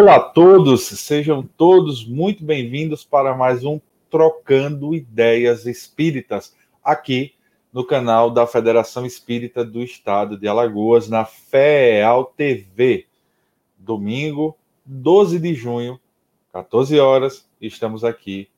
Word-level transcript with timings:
Olá 0.00 0.16
a 0.16 0.20
todos, 0.20 0.86
sejam 0.86 1.42
todos 1.42 2.06
muito 2.06 2.42
bem-vindos 2.42 3.04
para 3.04 3.36
mais 3.36 3.66
um 3.66 3.78
Trocando 4.08 4.94
Ideias 4.94 5.66
Espíritas, 5.66 6.56
aqui 6.82 7.34
no 7.70 7.84
canal 7.84 8.30
da 8.30 8.46
Federação 8.46 9.04
Espírita 9.04 9.62
do 9.62 9.82
Estado 9.82 10.38
de 10.38 10.48
Alagoas, 10.48 11.06
na 11.06 11.26
FEAL 11.26 12.32
TV. 12.34 13.08
Domingo, 13.76 14.56
12 14.86 15.38
de 15.38 15.52
junho, 15.52 16.00
14 16.50 16.98
horas, 16.98 17.46
estamos 17.60 18.02
aqui 18.02 18.48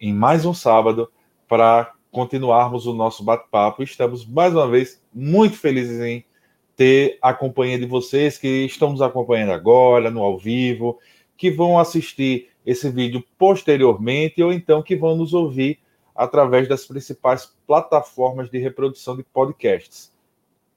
em 0.00 0.14
mais 0.14 0.46
um 0.46 0.54
sábado 0.54 1.12
para 1.46 1.92
continuarmos 2.10 2.86
o 2.86 2.94
nosso 2.94 3.22
bate-papo. 3.22 3.82
Estamos 3.82 4.24
mais 4.24 4.54
uma 4.54 4.66
vez 4.66 4.98
muito 5.12 5.58
felizes 5.58 6.00
em 6.00 6.24
ter 6.78 7.18
a 7.20 7.34
companhia 7.34 7.76
de 7.76 7.86
vocês 7.86 8.38
que 8.38 8.64
estão 8.64 8.92
nos 8.92 9.02
acompanhando 9.02 9.50
agora, 9.50 10.12
no 10.12 10.22
ao 10.22 10.38
vivo, 10.38 10.96
que 11.36 11.50
vão 11.50 11.76
assistir 11.76 12.50
esse 12.64 12.88
vídeo 12.88 13.24
posteriormente 13.36 14.40
ou 14.40 14.52
então 14.52 14.80
que 14.80 14.94
vão 14.94 15.16
nos 15.16 15.34
ouvir 15.34 15.80
através 16.14 16.68
das 16.68 16.86
principais 16.86 17.52
plataformas 17.66 18.48
de 18.48 18.58
reprodução 18.58 19.16
de 19.16 19.24
podcasts. 19.24 20.12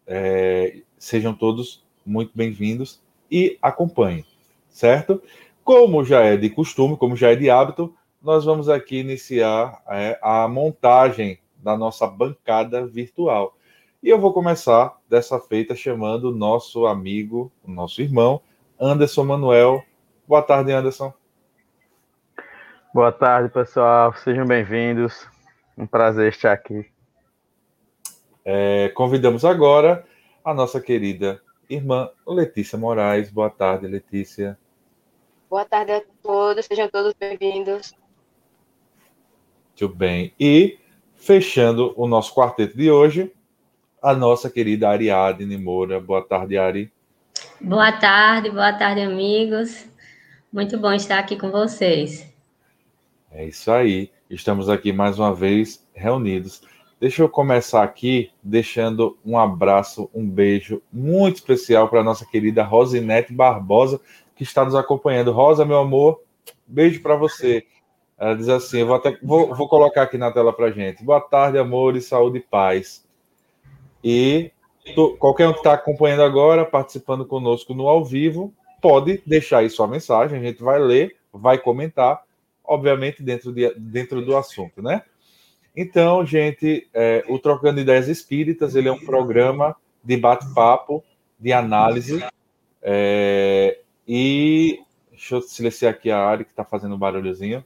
É, 0.08 0.82
sejam 0.98 1.36
todos 1.36 1.86
muito 2.04 2.32
bem-vindos 2.34 3.00
e 3.30 3.60
acompanhem, 3.62 4.26
certo? 4.72 5.22
Como 5.64 6.04
já 6.04 6.22
é 6.22 6.36
de 6.36 6.50
costume, 6.50 6.98
como 6.98 7.16
já 7.16 7.30
é 7.30 7.36
de 7.36 7.48
hábito, 7.48 7.94
nós 8.20 8.44
vamos 8.44 8.70
aqui 8.70 8.98
iniciar 8.98 9.84
é, 9.88 10.18
a 10.20 10.48
montagem 10.48 11.38
da 11.58 11.78
nossa 11.78 12.08
bancada 12.08 12.88
virtual. 12.88 13.56
E 14.04 14.10
eu 14.10 14.20
vou 14.20 14.34
começar 14.34 15.00
dessa 15.08 15.40
feita 15.40 15.76
chamando 15.76 16.30
o 16.30 16.36
nosso 16.36 16.88
amigo, 16.88 17.52
o 17.64 17.70
nosso 17.70 18.02
irmão, 18.02 18.42
Anderson 18.80 19.24
Manuel. 19.24 19.84
Boa 20.28 20.42
tarde, 20.42 20.72
Anderson. 20.72 21.14
Boa 22.92 23.12
tarde, 23.12 23.50
pessoal. 23.50 24.12
Sejam 24.16 24.44
bem-vindos. 24.44 25.28
Um 25.78 25.86
prazer 25.86 26.30
estar 26.30 26.52
aqui. 26.52 26.92
É, 28.44 28.90
convidamos 28.96 29.46
agora 29.46 30.04
a 30.44 30.52
nossa 30.52 30.82
querida 30.82 31.40
irmã 31.70 32.10
Letícia 32.26 32.80
Moraes. 32.80 33.30
Boa 33.30 33.52
tarde, 33.52 33.86
Letícia. 33.86 34.58
Boa 35.48 35.64
tarde 35.64 35.92
a 35.92 36.02
todos, 36.24 36.66
sejam 36.66 36.90
todos 36.90 37.14
bem-vindos. 37.14 37.94
Muito 39.80 39.96
bem. 39.96 40.34
E 40.40 40.80
fechando 41.14 41.94
o 41.96 42.08
nosso 42.08 42.34
quarteto 42.34 42.76
de 42.76 42.90
hoje, 42.90 43.32
a 44.02 44.16
nossa 44.16 44.50
querida 44.50 44.90
Ariadne 44.90 45.58
Moura. 45.58 46.00
Boa 46.00 46.24
tarde, 46.24 46.58
Ari. 46.58 46.92
Boa 47.60 47.92
tarde, 47.92 48.50
boa 48.50 48.74
tarde, 48.74 49.02
amigos. 49.02 49.86
Muito 50.52 50.78
bom 50.80 50.92
estar 50.92 51.20
aqui 51.20 51.38
com 51.38 51.52
vocês. 51.52 52.28
É 53.32 53.46
isso 53.46 53.72
aí. 53.72 54.12
Estamos 54.30 54.70
aqui 54.70 54.92
mais 54.92 55.20
uma 55.20 55.34
vez 55.34 55.86
reunidos. 55.94 56.64
Deixa 57.00 57.22
eu 57.22 57.30
começar 57.30 57.84
aqui 57.84 58.32
deixando 58.44 59.18
um 59.26 59.38
abraço, 59.38 60.10
um 60.14 60.28
beijo 60.28 60.82
muito 60.92 61.38
especial 61.38 61.88
para 61.88 62.02
a 62.02 62.04
nossa 62.04 62.26
querida 62.26 62.64
Rosinete 62.64 63.34
Barbosa, 63.34 64.00
que 64.36 64.44
está 64.44 64.66
nos 64.66 64.76
acompanhando. 64.76 65.32
Rosa, 65.32 65.66
meu 65.66 65.80
amor, 65.80 66.22
beijo 66.66 67.02
para 67.02 67.16
você. 67.16 67.66
Ela 68.18 68.36
diz 68.36 68.50
assim: 68.50 68.80
eu 68.80 68.88
vou, 68.88 68.96
até, 68.96 69.18
vou, 69.22 69.54
vou 69.56 69.68
colocar 69.68 70.04
aqui 70.04 70.18
na 70.18 70.32
tela 70.32 70.54
para 70.54 70.72
gente. 70.72 71.04
Boa 71.04 71.22
tarde, 71.22 71.58
amor 71.58 71.96
e 71.96 72.02
saúde 72.02 72.40
e 72.40 72.42
paz. 72.42 73.04
E 74.04 74.52
qualquer 75.20 75.48
um 75.48 75.54
que 75.54 75.60
está 75.60 75.74
acompanhando 75.74 76.24
agora, 76.24 76.66
participando 76.66 77.26
conosco 77.26 77.74
no 77.74 77.88
ao 77.88 78.04
vivo, 78.04 78.54
pode 78.82 79.22
deixar 79.26 79.60
aí 79.60 79.70
sua 79.70 79.88
mensagem, 79.88 80.40
a 80.40 80.42
gente 80.42 80.62
vai 80.62 80.80
ler, 80.80 81.16
vai 81.32 81.58
comentar, 81.58 82.24
obviamente 82.64 83.22
dentro, 83.22 83.54
de, 83.54 83.74
dentro 83.76 84.26
do 84.26 84.36
assunto, 84.36 84.82
né? 84.82 85.04
Então, 85.76 86.26
gente, 86.26 86.88
é, 86.94 87.24
o 87.30 87.40
Trocando 87.40 87.80
Ideias 87.80 88.08
Espíritas, 88.08 88.76
ele 88.76 88.90
é 88.90 88.92
um 88.92 89.00
programa 89.00 89.76
de 90.04 90.18
bate-papo, 90.18 91.04
de 91.40 91.54
análise, 91.54 92.24
é, 92.82 93.80
e 94.08 94.80
deixa 95.12 95.36
eu 95.36 95.42
silenciar 95.42 95.94
aqui 95.94 96.10
a 96.10 96.20
área 96.20 96.44
que 96.44 96.52
está 96.52 96.66
fazendo 96.66 96.96
um 96.96 96.98
barulhozinho. 96.98 97.64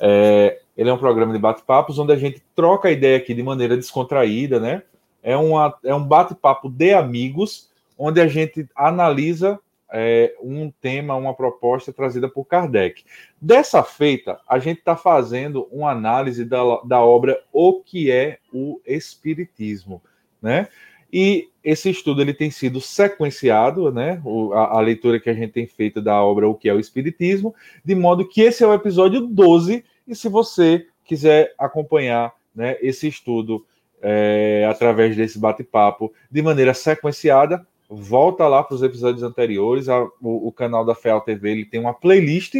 É, 0.00 0.60
ele 0.76 0.90
é 0.90 0.92
um 0.92 0.98
programa 0.98 1.32
de 1.32 1.38
bate-papos 1.38 1.98
onde 1.98 2.12
a 2.12 2.16
gente 2.16 2.42
troca 2.54 2.88
a 2.88 2.92
ideia 2.92 3.16
aqui 3.16 3.32
de 3.32 3.42
maneira 3.42 3.76
descontraída, 3.76 4.60
né? 4.60 4.82
É, 5.24 5.34
uma, 5.36 5.74
é 5.82 5.94
um 5.94 6.04
bate-papo 6.04 6.68
de 6.68 6.92
amigos, 6.92 7.70
onde 7.98 8.20
a 8.20 8.28
gente 8.28 8.68
analisa 8.76 9.58
é, 9.90 10.34
um 10.42 10.70
tema, 10.82 11.16
uma 11.16 11.32
proposta 11.32 11.92
trazida 11.92 12.28
por 12.28 12.44
Kardec. 12.44 13.02
Dessa 13.40 13.82
feita, 13.82 14.38
a 14.46 14.58
gente 14.58 14.80
está 14.80 14.94
fazendo 14.94 15.66
uma 15.72 15.90
análise 15.90 16.44
da, 16.44 16.58
da 16.84 17.00
obra 17.00 17.42
O 17.52 17.80
que 17.80 18.10
é 18.10 18.38
o 18.52 18.80
Espiritismo, 18.84 20.02
né? 20.42 20.68
E 21.10 21.48
esse 21.62 21.88
estudo 21.88 22.20
ele 22.20 22.34
tem 22.34 22.50
sido 22.50 22.80
sequenciado, 22.80 23.90
né? 23.92 24.20
O, 24.24 24.52
a, 24.52 24.78
a, 24.78 24.80
leitura 24.80 25.20
que 25.20 25.30
a 25.30 25.34
gente 25.34 25.52
tem 25.52 25.66
feito 25.66 26.02
da 26.02 26.22
obra 26.22 26.48
O 26.48 26.54
que 26.54 26.68
é 26.68 26.74
o 26.74 26.80
Espiritismo, 26.80 27.54
de 27.84 27.94
modo 27.94 28.28
que 28.28 28.42
esse 28.42 28.62
é 28.62 28.66
o 28.66 28.74
episódio 28.74 29.20
12, 29.20 29.84
e 30.06 30.14
se 30.14 30.28
você 30.28 30.86
quiser 31.04 31.54
acompanhar 31.56 32.34
né, 32.54 32.76
esse 32.80 33.06
estudo 33.08 33.64
é, 34.06 34.66
através 34.68 35.16
desse 35.16 35.38
bate-papo 35.38 36.12
de 36.30 36.42
maneira 36.42 36.74
sequenciada. 36.74 37.66
Volta 37.88 38.46
lá 38.46 38.62
para 38.62 38.74
os 38.74 38.82
episódios 38.82 39.22
anteriores. 39.22 39.88
A, 39.88 40.02
o, 40.20 40.48
o, 40.48 40.52
canal 40.52 40.84
da 40.84 40.94
FEAL 40.94 41.22
TV 41.22 41.50
ele 41.50 41.64
tem 41.64 41.80
uma 41.80 41.94
playlist 41.94 42.54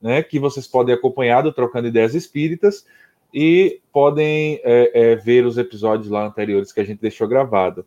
né, 0.00 0.22
que 0.22 0.38
vocês 0.38 0.66
podem 0.66 0.94
acompanhar 0.94 1.42
do 1.42 1.52
Trocando 1.52 1.88
Ideias 1.88 2.14
Espíritas 2.14 2.84
e 3.32 3.80
podem 3.90 4.60
é, 4.62 5.12
é, 5.12 5.16
ver 5.16 5.46
os 5.46 5.56
episódios 5.56 6.10
lá 6.10 6.26
anteriores 6.26 6.72
que 6.72 6.80
a 6.80 6.84
gente 6.84 7.00
deixou 7.00 7.26
gravado. 7.26 7.86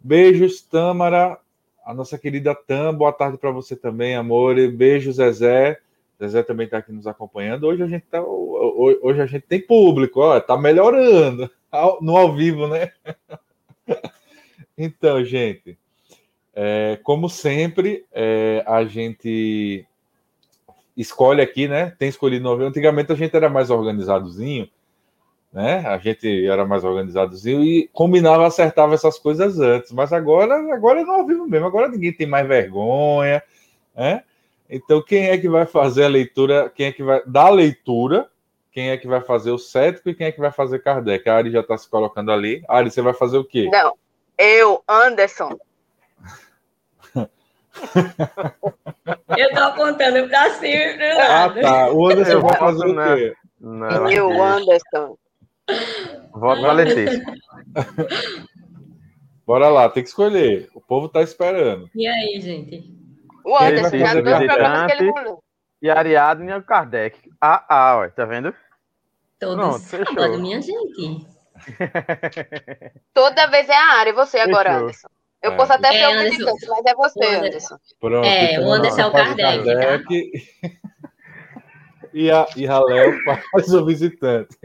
Beijos, 0.00 0.60
Tâmara, 0.60 1.38
a 1.86 1.94
nossa 1.94 2.18
querida 2.18 2.52
Tam, 2.52 2.92
boa 2.92 3.12
tarde 3.12 3.38
para 3.38 3.52
você 3.52 3.76
também, 3.76 4.16
amor. 4.16 4.56
Beijo, 4.72 5.12
Zezé. 5.12 5.78
Zezé 6.20 6.42
também 6.42 6.66
está 6.66 6.78
aqui 6.78 6.92
nos 6.92 7.06
acompanhando. 7.06 7.66
Hoje 7.66 7.82
a 7.82 7.86
gente 7.86 8.04
tá, 8.04 8.22
hoje 8.22 9.22
a 9.22 9.26
gente 9.26 9.46
tem 9.46 9.60
público, 9.60 10.20
ó, 10.20 10.38
tá 10.38 10.56
melhorando 10.56 11.50
no 12.02 12.16
ao 12.16 12.34
vivo, 12.34 12.68
né? 12.68 12.92
então, 14.76 15.24
gente, 15.24 15.78
é, 16.54 16.98
como 17.02 17.30
sempre, 17.30 18.04
é, 18.12 18.62
a 18.66 18.84
gente 18.84 19.86
escolhe 20.94 21.40
aqui, 21.40 21.66
né? 21.66 21.94
Tem 21.98 22.10
escolhido 22.10 22.42
no 22.42 22.50
ao 22.50 22.56
vivo. 22.58 22.68
Antigamente 22.68 23.10
a 23.12 23.16
gente 23.16 23.34
era 23.34 23.48
mais 23.48 23.70
organizadozinho, 23.70 24.68
né? 25.50 25.78
A 25.86 25.96
gente 25.96 26.46
era 26.46 26.66
mais 26.66 26.84
organizadozinho 26.84 27.64
e 27.64 27.88
combinava, 27.94 28.46
acertava 28.46 28.92
essas 28.92 29.18
coisas 29.18 29.58
antes. 29.58 29.90
Mas 29.90 30.12
agora, 30.12 30.54
agora 30.74 31.00
é 31.00 31.04
no 31.04 31.12
ao 31.12 31.26
vivo 31.26 31.46
mesmo. 31.48 31.66
Agora 31.66 31.88
ninguém 31.88 32.12
tem 32.12 32.26
mais 32.26 32.46
vergonha, 32.46 33.42
né? 33.96 34.22
Então, 34.70 35.02
quem 35.02 35.28
é 35.28 35.36
que 35.36 35.48
vai 35.48 35.66
fazer 35.66 36.04
a 36.04 36.08
leitura? 36.08 36.70
Quem 36.70 36.86
é 36.86 36.92
que 36.92 37.02
vai 37.02 37.22
dar 37.26 37.46
a 37.46 37.50
leitura 37.50 38.30
quem 38.72 38.90
é 38.90 38.96
que 38.96 39.06
vai 39.06 39.20
fazer 39.20 39.50
o 39.50 39.58
cético 39.58 40.08
e 40.08 40.14
quem 40.14 40.28
é 40.28 40.32
que 40.32 40.40
vai 40.40 40.52
fazer 40.52 40.78
Kardec. 40.82 41.28
A 41.28 41.36
Ari 41.36 41.50
já 41.50 41.60
está 41.60 41.76
se 41.76 41.88
colocando 41.88 42.30
ali. 42.30 42.62
Ari, 42.68 42.90
você 42.90 43.02
vai 43.02 43.12
fazer 43.12 43.36
o 43.38 43.44
quê? 43.44 43.68
Não, 43.70 43.94
eu, 44.38 44.82
Anderson. 44.88 45.58
eu 49.36 49.48
estou 49.48 49.64
apontando 49.64 50.28
para 50.28 50.50
cima 50.54 50.68
e 50.68 50.96
para 50.96 51.44
Ah, 51.44 51.50
tá. 51.50 51.90
O 51.92 52.06
Anderson 52.08 52.40
vai 52.40 52.58
fazer 52.58 52.86
o 52.86 53.16
quê? 53.16 53.34
Não, 53.60 54.10
eu, 54.10 54.42
Anderson. 54.42 55.18
Voto 56.32 56.60
para 56.60 56.72
Letícia. 56.72 57.24
Bora 59.46 59.68
lá, 59.68 59.88
tem 59.88 60.04
que 60.04 60.08
escolher. 60.08 60.68
O 60.74 60.80
povo 60.80 61.06
está 61.06 61.22
esperando. 61.22 61.90
E 61.94 62.06
aí, 62.06 62.40
gente? 62.40 62.99
O 63.44 63.56
Anderson, 63.56 63.98
já 63.98 64.14
dois 64.20 64.46
programas 64.46 64.92
que 64.92 65.02
ele 65.02 65.12
não 65.12 65.42
e 65.82 65.88
Ariadne 65.88 66.50
e 66.50 66.54
o 66.54 66.62
Kardec. 66.62 67.18
Ah, 67.40 67.64
ah, 67.68 67.96
ó, 67.98 68.08
tá 68.10 68.24
vendo? 68.24 68.54
Todo 69.38 69.56
Pronto, 69.56 69.78
sábado, 69.78 70.14
fechou. 70.14 70.38
minha 70.38 70.60
gente. 70.60 71.26
Toda 73.14 73.46
vez 73.46 73.68
é 73.68 73.76
a 73.76 73.94
área, 73.94 74.12
você 74.12 74.38
agora, 74.38 74.70
fechou. 74.70 74.82
Anderson. 74.82 75.08
Eu 75.42 75.52
é, 75.52 75.56
posso 75.56 75.72
até 75.72 75.90
ser 75.90 75.98
é, 75.98 76.08
o 76.08 76.30
visitante, 76.30 76.66
mas 76.68 76.84
é 76.84 76.94
você, 76.94 77.24
Anderson. 77.24 77.78
Pronto, 77.98 78.26
é, 78.26 78.52
então, 78.52 78.68
o 78.68 78.72
Anderson 78.72 79.00
é 79.00 79.06
o 79.06 79.12
Kardec. 79.12 79.64
Kardec 79.64 80.32
tá? 80.60 80.68
E 82.12 82.30
a, 82.30 82.46
e 82.56 82.66
a 82.66 82.80
Léo 82.80 83.18
faz 83.52 83.72
o 83.72 83.84
visitante. 83.84 84.56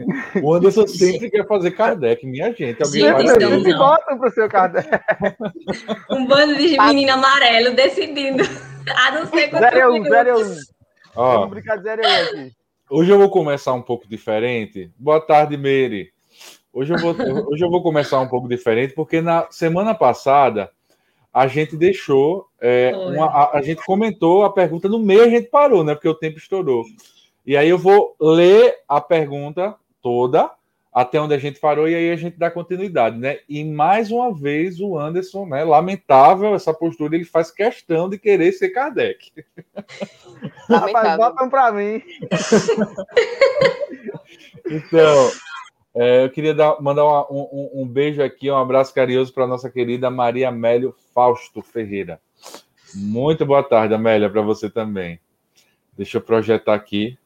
O 0.42 0.52
Anderson 0.52 0.86
sempre 0.86 1.30
quer 1.30 1.46
fazer 1.46 1.70
Kardec, 1.72 2.26
minha 2.26 2.52
gente. 2.52 2.82
Alguém 2.82 3.02
gente, 3.02 3.36
então, 3.36 3.50
não. 3.50 3.78
votam 3.78 4.18
para 4.18 4.28
o 4.28 4.32
seu 4.32 4.48
Kardec. 4.48 4.88
Um 6.10 6.26
bando 6.26 6.56
de 6.56 6.76
menino 6.78 7.12
amarelo 7.12 7.74
decidindo. 7.74 8.42
A 8.96 9.10
não 9.12 9.26
ser 9.26 9.48
quanto 9.48 9.64
um, 9.64 9.98
um. 9.98 10.02
Aqui. 12.02 12.52
Hoje 12.90 13.10
eu 13.10 13.18
vou 13.18 13.30
começar 13.30 13.72
um 13.72 13.82
pouco 13.82 14.08
diferente. 14.08 14.90
Boa 14.98 15.20
tarde, 15.20 15.56
Meire. 15.56 16.10
Hoje 16.72 16.92
eu 16.92 16.98
vou, 16.98 17.14
hoje 17.50 17.64
eu 17.64 17.70
vou 17.70 17.82
começar 17.82 18.20
um 18.20 18.28
pouco 18.28 18.48
diferente, 18.48 18.92
porque 18.94 19.20
na 19.20 19.46
semana 19.50 19.94
passada 19.94 20.70
a 21.32 21.46
gente 21.46 21.76
deixou, 21.76 22.46
é, 22.60 22.92
uma, 22.94 23.26
a, 23.26 23.58
a, 23.58 23.62
gente 23.62 23.84
comentou 23.84 24.44
a 24.44 24.52
pergunta 24.52 24.88
no 24.88 24.98
meio, 24.98 25.22
a 25.22 25.28
gente 25.28 25.48
parou, 25.48 25.82
né? 25.84 25.94
Porque 25.94 26.08
o 26.08 26.14
tempo 26.14 26.38
estourou. 26.38 26.84
E 27.46 27.56
aí 27.56 27.68
eu 27.68 27.78
vou 27.78 28.16
ler 28.20 28.74
a 28.88 29.00
pergunta 29.00 29.76
toda 30.02 30.50
até 30.92 31.20
onde 31.20 31.34
a 31.34 31.38
gente 31.38 31.60
parou 31.60 31.86
e 31.86 31.94
aí 31.94 32.10
a 32.10 32.16
gente 32.16 32.38
dá 32.38 32.50
continuidade, 32.50 33.18
né? 33.18 33.38
E 33.46 33.62
mais 33.62 34.10
uma 34.10 34.34
vez 34.34 34.80
o 34.80 34.98
Anderson, 34.98 35.44
né? 35.44 35.62
Lamentável 35.62 36.54
essa 36.54 36.72
postura, 36.72 37.14
ele 37.14 37.24
faz 37.24 37.50
questão 37.50 38.08
de 38.08 38.18
querer 38.18 38.50
ser 38.52 38.70
Kardec. 38.70 39.30
Rapaz, 40.66 41.16
botam 41.18 41.50
para 41.50 41.70
mim. 41.70 42.02
então, 44.64 45.30
é, 45.94 46.24
eu 46.24 46.30
queria 46.30 46.54
dar, 46.54 46.80
mandar 46.80 47.04
uma, 47.04 47.30
um, 47.30 47.82
um, 47.82 47.86
beijo 47.86 48.22
aqui, 48.22 48.50
um 48.50 48.56
abraço 48.56 48.94
carinhoso 48.94 49.34
para 49.34 49.46
nossa 49.46 49.70
querida 49.70 50.10
Maria 50.10 50.48
Amélio 50.48 50.94
Fausto 51.14 51.60
Ferreira. 51.60 52.18
Muito 52.94 53.44
boa 53.44 53.62
tarde, 53.62 53.92
Amélia, 53.92 54.30
para 54.30 54.40
você 54.40 54.70
também. 54.70 55.20
Deixa 55.94 56.16
eu 56.16 56.22
projetar 56.22 56.74
aqui. 56.74 57.18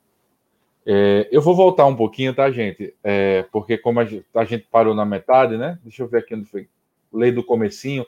É, 0.87 1.29
eu 1.31 1.43
vou 1.43 1.55
voltar 1.55 1.87
um 1.87 1.95
pouquinho, 1.95 2.35
tá, 2.35 2.51
gente? 2.51 2.95
É, 3.05 3.45
porque 3.53 3.77
como 3.77 4.01
a 4.01 4.05
gente, 4.05 4.27
a 4.35 4.45
gente, 4.45 4.67
parou 4.71 4.95
na 4.95 5.05
metade, 5.05 5.57
né? 5.57 5.79
Deixa 5.83 6.03
eu 6.03 6.09
ver 6.09 6.19
aqui 6.19 6.35
onde 6.35 6.47
foi. 6.47 6.69
Lei 7.13 7.33
do 7.33 7.45
comecinho. 7.45 8.07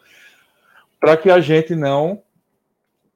Para 0.99 1.17
que 1.17 1.31
a 1.31 1.41
gente 1.41 1.75
não 1.75 2.23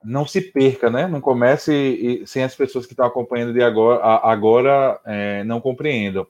não 0.05 0.25
se 0.25 0.41
perca, 0.41 0.89
né? 0.89 1.09
Não 1.09 1.21
comece 1.21 1.73
e, 1.73 2.27
sem 2.27 2.45
as 2.45 2.55
pessoas 2.55 2.87
que 2.87 2.93
estão 2.93 3.07
acompanhando 3.07 3.53
de 3.53 3.61
agora, 3.61 4.01
agora 4.23 5.01
é, 5.05 5.43
não 5.43 5.61
compreendam. 5.61 6.27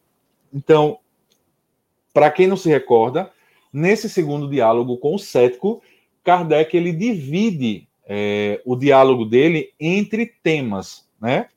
Então, 0.52 0.98
para 2.14 2.30
quem 2.30 2.46
não 2.46 2.56
se 2.56 2.70
recorda, 2.70 3.30
nesse 3.70 4.08
segundo 4.08 4.48
diálogo 4.48 4.96
com 4.96 5.14
o 5.14 5.18
cético, 5.18 5.82
Kardec 6.24 6.74
ele 6.74 6.92
divide 6.92 7.86
é, 8.06 8.62
o 8.64 8.74
diálogo 8.74 9.26
dele 9.26 9.74
entre 9.78 10.26
temas, 10.42 11.06
né? 11.20 11.48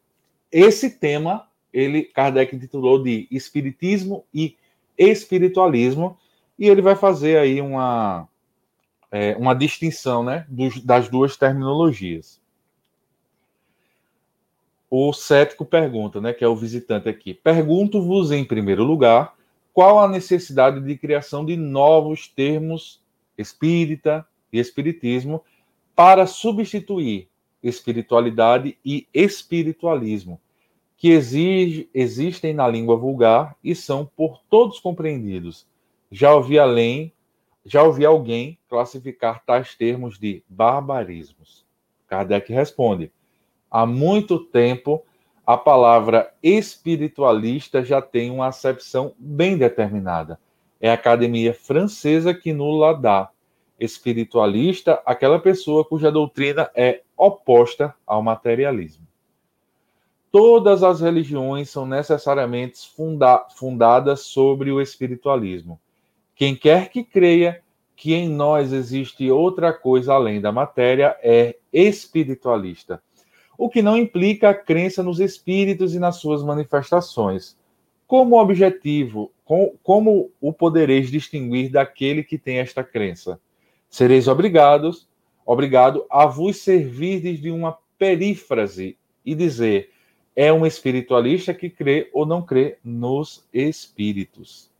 Esse 0.51 0.89
tema 0.89 1.49
ele 1.74 2.04
Kardec 2.04 2.56
intitulou 2.56 3.01
de 3.01 3.27
Espiritismo 3.31 4.25
e 4.33 4.56
Espiritualismo, 4.98 6.18
e 6.57 6.68
ele 6.68 6.81
vai 6.81 6.95
fazer 6.95 7.38
aí 7.38 7.62
uma, 7.62 8.27
é, 9.12 9.36
uma 9.38 9.54
distinção 9.54 10.24
né, 10.24 10.45
dos, 10.50 10.83
das 10.83 11.07
duas 11.07 11.38
terminologias. 11.38 12.42
O 14.89 15.13
cético 15.13 15.63
pergunta, 15.63 16.19
né, 16.19 16.33
que 16.33 16.44
é 16.44 16.48
o 16.48 16.56
visitante 16.56 17.07
aqui, 17.07 17.33
pergunto-vos 17.33 18.31
em 18.31 18.44
primeiro 18.44 18.83
lugar 18.83 19.36
qual 19.71 20.00
a 20.00 20.07
necessidade 20.07 20.81
de 20.81 20.98
criação 20.98 21.45
de 21.45 21.56
novos 21.56 22.27
termos 22.27 23.01
espírita 23.38 24.27
e 24.51 24.60
espiritismo 24.60 25.42
para 25.95 26.25
substituir 26.25 27.30
espiritualidade 27.63 28.77
e 28.83 29.07
espiritualismo 29.13 30.42
que 31.00 31.12
exige, 31.12 31.90
existem 31.94 32.54
na 32.54 32.68
língua 32.68 32.98
vulgar 32.98 33.56
e 33.63 33.74
são 33.74 34.06
por 34.18 34.42
todos 34.50 34.81
compreendidos. 34.81 35.66
Já 36.12 36.36
ouvi 36.36 36.60
além, 36.60 37.13
já 37.66 37.81
ouvi 37.84 38.06
alguém 38.06 38.60
classificar 38.68 39.42
tais 39.46 39.74
termos 39.74 40.19
de 40.19 40.44
barbarismos. 40.50 41.66
Kardec 42.06 42.51
responde: 42.51 43.13
há 43.72 43.86
muito 43.86 44.40
tempo 44.40 45.01
a 45.46 45.57
palavra 45.57 46.34
espiritualista 46.44 47.81
já 47.81 48.02
tem 48.02 48.30
uma 48.30 48.48
acepção 48.48 49.13
bem 49.18 49.57
determinada. 49.57 50.38
É 50.81 50.92
a 50.92 50.95
academia 50.95 51.54
francesa 51.54 52.34
que 52.34 52.52
nula 52.52 52.94
dá. 52.94 53.30
Espiritualista, 53.80 55.02
aquela 55.06 55.40
pessoa 55.40 55.86
cuja 55.86 56.12
doutrina 56.12 56.69
é 56.75 57.04
oposta 57.16 57.95
ao 58.06 58.22
materialismo 58.22 59.08
todas 60.31 60.84
as 60.84 61.02
religiões 61.02 61.70
são 61.70 61.86
necessariamente 61.86 62.90
funda 62.96 63.46
fundadas 63.56 64.22
sobre 64.22 64.72
o 64.72 64.81
espiritualismo. 64.81 65.80
Quem 66.36 66.56
quer 66.56 66.90
que 66.90 67.04
creia 67.04 67.62
que 67.96 68.14
em 68.14 68.30
nós 68.30 68.72
existe 68.72 69.30
outra 69.30 69.74
coisa 69.74 70.14
além 70.14 70.40
da 70.40 70.52
matéria 70.52 71.18
é 71.22 71.58
espiritualista, 71.74 73.04
o 73.58 73.70
que 73.70 73.81
não 73.81 73.98
implica 73.98 74.50
a 74.50 74.54
crença 74.54 75.04
nos 75.04 75.20
espíritos 75.20 75.94
e 75.94 76.00
nas 76.00 76.16
suas 76.16 76.42
manifestações. 76.42 77.58
Como 78.08 78.40
objetivo, 78.40 79.31
com, 79.44 79.76
como 79.84 80.31
o 80.40 80.54
podereis 80.54 81.12
distinguir 81.12 81.70
daquele 81.70 82.24
que 82.24 82.38
tem 82.38 82.60
esta 82.60 82.86
crença? 82.86 83.38
Sereis 83.90 84.30
obrigados, 84.30 85.10
obrigado 85.46 86.06
a 86.10 86.26
vos 86.26 86.58
servir 86.58 87.20
de 87.38 87.52
uma 87.52 87.78
perífrase 87.98 88.98
e 89.26 89.36
dizer 89.36 89.92
é 90.41 90.53
um 90.53 90.65
espiritualista 90.65 91.53
que 91.53 91.69
crê 91.69 92.09
ou 92.13 92.25
não 92.25 92.41
crê 92.41 92.77
nos 92.81 93.45
espíritos. 93.51 94.71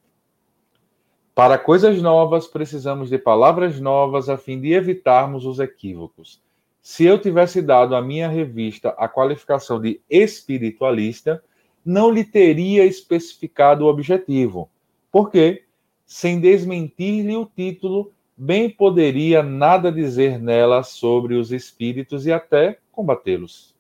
Para 1.36 1.58
coisas 1.58 2.02
novas, 2.02 2.48
precisamos 2.48 3.10
de 3.10 3.18
palavras 3.18 3.78
novas 3.78 4.30
a 4.30 4.38
fim 4.38 4.62
de 4.62 4.72
evitarmos 4.72 5.46
os 5.46 5.60
equívocos. 5.60 6.42
Se 6.82 7.04
eu 7.04 7.20
tivesse 7.20 7.62
dado 7.62 7.94
à 7.94 8.02
minha 8.02 8.30
revista 8.30 8.96
a 8.98 9.10
qualificação 9.10 9.82
de 9.82 10.00
espiritualista, 10.10 11.44
não 11.84 12.10
lhe 12.10 12.24
teria 12.24 12.86
especificado 12.86 13.84
o 13.84 13.90
objetivo, 13.90 14.70
porque, 15.12 15.66
sem 16.06 16.40
desmentir-lhe 16.40 17.36
o 17.36 17.46
título, 17.46 18.14
bem 18.38 18.70
poderia 18.70 19.44
nada 19.44 19.92
dizer 19.92 20.40
nela 20.40 20.84
sobre 20.84 21.36
os 21.36 21.52
espíritos 21.52 22.26
e 22.26 22.32
até 22.32 22.80
combatê-los. 22.94 23.78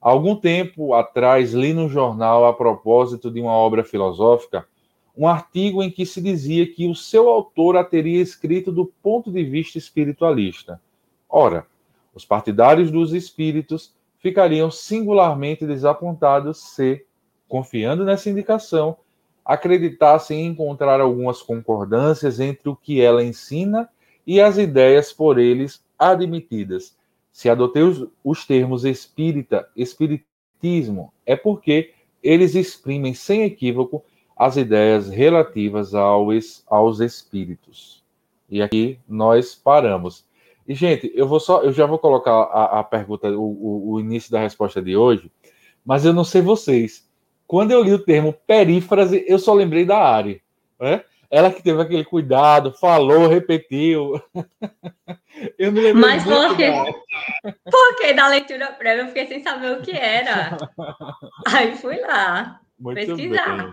Algum 0.00 0.36
tempo 0.36 0.94
atrás, 0.94 1.52
li 1.52 1.72
no 1.72 1.88
jornal, 1.88 2.46
a 2.46 2.52
propósito 2.52 3.30
de 3.30 3.40
uma 3.40 3.52
obra 3.52 3.82
filosófica, 3.82 4.66
um 5.16 5.26
artigo 5.26 5.82
em 5.82 5.90
que 5.90 6.06
se 6.06 6.20
dizia 6.20 6.72
que 6.72 6.88
o 6.88 6.94
seu 6.94 7.28
autor 7.28 7.76
a 7.76 7.82
teria 7.82 8.22
escrito 8.22 8.70
do 8.70 8.86
ponto 8.86 9.32
de 9.32 9.42
vista 9.42 9.76
espiritualista. 9.76 10.80
Ora, 11.28 11.66
os 12.14 12.24
partidários 12.24 12.90
dos 12.90 13.12
espíritos 13.12 13.92
ficariam 14.20 14.70
singularmente 14.70 15.66
desapontados 15.66 16.58
se, 16.58 17.04
confiando 17.48 18.04
nessa 18.04 18.30
indicação, 18.30 18.96
acreditassem 19.44 20.46
encontrar 20.46 21.00
algumas 21.00 21.40
concordâncias 21.40 22.38
entre 22.38 22.68
o 22.68 22.76
que 22.76 23.00
ela 23.00 23.24
ensina 23.24 23.88
e 24.26 24.40
as 24.40 24.58
ideias 24.58 25.12
por 25.12 25.38
eles 25.38 25.82
admitidas, 25.98 26.97
se 27.38 27.48
adotei 27.48 27.84
os, 27.84 28.04
os 28.24 28.44
termos 28.44 28.84
espírita, 28.84 29.68
espiritismo, 29.76 31.12
é 31.24 31.36
porque 31.36 31.92
eles 32.20 32.56
exprimem 32.56 33.14
sem 33.14 33.44
equívoco 33.44 34.04
as 34.36 34.56
ideias 34.56 35.08
relativas 35.08 35.94
aos, 35.94 36.64
aos 36.66 36.98
espíritos. 36.98 38.02
E 38.50 38.60
aqui 38.60 38.98
nós 39.08 39.54
paramos. 39.54 40.26
E, 40.66 40.74
gente, 40.74 41.12
eu 41.14 41.28
vou 41.28 41.38
só, 41.38 41.62
eu 41.62 41.72
já 41.72 41.86
vou 41.86 42.00
colocar 42.00 42.32
a, 42.32 42.80
a 42.80 42.82
pergunta, 42.82 43.30
o, 43.30 43.40
o, 43.40 43.92
o, 43.92 44.00
início 44.00 44.32
da 44.32 44.40
resposta 44.40 44.82
de 44.82 44.96
hoje, 44.96 45.30
mas 45.86 46.04
eu 46.04 46.12
não 46.12 46.24
sei 46.24 46.42
vocês. 46.42 47.08
Quando 47.46 47.70
eu 47.70 47.84
li 47.84 47.92
o 47.92 48.04
termo 48.04 48.34
perífrase, 48.48 49.24
eu 49.28 49.38
só 49.38 49.54
lembrei 49.54 49.84
da 49.84 49.96
Ari. 49.96 50.42
Né? 50.80 51.04
Ela 51.30 51.52
que 51.52 51.62
teve 51.62 51.80
aquele 51.82 52.04
cuidado, 52.04 52.72
falou, 52.72 53.28
repetiu. 53.28 54.20
Eu 55.58 55.70
me 55.70 55.80
lembro 55.80 56.00
Mas 56.00 56.24
porque, 56.24 56.68
porque 57.70 58.12
na 58.12 58.28
leitura 58.28 58.72
prévia 58.72 59.02
eu 59.02 59.08
fiquei 59.08 59.26
sem 59.26 59.40
saber 59.40 59.72
o 59.72 59.82
que 59.82 59.92
era. 59.92 60.56
Aí 61.46 61.76
fui 61.76 62.00
lá 62.00 62.60
Muito 62.78 62.96
pesquisar. 62.96 63.72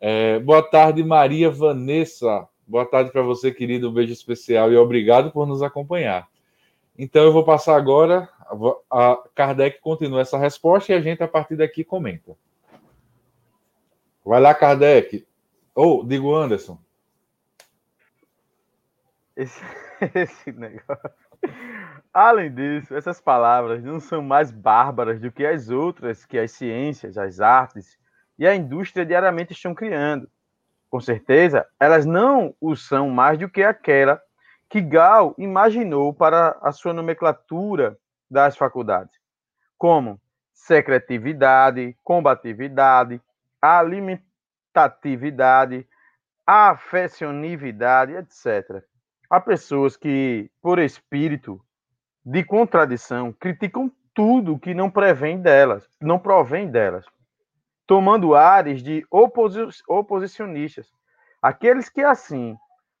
É, 0.00 0.40
boa 0.40 0.62
tarde, 0.62 1.04
Maria 1.04 1.48
Vanessa. 1.50 2.48
Boa 2.66 2.84
tarde 2.84 3.12
para 3.12 3.22
você, 3.22 3.52
querido. 3.52 3.88
Um 3.88 3.92
beijo 3.92 4.12
especial 4.12 4.72
e 4.72 4.76
obrigado 4.76 5.30
por 5.30 5.46
nos 5.46 5.62
acompanhar. 5.62 6.28
Então, 6.98 7.22
eu 7.22 7.32
vou 7.32 7.44
passar 7.44 7.76
agora. 7.76 8.28
A 8.90 9.16
Kardec 9.34 9.80
continua 9.80 10.22
essa 10.22 10.38
resposta 10.38 10.92
e 10.92 10.94
a 10.96 11.00
gente, 11.00 11.22
a 11.22 11.28
partir 11.28 11.56
daqui, 11.56 11.84
comenta. 11.84 12.36
Vai 14.24 14.40
lá, 14.40 14.54
Kardec. 14.54 15.24
Ou, 15.80 16.00
oh, 16.00 16.04
digo 16.04 16.34
Anderson. 16.34 16.76
Esse, 19.36 19.62
esse 20.12 20.50
negócio. 20.50 21.08
Além 22.12 22.52
disso, 22.52 22.96
essas 22.96 23.20
palavras 23.20 23.84
não 23.84 24.00
são 24.00 24.20
mais 24.20 24.50
bárbaras 24.50 25.20
do 25.20 25.30
que 25.30 25.46
as 25.46 25.70
outras 25.70 26.26
que 26.26 26.36
as 26.36 26.50
ciências, 26.50 27.16
as 27.16 27.38
artes 27.38 27.96
e 28.36 28.44
a 28.44 28.56
indústria 28.56 29.06
diariamente 29.06 29.52
estão 29.52 29.72
criando. 29.72 30.28
Com 30.90 30.98
certeza, 31.00 31.64
elas 31.78 32.04
não 32.04 32.56
o 32.60 32.74
são 32.74 33.08
mais 33.08 33.38
do 33.38 33.48
que 33.48 33.62
aquela 33.62 34.20
que 34.68 34.80
Gal 34.80 35.32
imaginou 35.38 36.12
para 36.12 36.58
a 36.60 36.72
sua 36.72 36.92
nomenclatura 36.92 37.96
das 38.28 38.56
faculdades, 38.56 39.16
como 39.78 40.20
secretividade, 40.52 41.96
combatividade, 42.02 43.22
alimentação 43.62 44.27
atividade, 44.84 45.86
afetividade, 46.46 48.14
etc. 48.14 48.82
há 49.28 49.40
pessoas 49.40 49.96
que, 49.96 50.50
por 50.62 50.78
espírito 50.78 51.60
de 52.24 52.44
contradição, 52.44 53.32
criticam 53.32 53.90
tudo 54.14 54.58
que 54.58 54.74
não 54.74 54.90
delas, 55.40 55.88
não 56.00 56.18
provém 56.18 56.68
delas, 56.70 57.04
tomando 57.86 58.34
ares 58.34 58.82
de 58.82 59.06
oposi 59.10 59.60
oposicionistas. 59.86 60.90
Aqueles 61.40 61.88
que 61.88 62.02
assim 62.02 62.56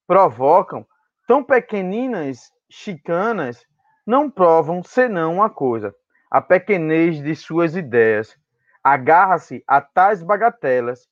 provocam 0.06 0.86
tão 1.26 1.42
pequeninas 1.42 2.52
chicanas 2.70 3.66
não 4.06 4.30
provam 4.30 4.82
senão 4.82 5.34
uma 5.34 5.50
coisa: 5.50 5.94
a 6.30 6.40
pequenez 6.40 7.22
de 7.22 7.34
suas 7.34 7.76
ideias. 7.76 8.36
Agarra-se 8.82 9.62
a 9.66 9.80
tais 9.80 10.22
bagatelas. 10.22 11.06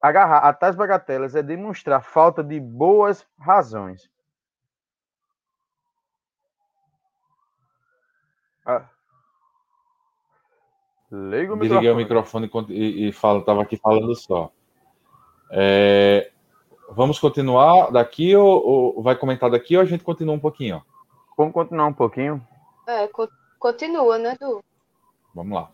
Agarrar 0.00 0.38
a 0.38 0.52
tais 0.52 0.76
bagatelas 0.76 1.34
é 1.34 1.42
demonstrar 1.42 2.02
falta 2.02 2.42
de 2.42 2.60
boas 2.60 3.26
razões. 3.38 4.10
Ah. 8.64 8.88
Liga 11.10 11.54
o 11.54 11.56
Desliguei 11.56 11.94
microfone. 11.94 12.46
o 12.46 12.48
microfone 12.48 12.74
e, 12.74 13.08
e 13.08 13.12
fala, 13.12 13.38
estava 13.38 13.62
aqui 13.62 13.76
falando 13.76 14.14
só. 14.14 14.50
É, 15.50 16.32
vamos 16.90 17.18
continuar 17.18 17.92
daqui 17.92 18.34
ou, 18.34 18.96
ou, 18.96 19.02
vai 19.02 19.14
comentar 19.14 19.48
daqui 19.48 19.76
ou 19.76 19.82
a 19.82 19.86
gente 19.86 20.02
continua 20.02 20.34
um 20.34 20.40
pouquinho? 20.40 20.82
Vamos 21.38 21.54
continuar 21.54 21.86
um 21.86 21.92
pouquinho? 21.92 22.44
É, 22.88 23.08
continua, 23.58 24.18
né, 24.18 24.36
Du? 24.40 24.64
Vamos 25.34 25.54
lá. 25.54 25.70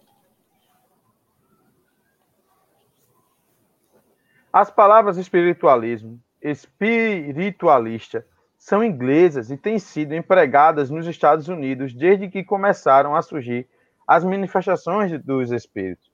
As 4.52 4.70
palavras 4.70 5.16
espiritualismo, 5.16 6.20
espiritualista, 6.42 8.26
são 8.58 8.84
inglesas 8.84 9.50
e 9.50 9.56
têm 9.56 9.78
sido 9.78 10.14
empregadas 10.14 10.90
nos 10.90 11.06
Estados 11.06 11.48
Unidos 11.48 11.94
desde 11.94 12.28
que 12.28 12.44
começaram 12.44 13.16
a 13.16 13.22
surgir 13.22 13.66
as 14.06 14.22
manifestações 14.22 15.10
dos 15.22 15.50
espíritos. 15.50 16.12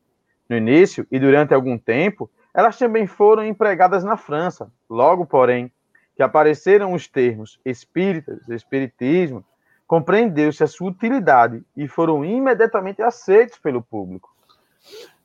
No 0.49 0.57
início 0.57 1.05
e 1.11 1.19
durante 1.19 1.53
algum 1.53 1.77
tempo, 1.77 2.31
elas 2.55 2.79
também 2.79 3.09
foram 3.09 3.45
empregadas 3.45 4.05
na 4.05 4.17
França. 4.17 4.71
Logo, 4.89 5.27
porém, 5.27 5.73
que 6.15 6.23
apareceram 6.23 6.93
os 6.93 7.09
termos 7.09 7.61
espíritas, 7.65 8.49
espiritismo, 8.49 9.45
compreendeu-se 9.85 10.63
a 10.63 10.69
sua 10.69 10.91
utilidade 10.91 11.65
e 11.77 11.89
foram 11.89 12.25
imediatamente 12.25 13.03
aceitos 13.03 13.59
pelo 13.59 13.83
público. 13.83 14.33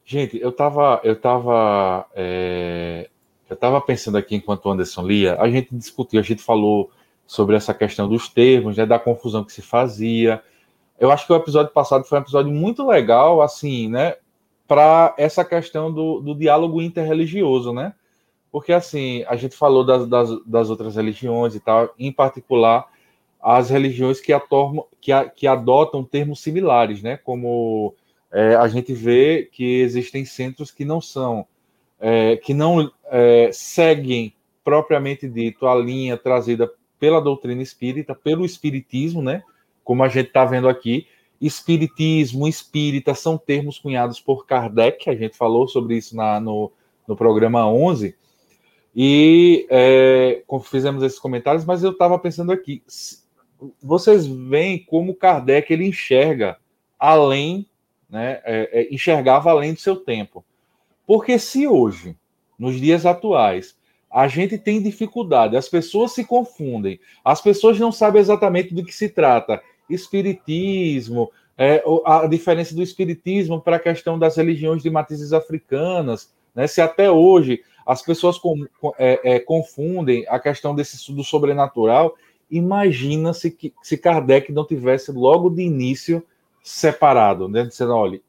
Gente, 0.05 0.37
eu 0.39 0.49
estava 0.49 0.99
eu 1.03 1.15
tava, 1.15 2.05
é, 2.13 3.09
eu 3.49 3.55
tava 3.55 3.79
pensando 3.81 4.17
aqui 4.17 4.35
enquanto 4.35 4.65
o 4.65 4.71
Anderson 4.71 5.03
lia, 5.03 5.39
a 5.39 5.49
gente 5.49 5.73
discutiu, 5.73 6.19
a 6.19 6.23
gente 6.23 6.41
falou 6.41 6.91
sobre 7.25 7.55
essa 7.55 7.73
questão 7.73 8.07
dos 8.07 8.27
termos, 8.27 8.77
né, 8.77 8.85
da 8.85 8.99
confusão 8.99 9.43
que 9.43 9.53
se 9.53 9.61
fazia. 9.61 10.41
Eu 10.99 11.11
acho 11.11 11.25
que 11.25 11.33
o 11.33 11.35
episódio 11.35 11.71
passado 11.71 12.03
foi 12.03 12.19
um 12.19 12.21
episódio 12.21 12.51
muito 12.51 12.85
legal, 12.85 13.41
assim, 13.41 13.87
né, 13.89 14.15
para 14.67 15.13
essa 15.17 15.43
questão 15.45 15.91
do, 15.91 16.19
do 16.19 16.35
diálogo 16.35 16.81
interreligioso, 16.81 17.73
né? 17.73 17.93
Porque, 18.51 18.71
assim, 18.71 19.23
a 19.27 19.35
gente 19.35 19.55
falou 19.55 19.83
das, 19.83 20.07
das, 20.07 20.29
das 20.45 20.69
outras 20.69 20.95
religiões 20.95 21.55
e 21.55 21.59
tal, 21.59 21.93
em 21.97 22.11
particular 22.11 22.87
as 23.41 23.69
religiões 23.69 24.21
que, 24.21 24.31
que, 25.01 25.11
a, 25.11 25.27
que 25.27 25.47
adotam 25.47 26.03
termos 26.03 26.39
similares, 26.39 27.01
né? 27.01 27.17
Como 27.17 27.95
é, 28.33 28.55
a 28.55 28.67
gente 28.67 28.93
vê 28.93 29.47
que 29.51 29.81
existem 29.81 30.25
centros 30.25 30.71
que 30.71 30.83
não 30.83 30.99
são, 30.99 31.45
é, 31.99 32.35
que 32.37 32.53
não 32.53 32.91
é, 33.05 33.51
seguem 33.53 34.33
propriamente 34.63 35.29
dito 35.29 35.67
a 35.67 35.75
linha 35.75 36.17
trazida 36.17 36.71
pela 36.99 37.21
doutrina 37.21 37.61
espírita, 37.61 38.15
pelo 38.15 38.43
espiritismo, 38.43 39.21
né? 39.21 39.43
Como 39.83 40.03
a 40.03 40.07
gente 40.07 40.27
está 40.27 40.45
vendo 40.45 40.67
aqui, 40.67 41.05
espiritismo, 41.39 42.47
espírita 42.47 43.13
são 43.13 43.37
termos 43.37 43.77
cunhados 43.77 44.19
por 44.19 44.47
Kardec, 44.47 45.09
a 45.09 45.15
gente 45.15 45.37
falou 45.37 45.67
sobre 45.67 45.97
isso 45.97 46.15
na, 46.15 46.39
no, 46.39 46.71
no 47.07 47.15
programa 47.15 47.67
11, 47.67 48.15
e 48.95 49.67
é, 49.69 50.43
fizemos 50.63 51.03
esses 51.03 51.19
comentários, 51.19 51.65
mas 51.65 51.83
eu 51.83 51.91
estava 51.91 52.17
pensando 52.17 52.51
aqui, 52.51 52.81
vocês 53.81 54.25
veem 54.25 54.83
como 54.85 55.13
Kardec 55.13 55.71
ele 55.71 55.85
enxerga 55.85 56.57
além, 56.97 57.67
né, 58.13 58.39
é, 58.45 58.69
é, 58.71 58.93
enxergava 58.93 59.49
além 59.49 59.73
do 59.73 59.79
seu 59.79 59.95
tempo. 59.95 60.45
Porque 61.07 61.39
se 61.39 61.67
hoje, 61.67 62.15
nos 62.59 62.79
dias 62.79 63.07
atuais, 63.07 63.75
a 64.09 64.27
gente 64.27 64.55
tem 64.55 64.79
dificuldade, 64.79 65.57
as 65.57 65.67
pessoas 65.67 66.11
se 66.11 66.23
confundem, 66.23 66.99
as 67.25 67.41
pessoas 67.41 67.79
não 67.79 67.91
sabem 67.91 68.21
exatamente 68.21 68.71
do 68.71 68.85
que 68.85 68.93
se 68.93 69.09
trata. 69.09 69.59
Espiritismo, 69.89 71.31
é, 71.57 71.83
a 72.05 72.27
diferença 72.27 72.75
do 72.75 72.83
espiritismo 72.83 73.59
para 73.59 73.77
a 73.77 73.79
questão 73.79 74.19
das 74.19 74.37
religiões 74.37 74.83
de 74.83 74.91
matizes 74.91 75.33
africanas, 75.33 76.31
né? 76.53 76.67
Se 76.67 76.81
até 76.81 77.09
hoje 77.09 77.63
as 77.83 78.03
pessoas 78.03 78.37
com, 78.37 78.67
é, 78.99 79.19
é, 79.23 79.39
confundem 79.39 80.23
a 80.29 80.39
questão 80.39 80.75
desse 80.75 81.11
do 81.11 81.23
sobrenatural 81.23 82.15
imagina 82.51 83.33
se, 83.33 83.57
se 83.81 83.97
Kardec 83.97 84.51
não 84.51 84.65
tivesse 84.65 85.11
logo 85.11 85.49
de 85.49 85.63
início 85.63 86.23
separado, 86.63 87.49
né? 87.49 87.63
Dizendo, 87.63 87.93
olha, 87.93 88.21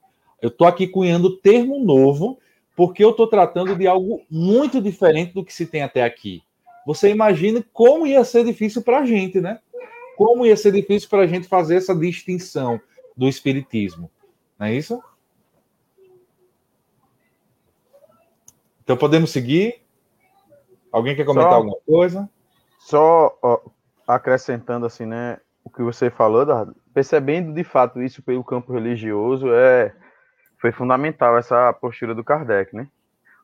eu 0.43 0.49
estou 0.49 0.67
aqui 0.67 0.87
cunhando 0.89 1.37
termo 1.37 1.79
novo 1.79 2.39
porque 2.77 3.05
eu 3.05 3.11
estou 3.11 3.29
tratando 3.29 3.77
de 3.77 3.87
algo 3.87 4.23
muito 4.29 4.83
diferente 4.83 5.33
do 5.33 5.45
que 5.45 5.55
se 5.55 5.65
tem 5.65 5.83
até 5.83 6.03
aqui. 6.03 6.43
Você 6.85 7.09
imagina 7.09 7.65
como 7.73 8.07
ia 8.07 8.25
ser 8.25 8.45
difícil 8.45 8.83
para 8.83 8.99
a 8.99 9.07
gente, 9.07 9.41
né? 9.41 9.61
Como 10.17 10.45
ia 10.45 10.57
ser 10.57 10.73
difícil 10.73 11.09
para 11.09 11.23
a 11.23 11.27
gente 11.27 11.49
fazer 11.49 11.77
essa 11.77 11.95
distinção 11.95 12.81
do 13.17 13.29
espiritismo, 13.29 14.11
não 14.59 14.67
é 14.67 14.75
isso? 14.75 15.01
Então 18.83 18.97
podemos 18.97 19.31
seguir? 19.31 19.83
Alguém 20.93 21.17
quer 21.17 21.25
comentar 21.25 21.53
só, 21.53 21.57
alguma 21.57 21.79
coisa? 21.87 22.29
Só 22.79 23.39
ó, 23.41 23.61
acrescentando 24.07 24.85
assim, 24.85 25.07
né, 25.07 25.39
o 25.65 25.71
que 25.71 25.83
você 25.83 26.11
falou, 26.11 26.45
percebendo 26.95 27.53
de 27.53 27.65
fato 27.65 28.01
isso 28.01 28.23
pelo 28.23 28.45
campo 28.45 28.73
religioso, 28.73 29.53
é 29.53 29.93
foi 30.59 30.73
fundamental 30.73 31.37
essa 31.37 31.71
postura 31.75 32.15
do 32.15 32.25
Kardec, 32.25 32.75
né? 32.75 32.89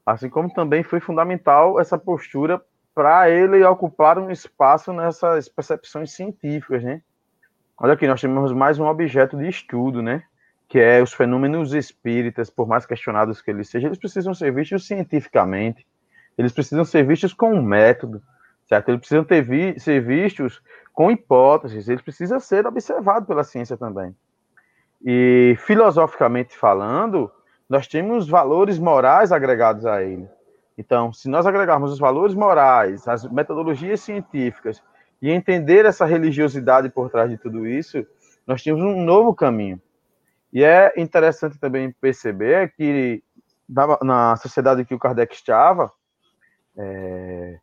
Assim 0.06 0.30
como 0.30 0.50
também 0.50 0.82
foi 0.82 1.00
fundamental 1.00 1.78
essa 1.78 1.98
postura 1.98 2.62
para 2.94 3.28
ele 3.28 3.62
ocupar 3.64 4.18
um 4.18 4.30
espaço 4.30 4.92
nessas 4.92 5.48
percepções 5.48 6.12
científicas, 6.12 6.82
né? 6.82 7.02
Olha 7.76 7.92
aqui, 7.92 8.06
nós 8.06 8.20
temos 8.20 8.52
mais 8.52 8.78
um 8.78 8.86
objeto 8.86 9.36
de 9.36 9.48
estudo, 9.48 10.00
né? 10.00 10.22
Que 10.68 10.78
é 10.78 11.02
os 11.02 11.12
fenômenos 11.12 11.74
espíritas, 11.74 12.48
por 12.48 12.66
mais 12.66 12.86
questionados 12.86 13.42
que 13.42 13.50
eles 13.50 13.68
sejam, 13.68 13.88
eles 13.88 13.98
precisam 13.98 14.32
ser 14.32 14.52
vistos 14.52 14.86
cientificamente, 14.86 15.86
eles 16.38 16.52
precisam 16.52 16.84
ser 16.84 17.04
vistos 17.04 17.34
com 17.34 17.52
um 17.52 17.62
método, 17.62 18.22
certo? 18.70 18.88
Eles 18.88 19.00
precisam 19.00 19.24
ter 19.24 19.42
vi 19.42 19.78
ser 19.80 20.00
vistos 20.00 20.62
com 20.92 21.10
hipóteses, 21.10 21.88
eles 21.88 22.00
precisam 22.00 22.38
ser 22.38 22.66
observados 22.66 23.26
pela 23.26 23.42
ciência 23.42 23.76
também. 23.76 24.14
E 25.04 25.56
filosoficamente 25.58 26.56
falando, 26.56 27.30
nós 27.68 27.88
temos 27.88 28.28
valores 28.28 28.78
morais 28.78 29.32
agregados 29.32 29.84
a 29.84 30.02
ele. 30.02 30.28
Então, 30.78 31.12
se 31.12 31.28
nós 31.28 31.46
agregarmos 31.46 31.92
os 31.92 31.98
valores 31.98 32.32
morais, 32.32 33.08
as 33.08 33.24
metodologias 33.24 34.00
científicas 34.02 34.80
e 35.20 35.30
entender 35.30 35.84
essa 35.84 36.06
religiosidade 36.06 36.88
por 36.90 37.10
trás 37.10 37.28
de 37.28 37.36
tudo 37.36 37.66
isso, 37.66 38.06
nós 38.46 38.62
temos 38.62 38.80
um 38.80 39.02
novo 39.02 39.34
caminho. 39.34 39.82
E 40.52 40.62
é 40.62 40.92
interessante 40.96 41.58
também 41.58 41.92
perceber 42.00 42.72
que 42.74 43.22
na 44.02 44.36
sociedade 44.36 44.84
que 44.84 44.94
o 44.94 44.98
Kardec 44.98 45.34
estava, 45.34 45.90
é, 46.76 47.58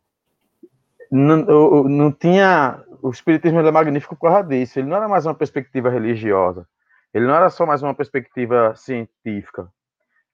não, 1.10 1.84
não 1.84 2.12
tinha. 2.12 2.82
O 3.02 3.10
Espiritismo 3.10 3.58
era 3.58 3.72
magnífico 3.72 4.16
por 4.16 4.30
causa 4.30 4.48
disso. 4.48 4.78
Ele 4.78 4.88
não 4.88 4.96
era 4.96 5.08
mais 5.08 5.24
uma 5.26 5.34
perspectiva 5.34 5.88
religiosa. 5.88 6.66
Ele 7.14 7.26
não 7.26 7.34
era 7.34 7.48
só 7.50 7.64
mais 7.64 7.82
uma 7.82 7.94
perspectiva 7.94 8.74
científica 8.76 9.68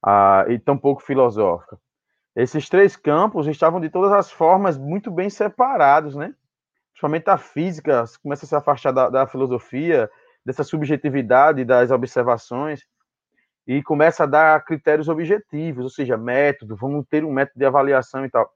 ah, 0.05 0.45
e 0.49 0.59
tampouco 0.59 1.03
filosófica. 1.03 1.79
Esses 2.35 2.69
três 2.69 2.97
campos 2.97 3.47
estavam 3.47 3.81
de 3.81 3.89
todas 3.89 4.13
as 4.13 4.31
formas 4.31 4.77
muito 4.77 5.11
bem 5.11 5.31
separados, 5.31 6.17
né? 6.17 6.35
Principalmente 6.93 7.29
a 7.29 7.39
física 7.39 8.05
começa 8.23 8.45
a 8.45 8.49
se 8.49 8.57
afastar 8.57 8.93
da, 8.93 9.09
da 9.09 9.27
filosofia, 9.27 10.11
dessa 10.45 10.65
subjetividade 10.65 11.65
das 11.65 11.91
observações 11.91 12.83
e 13.67 13.83
começa 13.83 14.25
a 14.25 14.27
dar 14.27 14.65
critérios 14.65 15.09
objetivos, 15.09 15.85
ou 15.85 15.91
seja, 15.91 16.17
método, 16.17 16.77
vamos 16.77 17.07
ter 17.09 17.25
um 17.25 17.33
método 17.33 17.59
de 17.59 17.65
avaliação 17.65 18.25
e 18.25 18.31
tal. 18.31 18.51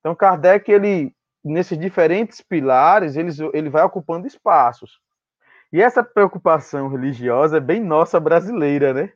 Então, 0.00 0.14
Kardec, 0.14 0.70
ele 0.70 1.14
nesses 1.44 1.78
diferentes 1.78 2.40
pilares, 2.40 3.16
ele, 3.16 3.30
ele 3.52 3.70
vai 3.70 3.82
ocupando 3.82 4.26
espaços. 4.26 5.00
E 5.72 5.80
essa 5.80 6.02
preocupação 6.02 6.88
religiosa 6.88 7.58
é 7.58 7.60
bem 7.60 7.80
nossa 7.80 8.18
brasileira, 8.18 8.92
né? 8.92 9.12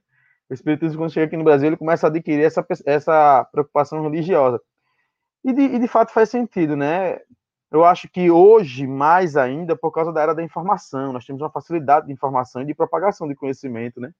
O 0.48 0.54
Espiritismo, 0.54 0.98
quando 0.98 1.12
chega 1.12 1.26
aqui 1.26 1.36
no 1.36 1.44
Brasil, 1.44 1.68
ele 1.68 1.76
começa 1.76 2.06
a 2.06 2.10
adquirir 2.10 2.44
essa, 2.44 2.64
essa 2.86 3.44
preocupação 3.50 4.02
religiosa. 4.02 4.60
E 5.44 5.52
de, 5.52 5.62
e 5.62 5.78
de 5.78 5.88
fato 5.88 6.12
faz 6.12 6.30
sentido, 6.30 6.76
né? 6.76 7.18
eu 7.74 7.84
acho 7.84 8.08
que 8.08 8.30
hoje, 8.30 8.86
mais 8.86 9.36
ainda, 9.36 9.76
por 9.76 9.90
causa 9.90 10.12
da 10.12 10.22
era 10.22 10.32
da 10.32 10.44
informação, 10.44 11.12
nós 11.12 11.24
temos 11.24 11.42
uma 11.42 11.50
facilidade 11.50 12.06
de 12.06 12.12
informação 12.12 12.62
e 12.62 12.66
de 12.66 12.72
propagação 12.72 13.26
de 13.26 13.34
conhecimento, 13.34 14.00
né? 14.00 14.12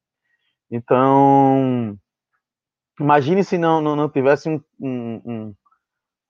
Então, 0.69 1.97
imagine 2.99 3.45
se 3.45 3.57
não, 3.57 3.81
não, 3.81 3.95
não 3.95 4.09
tivesse 4.09 4.49
um, 4.49 4.61
um, 4.81 5.23
um, 5.25 5.55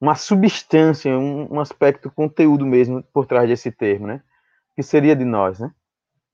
uma 0.05 0.15
substância, 0.15 1.19
um, 1.19 1.55
um 1.55 1.61
aspecto, 1.61 2.11
conteúdo 2.11 2.67
mesmo 2.67 3.03
por 3.05 3.25
trás 3.25 3.49
desse 3.49 3.73
termo, 3.73 4.07
né? 4.07 4.23
Que 4.77 4.83
seria 4.83 5.17
de 5.17 5.25
nós, 5.25 5.59
né? 5.59 5.73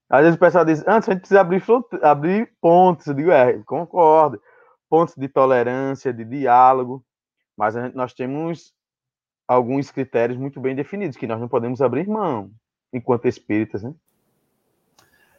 Às 0.09 0.23
vezes 0.23 0.37
o 0.37 0.41
pessoal 0.41 0.65
diz, 0.65 0.85
antes 0.89 1.09
a 1.09 1.13
gente 1.13 1.21
precisa 1.21 1.41
abrir, 1.41 1.63
abrir 2.03 2.53
pontos, 2.61 3.07
eu 3.07 3.15
digo, 3.15 3.31
é, 3.31 3.53
concordo, 3.63 4.43
pontos 4.89 5.15
de 5.15 5.29
tolerância, 5.29 6.13
de 6.13 6.25
diálogo, 6.25 7.05
mas 7.57 7.75
gente, 7.75 7.95
nós 7.95 8.13
temos 8.13 8.75
alguns 9.47 9.93
critérios 9.93 10.37
muito 10.37 10.59
bem 10.59 10.75
definidos, 10.75 11.17
que 11.17 11.29
nós 11.29 11.41
não 11.41 11.47
podemos 11.47 11.81
abrir 11.81 12.09
mão, 12.09 12.51
enquanto 12.93 13.29
espíritas, 13.29 13.85
né? 13.85 13.95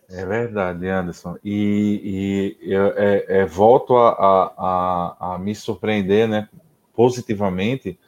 É 0.09 0.25
verdade, 0.25 0.88
Anderson. 0.88 1.38
E, 1.43 2.57
e 2.63 2.71
eu 2.73 2.88
é, 2.97 3.25
é, 3.27 3.45
volto 3.45 3.97
a, 3.97 4.53
a, 4.57 5.33
a, 5.35 5.38
me 5.38 5.53
surpreender 5.53 6.27
né, 6.29 6.47
positivamente 6.93 8.00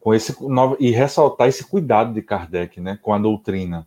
com 0.00 0.14
esse 0.14 0.36
e 0.78 0.90
ressaltar 0.90 1.48
esse 1.48 1.64
cuidado 1.64 2.12
de 2.12 2.22
Kardec 2.22 2.80
né, 2.80 2.98
com 3.02 3.12
a 3.12 3.18
doutrina. 3.18 3.86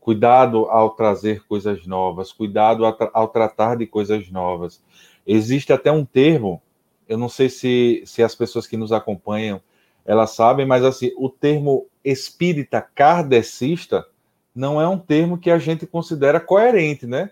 Cuidado 0.00 0.66
ao 0.66 0.90
trazer 0.90 1.44
coisas 1.46 1.86
novas, 1.86 2.32
cuidado 2.32 2.84
ao, 2.84 2.96
ao 3.12 3.28
tratar 3.28 3.76
de 3.76 3.86
coisas 3.86 4.28
novas. 4.30 4.82
Existe 5.26 5.72
até 5.72 5.92
um 5.92 6.04
termo, 6.04 6.60
eu 7.08 7.16
não 7.16 7.28
sei 7.28 7.48
se, 7.48 8.02
se 8.04 8.22
as 8.22 8.34
pessoas 8.34 8.66
que 8.66 8.76
nos 8.76 8.92
acompanham 8.92 9.60
elas 10.04 10.30
sabem, 10.30 10.66
mas 10.66 10.84
assim, 10.84 11.12
o 11.16 11.28
termo 11.28 11.86
espírita 12.04 12.80
kardecista 12.80 14.04
não 14.54 14.80
é 14.80 14.86
um 14.86 14.98
termo 14.98 15.38
que 15.38 15.50
a 15.50 15.58
gente 15.58 15.86
considera 15.86 16.40
coerente, 16.40 17.06
né? 17.06 17.30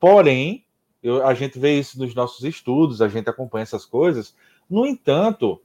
Porém, 0.00 0.64
eu, 1.02 1.24
a 1.26 1.34
gente 1.34 1.58
vê 1.58 1.78
isso 1.78 1.98
nos 1.98 2.14
nossos 2.14 2.44
estudos, 2.44 3.02
a 3.02 3.08
gente 3.08 3.28
acompanha 3.28 3.62
essas 3.62 3.84
coisas. 3.84 4.34
No 4.68 4.86
entanto, 4.86 5.60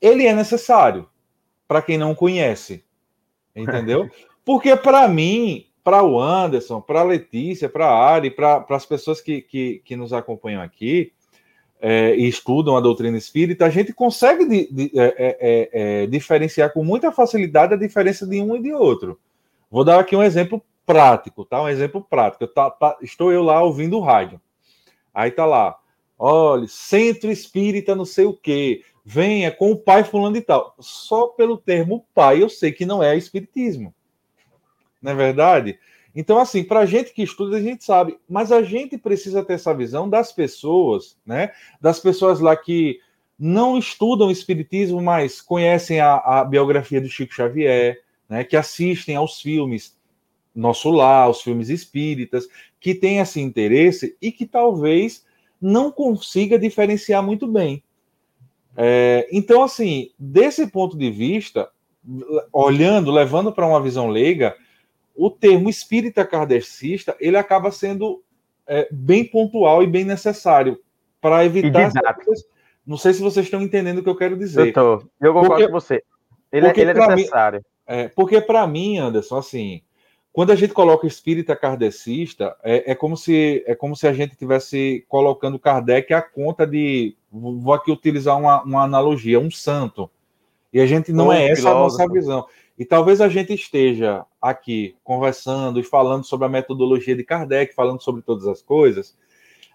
ele 0.00 0.26
é 0.26 0.34
necessário 0.34 1.08
para 1.66 1.82
quem 1.82 1.98
não 1.98 2.14
conhece, 2.14 2.84
entendeu? 3.54 4.08
Porque 4.44 4.76
para 4.76 5.08
mim, 5.08 5.66
para 5.82 6.02
o 6.02 6.20
Anderson, 6.20 6.80
para 6.80 7.00
a 7.00 7.04
Letícia, 7.04 7.68
para 7.68 7.86
a 7.86 8.10
Ari, 8.12 8.30
para 8.30 8.64
as 8.70 8.86
pessoas 8.86 9.20
que, 9.20 9.42
que, 9.42 9.82
que 9.84 9.96
nos 9.96 10.12
acompanham 10.12 10.62
aqui, 10.62 11.12
é, 11.80 12.14
e 12.16 12.26
estudam 12.26 12.76
a 12.76 12.80
doutrina 12.80 13.16
espírita, 13.16 13.66
a 13.66 13.70
gente 13.70 13.92
consegue 13.92 14.44
de, 14.46 14.72
de, 14.72 14.98
é, 14.98 15.14
é, 15.18 15.70
é, 16.02 16.06
diferenciar 16.06 16.72
com 16.72 16.82
muita 16.82 17.12
facilidade 17.12 17.74
a 17.74 17.76
diferença 17.76 18.26
de 18.26 18.40
um 18.40 18.56
e 18.56 18.62
de 18.62 18.72
outro. 18.72 19.18
Vou 19.70 19.84
dar 19.84 20.00
aqui 20.00 20.16
um 20.16 20.22
exemplo 20.22 20.62
prático, 20.84 21.44
tá? 21.44 21.60
Um 21.62 21.68
exemplo 21.68 22.04
prático. 22.08 22.46
Tá, 22.46 22.70
tá, 22.70 22.96
estou 23.02 23.32
eu 23.32 23.42
lá 23.42 23.62
ouvindo 23.62 23.98
o 23.98 24.00
rádio. 24.00 24.40
Aí 25.12 25.30
tá 25.30 25.44
lá, 25.44 25.76
olha, 26.18 26.66
centro 26.68 27.30
espírita 27.30 27.94
não 27.94 28.04
sei 28.04 28.24
o 28.24 28.34
quê, 28.34 28.82
venha 29.08 29.52
com 29.52 29.70
o 29.70 29.76
pai 29.76 30.02
fulano 30.02 30.36
e 30.36 30.40
tal. 30.40 30.74
Só 30.80 31.28
pelo 31.28 31.56
termo 31.56 32.04
pai 32.12 32.42
eu 32.42 32.48
sei 32.48 32.72
que 32.72 32.84
não 32.84 33.00
é 33.00 33.16
espiritismo. 33.16 33.94
Não 35.00 35.12
é 35.12 35.14
verdade? 35.14 35.78
Então, 36.12 36.40
assim, 36.40 36.64
para 36.64 36.80
a 36.80 36.86
gente 36.86 37.12
que 37.12 37.22
estuda, 37.22 37.56
a 37.56 37.62
gente 37.62 37.84
sabe, 37.84 38.18
mas 38.28 38.50
a 38.50 38.62
gente 38.62 38.98
precisa 38.98 39.44
ter 39.44 39.52
essa 39.52 39.72
visão 39.72 40.10
das 40.10 40.32
pessoas, 40.32 41.16
né? 41.24 41.52
Das 41.80 42.00
pessoas 42.00 42.40
lá 42.40 42.56
que 42.56 42.98
não 43.38 43.78
estudam 43.78 44.30
espiritismo, 44.30 45.00
mas 45.00 45.40
conhecem 45.40 46.00
a, 46.00 46.16
a 46.16 46.44
biografia 46.44 47.00
do 47.00 47.08
Chico 47.08 47.32
Xavier, 47.32 48.02
né? 48.28 48.42
Que 48.42 48.56
assistem 48.56 49.14
aos 49.14 49.40
filmes 49.40 49.96
Nosso 50.52 50.90
Lar, 50.90 51.30
os 51.30 51.42
filmes 51.42 51.68
espíritas, 51.68 52.48
que 52.80 52.92
têm 52.92 53.18
esse 53.18 53.40
interesse 53.40 54.16
e 54.20 54.32
que 54.32 54.46
talvez 54.46 55.24
não 55.60 55.92
consiga 55.92 56.58
diferenciar 56.58 57.22
muito 57.22 57.46
bem. 57.46 57.84
É, 58.76 59.26
então, 59.32 59.62
assim, 59.62 60.10
desse 60.18 60.66
ponto 60.66 60.96
de 60.96 61.10
vista, 61.10 61.68
olhando, 62.52 63.10
levando 63.10 63.52
para 63.52 63.66
uma 63.66 63.80
visão 63.80 64.08
leiga, 64.08 64.54
o 65.14 65.30
termo 65.30 65.70
espírita 65.70 66.24
kardecista 66.24 67.16
ele 67.18 67.36
acaba 67.36 67.70
sendo 67.70 68.22
é, 68.66 68.86
bem 68.90 69.24
pontual 69.24 69.82
e 69.82 69.86
bem 69.86 70.04
necessário 70.04 70.78
para 71.20 71.44
evitar. 71.44 71.90
Não 72.86 72.96
sei 72.96 73.12
se 73.14 73.22
vocês 73.22 73.46
estão 73.46 73.62
entendendo 73.62 73.98
o 73.98 74.02
que 74.02 74.08
eu 74.08 74.16
quero 74.16 74.36
dizer. 74.36 74.68
Eu 74.68 74.72
tô. 74.72 74.92
Eu 75.20 75.32
concordo 75.32 75.48
porque, 75.48 75.66
com 75.66 75.72
você. 75.72 76.02
Ele, 76.52 76.66
é, 76.66 76.72
ele 76.76 76.90
é 76.90 76.94
necessário. 76.94 77.58
Mim, 77.58 77.64
é, 77.86 78.08
porque 78.08 78.40
para 78.40 78.66
mim, 78.66 78.98
Anderson, 78.98 79.38
assim, 79.38 79.82
quando 80.36 80.50
a 80.50 80.54
gente 80.54 80.74
coloca 80.74 81.06
espírita 81.06 81.56
kardecista, 81.56 82.54
é, 82.62 82.92
é, 82.92 82.94
como 82.94 83.16
se 83.16 83.64
é 83.66 83.74
como 83.74 83.96
se 83.96 84.06
a 84.06 84.12
gente 84.12 84.36
tivesse 84.36 85.02
colocando 85.08 85.58
Kardec 85.58 86.12
à 86.12 86.20
conta 86.20 86.66
de, 86.66 87.16
vou 87.32 87.72
aqui 87.72 87.90
utilizar 87.90 88.38
uma, 88.38 88.62
uma 88.62 88.82
analogia, 88.82 89.40
um 89.40 89.50
santo. 89.50 90.10
E 90.70 90.78
a 90.78 90.84
gente 90.84 91.10
não 91.10 91.32
é 91.32 91.46
essa 91.46 91.62
filósofo. 91.62 92.02
a 92.02 92.04
nossa 92.04 92.12
visão. 92.12 92.46
E 92.78 92.84
talvez 92.84 93.22
a 93.22 93.30
gente 93.30 93.54
esteja 93.54 94.26
aqui 94.38 94.94
conversando 95.02 95.80
e 95.80 95.82
falando 95.82 96.24
sobre 96.24 96.44
a 96.44 96.50
metodologia 96.50 97.16
de 97.16 97.24
Kardec, 97.24 97.74
falando 97.74 98.02
sobre 98.02 98.20
todas 98.20 98.46
as 98.46 98.60
coisas, 98.60 99.16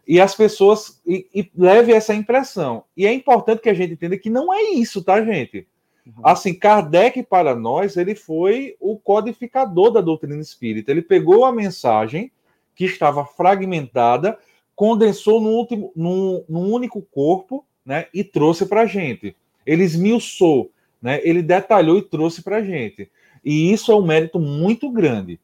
e 0.08 0.22
as 0.22 0.36
pessoas 0.36 1.02
e, 1.04 1.26
e 1.34 1.52
leve 1.58 1.92
essa 1.92 2.14
impressão. 2.14 2.84
E 2.96 3.08
é 3.08 3.12
importante 3.12 3.64
que 3.64 3.70
a 3.70 3.74
gente 3.74 3.94
entenda 3.94 4.16
que 4.16 4.30
não 4.30 4.54
é 4.54 4.62
isso, 4.62 5.04
tá, 5.04 5.26
gente? 5.26 5.68
Uhum. 6.06 6.14
Assim, 6.24 6.54
Kardec 6.54 7.24
para 7.24 7.56
nós, 7.56 7.98
ele 7.98 8.16
foi 8.16 8.76
o 8.80 8.98
codificador 8.98 9.92
da 9.92 10.02
doutrina 10.02 10.42
espírita. 10.42 10.92
Ele 10.92 11.02
pegou 11.02 11.46
a 11.46 11.52
mensagem 11.52 12.32
que 12.76 12.86
estava 12.86 13.26
fragmentada, 13.26 14.38
condensou 14.76 15.40
num, 15.40 15.52
último, 15.52 15.92
num, 15.96 16.44
num 16.48 16.72
único 16.72 17.02
corpo, 17.02 17.66
né, 17.86 18.08
e 18.14 18.24
trouxe 18.24 18.66
para 18.66 18.82
a 18.82 18.86
gente. 18.86 19.36
Ele 19.66 19.84
esmiuçou 19.84 20.72
né, 21.02 21.20
ele 21.24 21.42
detalhou 21.42 21.98
e 21.98 22.04
trouxe 22.04 22.44
para 22.44 22.58
a 22.58 22.64
gente. 22.64 23.10
E 23.44 23.74
isso 23.74 23.92
é 23.92 23.96
um 23.96 24.06
mérito 24.06 24.40
muito 24.40 24.90
grande, 24.92 25.40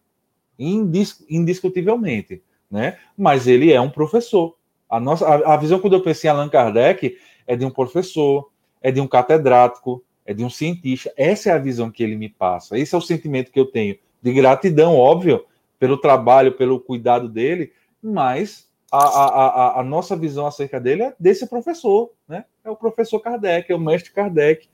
indis, 0.60 1.26
indiscutivelmente. 1.30 2.43
Né? 2.70 2.98
Mas 3.17 3.48
ele 3.48 3.74
é 3.74 3.82
um 3.82 3.89
professor. 3.89 4.56
A, 4.89 5.00
nossa, 5.00 5.28
a, 5.28 5.56
a 5.56 5.58
visão, 5.58 5.80
quando 5.80 5.93
eu 5.93 6.04
pensei 6.04 6.30
em 6.30 6.32
Allan 6.32 6.50
Kardec, 6.50 7.17
é 7.48 7.56
de 7.56 7.65
um 7.65 7.72
professor, 7.72 8.52
é 8.82 8.91
de 8.91 9.02
um 9.02 9.08
catedrático, 9.08 10.04
é 10.28 10.34
de 10.34 10.44
um 10.44 10.50
cientista. 10.50 11.12
Essa 11.18 11.50
é 11.50 11.54
a 11.54 11.58
visão 11.58 11.90
que 11.90 12.04
ele 12.04 12.16
me 12.16 12.30
passa. 12.30 12.78
Esse 12.78 12.94
é 12.94 12.98
o 12.98 13.02
sentimento 13.02 13.52
que 13.52 13.60
eu 13.60 13.66
tenho 13.66 13.98
de 14.22 14.34
gratidão, 14.34 14.96
óbvio, 14.96 15.46
pelo 15.80 15.98
trabalho, 15.98 16.52
pelo 16.52 16.80
cuidado 16.80 17.30
dele, 17.30 17.72
mas 18.04 18.68
a, 18.92 18.98
a, 18.98 19.26
a, 19.26 19.80
a 19.80 19.84
nossa 19.84 20.16
visão 20.16 20.46
acerca 20.46 20.80
dele 20.80 21.04
é 21.04 21.16
desse 21.20 21.48
professor, 21.48 22.12
né? 22.28 22.46
É 22.63 22.70
o 22.70 22.76
professor 22.76 23.20
Kardec, 23.20 23.72
é 23.72 23.76
o 23.76 23.80
mestre 23.80 24.12
Kardec, 24.12 24.68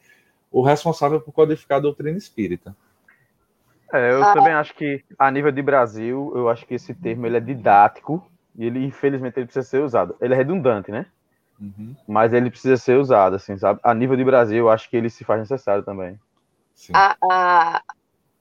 o 0.52 0.62
responsável 0.62 1.22
por 1.22 1.32
codificar 1.32 1.78
a 1.78 1.82
doutrina 1.82 2.18
espírita. 2.18 2.76
É, 3.92 4.12
eu 4.12 4.24
ah. 4.24 4.34
também 4.34 4.54
acho 4.54 4.74
que, 4.74 5.04
a 5.20 5.30
nível 5.30 5.52
de 5.52 5.62
Brasil, 5.62 6.32
eu 6.36 6.50
acho 6.50 6.66
que 6.66 6.74
esse 6.74 6.96
termo 6.96 7.28
ele 7.28 7.38
é 7.38 7.40
didático 7.40 8.26
e 8.56 8.66
ele, 8.66 8.84
infelizmente, 8.84 9.38
ele 9.38 9.46
precisa 9.46 9.68
ser 9.68 9.84
usado. 9.84 10.16
Ele 10.20 10.34
é 10.34 10.38
redundante, 10.38 10.90
né? 10.90 11.06
Uhum. 11.64 11.96
Mas 12.06 12.34
ele 12.34 12.50
precisa 12.50 12.76
ser 12.76 12.98
usado, 12.98 13.38
assim, 13.38 13.58
sabe? 13.58 13.80
A 13.82 13.94
nível 13.94 14.18
de 14.18 14.26
Brasil, 14.26 14.58
eu 14.58 14.70
acho 14.70 14.90
que 14.90 14.98
ele 14.98 15.10
se 15.10 15.24
faz 15.24 15.40
necessário 15.40 15.84
também. 15.84 16.20
A, 16.94 17.16
a... 17.24 17.82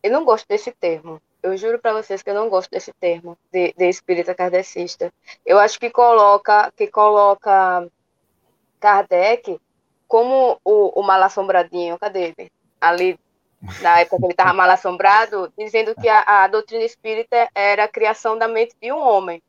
Eu 0.03 0.11
não 0.11 0.25
gosto 0.25 0.49
desse 0.49 0.73
termo. 0.73 1.23
Eu 1.41 1.57
juro 1.57 1.79
para 1.79 1.93
vocês 1.93 2.23
que 2.23 2.31
eu 2.31 2.35
não 2.35 2.49
gosto 2.49 2.71
desse 2.71 2.93
termo 2.95 3.39
de, 3.53 3.73
de 3.77 3.89
espírita 3.89 4.35
kardecista. 4.35 5.13
Eu 5.47 5.59
acho 5.61 5.79
que 5.79 5.91
coloca, 5.91 6.73
que 6.77 6.89
coloca 6.89 7.87
Kardec 8.81 9.61
como 10.09 10.59
o, 10.65 11.01
o 11.01 11.03
mal 11.03 11.23
assombradinho, 11.23 11.99
cadê 11.99 12.35
ele? 12.37 12.51
Ali, 12.81 13.19
na 13.81 14.01
época 14.01 14.19
que 14.19 14.25
ele 14.25 14.33
estava 14.33 14.53
mal 14.53 14.69
assombrado, 14.71 15.53
dizendo 15.57 15.95
que 15.95 16.09
a, 16.09 16.45
a, 16.45 16.49
doutrina 16.49 16.85
espírita 16.85 17.49
era 17.55 17.85
a 17.85 17.89
criação 17.89 18.37
da 18.37 18.49
mente 18.49 18.75
de 18.81 18.93
um 18.93 18.99
homem. 18.99 19.41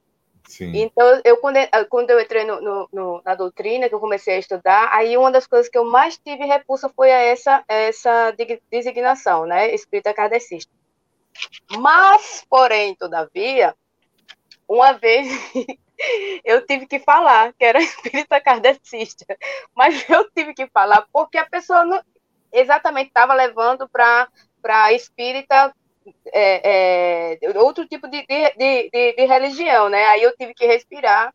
Sim. 0.45 0.71
Então, 0.75 1.21
eu 1.23 1.37
quando, 1.37 1.57
quando 1.89 2.09
eu 2.09 2.19
entrei 2.19 2.43
no, 2.43 2.61
no, 2.61 2.89
no, 2.91 3.21
na 3.23 3.33
doutrina, 3.33 3.87
que 3.87 3.95
eu 3.95 3.99
comecei 3.99 4.35
a 4.35 4.39
estudar, 4.39 4.89
aí 4.93 5.17
uma 5.17 5.31
das 5.31 5.47
coisas 5.47 5.69
que 5.69 5.77
eu 5.77 5.85
mais 5.85 6.17
tive 6.17 6.45
repulsa 6.45 6.89
foi 6.89 7.09
essa, 7.09 7.63
essa 7.67 8.35
designação, 8.69 9.45
né? 9.45 9.73
Espírita 9.73 10.13
kardecista. 10.13 10.71
Mas, 11.77 12.45
porém, 12.49 12.95
todavia, 12.95 13.75
uma 14.67 14.93
vez 14.93 15.27
eu 16.43 16.65
tive 16.65 16.85
que 16.87 16.99
falar 16.99 17.53
que 17.53 17.63
era 17.63 17.79
espírita 17.81 18.39
kardecista, 18.41 19.25
mas 19.75 20.07
eu 20.09 20.29
tive 20.31 20.53
que 20.53 20.67
falar 20.67 21.07
porque 21.11 21.37
a 21.37 21.49
pessoa 21.49 21.85
não, 21.85 22.01
exatamente 22.51 23.07
estava 23.07 23.33
levando 23.33 23.89
para 23.89 24.93
espírita 24.93 25.73
é, 26.33 27.39
é, 27.41 27.59
outro 27.59 27.87
tipo 27.87 28.07
de, 28.07 28.25
de, 28.25 28.51
de, 28.57 29.13
de, 29.13 29.25
religião, 29.25 29.89
né? 29.89 30.05
Aí 30.05 30.23
eu 30.23 30.35
tive 30.35 30.53
que 30.53 30.65
respirar. 30.65 31.33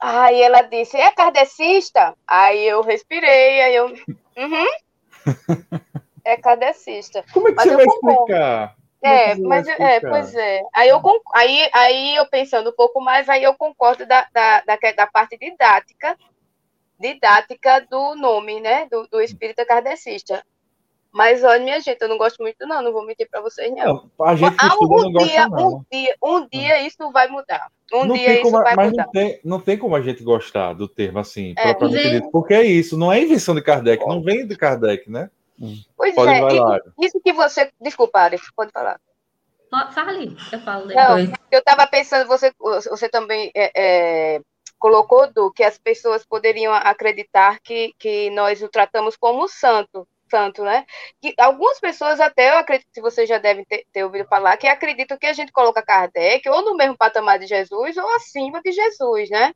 Aí 0.00 0.40
ela 0.40 0.62
disse, 0.62 0.96
é 0.96 1.10
kardecista? 1.10 2.14
Aí 2.26 2.66
eu 2.66 2.82
respirei, 2.82 3.60
aí 3.60 3.74
eu. 3.74 3.86
Uhum. 3.86 4.66
é 6.24 6.36
kardecista. 6.36 7.24
Como 7.32 7.48
é 7.48 7.50
que 7.50 7.56
mas 7.56 7.66
você 7.66 7.76
vai 7.76 7.84
concordo. 7.86 8.20
explicar? 8.20 8.76
É, 9.00 9.34
mas 9.36 9.66
é, 9.68 10.00
pois 10.00 10.34
é. 10.34 10.62
Aí 10.74 10.88
eu, 10.88 11.00
aí, 11.32 11.70
aí 11.72 12.16
eu 12.16 12.26
pensando 12.28 12.70
um 12.70 12.76
pouco 12.76 13.00
mais, 13.00 13.28
aí 13.28 13.44
eu 13.44 13.54
concordo 13.54 14.04
da, 14.06 14.26
da, 14.32 14.60
da, 14.62 14.76
da 14.96 15.06
parte 15.06 15.38
didática, 15.38 16.18
didática 16.98 17.80
do 17.88 18.16
nome, 18.16 18.60
né? 18.60 18.86
Do, 18.90 19.06
do 19.08 19.20
espírita 19.20 19.64
kardecista. 19.64 20.44
Mas 21.12 21.42
olha, 21.42 21.62
minha 21.62 21.80
gente, 21.80 22.00
eu 22.00 22.08
não 22.08 22.18
gosto 22.18 22.40
muito, 22.42 22.66
não, 22.66 22.82
não 22.82 22.92
vou 22.92 23.04
mentir 23.04 23.28
para 23.30 23.40
vocês, 23.40 23.70
não. 23.74 24.10
não. 24.18 24.26
A 24.26 24.36
gente 24.36 24.54
estuda 24.54 24.94
um, 24.94 25.10
não 25.10 25.24
dia, 25.24 25.48
gosta, 25.48 25.66
um 25.66 25.84
dia, 25.90 26.16
um 26.22 26.48
dia 26.48 26.86
isso 26.86 27.10
vai 27.10 27.28
mudar. 27.28 27.70
Um 27.92 28.04
não 28.04 28.14
dia 28.14 28.34
isso 28.34 28.42
como, 28.42 28.62
vai 28.62 28.76
mas 28.76 28.90
mudar. 28.90 29.04
Não 29.04 29.12
tem, 29.12 29.40
não 29.44 29.60
tem 29.60 29.78
como 29.78 29.96
a 29.96 30.02
gente 30.02 30.22
gostar 30.22 30.74
do 30.74 30.86
termo 30.86 31.18
assim, 31.18 31.54
é, 31.56 31.74
propriamente 31.74 32.10
dito, 32.10 32.30
porque 32.30 32.52
é 32.52 32.62
isso, 32.62 32.96
não 32.96 33.10
é 33.10 33.22
invenção 33.22 33.54
de 33.54 33.62
Kardec, 33.62 34.06
não 34.06 34.22
vem 34.22 34.46
de 34.46 34.56
Kardec, 34.56 35.10
né? 35.10 35.30
Pois 35.96 36.14
pode 36.14 36.30
é, 36.30 36.80
isso 37.00 37.20
que 37.20 37.32
você. 37.32 37.70
Desculpa, 37.80 38.20
Arif, 38.20 38.44
pode 38.54 38.70
falar. 38.70 39.00
Fale, 39.92 40.36
eu 40.52 40.60
falo 40.60 40.86
depois. 40.86 41.28
Não, 41.28 41.36
eu 41.50 41.58
estava 41.58 41.86
pensando, 41.86 42.26
você, 42.26 42.52
você 42.58 43.08
também 43.08 43.50
é, 43.54 43.72
é, 43.74 44.40
colocou, 44.78 45.30
do 45.32 45.52
que 45.52 45.62
as 45.62 45.76
pessoas 45.78 46.24
poderiam 46.24 46.72
acreditar 46.72 47.58
que, 47.60 47.92
que 47.98 48.30
nós 48.30 48.62
o 48.62 48.68
tratamos 48.68 49.16
como 49.16 49.48
santo 49.48 50.06
santo, 50.30 50.62
né? 50.62 50.84
Que 51.20 51.34
algumas 51.38 51.80
pessoas 51.80 52.20
até, 52.20 52.50
eu 52.50 52.58
acredito 52.58 52.90
que 52.92 53.00
você 53.00 53.26
já 53.26 53.38
deve 53.38 53.64
ter, 53.64 53.86
ter, 53.92 54.04
ouvido 54.04 54.28
falar, 54.28 54.56
que 54.56 54.66
acreditam 54.66 55.18
que 55.18 55.26
a 55.26 55.32
gente 55.32 55.52
coloca 55.52 55.82
Kardec 55.82 56.48
ou 56.48 56.62
no 56.64 56.76
mesmo 56.76 56.96
patamar 56.96 57.38
de 57.38 57.46
Jesus 57.46 57.96
ou 57.96 58.16
acima 58.16 58.60
de 58.62 58.72
Jesus, 58.72 59.30
né? 59.30 59.54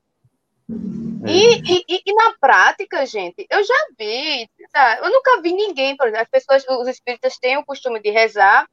E, 1.26 1.84
e, 1.88 2.02
e, 2.04 2.14
na 2.14 2.34
prática, 2.40 3.06
gente, 3.06 3.46
eu 3.48 3.62
já 3.62 3.86
vi, 3.96 4.50
tá? 4.72 4.98
eu 5.02 5.10
nunca 5.10 5.40
vi 5.40 5.52
ninguém, 5.52 5.96
por 5.96 6.08
exemplo, 6.08 6.26
as 6.32 6.46
pessoas, 6.46 6.64
os 6.80 6.88
espíritas 6.88 7.38
têm 7.38 7.56
o 7.56 7.64
costume 7.64 8.00
de 8.00 8.10
rezar, 8.10 8.66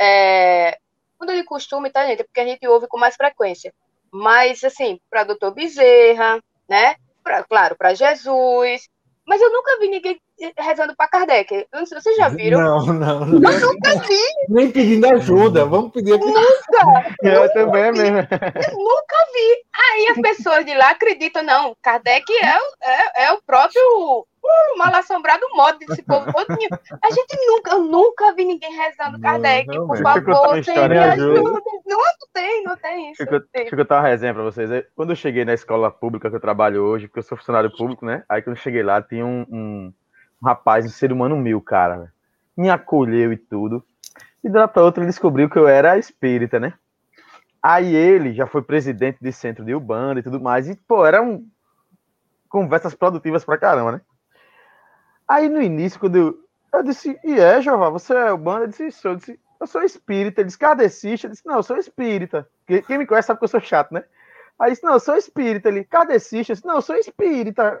é, 0.00 0.78
quando 1.18 1.30
ele 1.30 1.44
costume, 1.44 1.90
tá, 1.90 2.06
gente? 2.06 2.22
É 2.22 2.24
porque 2.24 2.40
a 2.40 2.46
gente 2.46 2.66
ouve 2.66 2.88
com 2.88 2.98
mais 2.98 3.14
frequência. 3.14 3.74
Mas, 4.10 4.64
assim, 4.64 5.00
para 5.08 5.24
doutor 5.24 5.52
Bezerra, 5.52 6.42
né? 6.68 6.96
Pra, 7.22 7.44
claro, 7.44 7.76
para 7.76 7.94
Jesus, 7.94 8.88
mas 9.26 9.40
eu 9.40 9.52
nunca 9.52 9.78
vi 9.78 9.88
ninguém 9.88 10.20
rezando 10.58 10.94
para 10.96 11.08
Kardec. 11.08 11.66
Não 11.72 11.86
sei, 11.86 12.00
vocês 12.00 12.16
já 12.16 12.28
viram? 12.28 12.60
Não, 12.60 12.86
não, 12.86 13.26
não. 13.26 13.52
Eu 13.52 13.60
nunca 13.60 13.94
vi. 14.00 14.20
Nem 14.48 14.70
pedindo 14.70 15.06
ajuda. 15.06 15.64
Vamos 15.64 15.92
pedir 15.92 16.14
aqui. 16.14 16.24
Nunca. 16.24 17.16
Eu 17.22 17.42
nunca 17.42 17.54
também 17.54 17.92
vi. 17.92 17.98
mesmo. 18.00 18.18
Eu 18.18 18.78
nunca 18.78 19.16
vi. 19.32 19.64
Aí 19.74 20.06
as 20.08 20.20
pessoas 20.20 20.64
de 20.64 20.74
lá 20.74 20.90
acreditam, 20.90 21.42
não, 21.42 21.76
Kardec 21.82 22.24
é, 22.32 22.56
é, 22.82 23.24
é 23.24 23.32
o 23.32 23.42
próprio 23.42 24.26
uh, 24.42 24.78
mal 24.78 24.94
assombrado 24.94 25.46
modo 25.54 25.78
desse 25.78 26.02
povo 26.02 26.32
todinho. 26.32 26.68
A 27.02 27.10
gente 27.10 27.36
nunca, 27.46 27.72
eu 27.72 27.82
nunca 27.84 28.34
vi 28.34 28.44
ninguém 28.44 28.72
rezando 28.72 29.20
Kardec. 29.20 29.66
Não, 29.68 29.86
por 29.86 29.98
favor, 29.98 30.64
tem 30.64 30.88
me 30.88 30.98
ajuda. 30.98 31.40
Não, 31.86 32.00
tem, 32.32 32.64
não 32.64 32.76
tem 32.76 33.12
isso. 33.12 33.24
Deixa, 33.24 33.46
deixa 33.52 33.74
eu 33.74 33.78
contar 33.78 33.96
uma 33.96 34.08
resenha 34.08 34.34
para 34.34 34.42
vocês. 34.42 34.84
Quando 34.94 35.10
eu 35.10 35.16
cheguei 35.16 35.44
na 35.44 35.54
escola 35.54 35.90
pública 35.90 36.28
que 36.28 36.36
eu 36.36 36.40
trabalho 36.40 36.82
hoje, 36.82 37.06
porque 37.06 37.20
eu 37.20 37.24
sou 37.24 37.38
funcionário 37.38 37.70
público, 37.70 38.04
né? 38.04 38.24
Aí 38.28 38.42
quando 38.42 38.56
eu 38.56 38.62
cheguei 38.62 38.82
lá, 38.82 39.00
tinha 39.00 39.24
um, 39.24 39.46
um, 39.50 39.94
um 40.42 40.46
rapaz, 40.46 40.84
um 40.84 40.90
ser 40.90 41.12
humano 41.12 41.36
mil, 41.36 41.60
cara. 41.60 42.12
Me 42.56 42.68
acolheu 42.70 43.32
e 43.32 43.36
tudo. 43.36 43.84
E 44.44 44.48
de 44.48 44.68
para 44.68 44.82
outra 44.82 45.02
ele 45.02 45.10
descobriu 45.10 45.48
que 45.48 45.58
eu 45.58 45.68
era 45.68 45.96
espírita, 45.96 46.58
né? 46.58 46.74
Aí 47.62 47.94
ele 47.94 48.34
já 48.34 48.44
foi 48.46 48.60
presidente 48.60 49.18
de 49.20 49.30
centro 49.30 49.64
de 49.64 49.72
Ubanda 49.72 50.18
e 50.18 50.22
tudo 50.22 50.40
mais. 50.40 50.68
E, 50.68 50.74
pô, 50.74 51.06
eram 51.06 51.44
conversas 52.48 52.92
produtivas 52.92 53.44
pra 53.44 53.56
caramba, 53.56 53.92
né? 53.92 54.00
Aí 55.28 55.48
no 55.48 55.60
início, 55.60 55.98
quando 55.98 56.16
eu, 56.16 56.38
eu 56.72 56.82
disse, 56.82 57.18
e 57.24 57.38
é, 57.38 57.60
Jeová, 57.60 57.88
você 57.90 58.14
é 58.14 58.32
Ubanda? 58.32 58.64
Eu 58.64 58.68
disse, 58.68 58.92
sou. 58.92 59.12
Eu 59.12 59.16
disse, 59.16 59.40
eu 59.60 59.66
sou 59.66 59.82
espírita. 59.82 60.40
Ele 60.40 60.46
disse, 60.46 60.58
kardecista? 60.58 61.26
Eu 61.26 61.30
disse, 61.30 61.46
não, 61.46 61.56
eu 61.56 61.62
sou 61.62 61.76
espírita. 61.76 62.48
Quem 62.66 62.98
me 62.98 63.06
conhece 63.06 63.26
sabe 63.26 63.38
que 63.38 63.44
eu 63.44 63.48
sou 63.48 63.60
chato, 63.60 63.92
né? 63.92 64.04
Aí 64.58 64.72
disse, 64.72 64.82
não, 64.82 64.94
eu 64.94 65.00
sou 65.00 65.16
espírita. 65.16 65.68
Ele, 65.68 65.84
kardecista? 65.84 66.52
Eu 66.52 66.54
disse, 66.56 66.66
não, 66.66 66.74
eu 66.76 66.82
sou 66.82 66.96
espírita. 66.96 67.80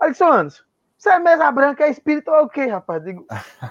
Aí 0.00 0.10
disse, 0.10 0.22
Anderson, 0.22 0.62
você 0.98 1.10
é 1.10 1.18
mesa 1.18 1.50
branca, 1.50 1.84
é 1.84 1.90
espírita 1.90 2.30
ou 2.32 2.44
o 2.44 2.48
quê, 2.48 2.66
rapaz? 2.66 3.02
Digo, 3.02 3.26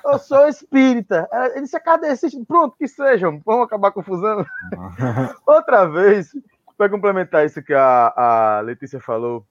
eu 0.06 0.18
sou 0.18 0.48
espírita. 0.48 1.28
Ele 1.54 1.62
disse, 1.62 1.76
é 1.76 1.80
kardecista? 1.80 2.40
Pronto, 2.48 2.76
que 2.78 2.88
sejam, 2.88 3.42
vamos 3.46 3.66
acabar 3.66 3.92
confusão. 3.92 4.44
Outra 5.46 5.86
vez, 5.86 6.32
para 6.78 6.90
complementar 6.90 7.46
isso 7.46 7.62
que 7.62 7.74
a, 7.74 8.14
a 8.16 8.60
Letícia 8.62 9.00
falou, 9.00 9.46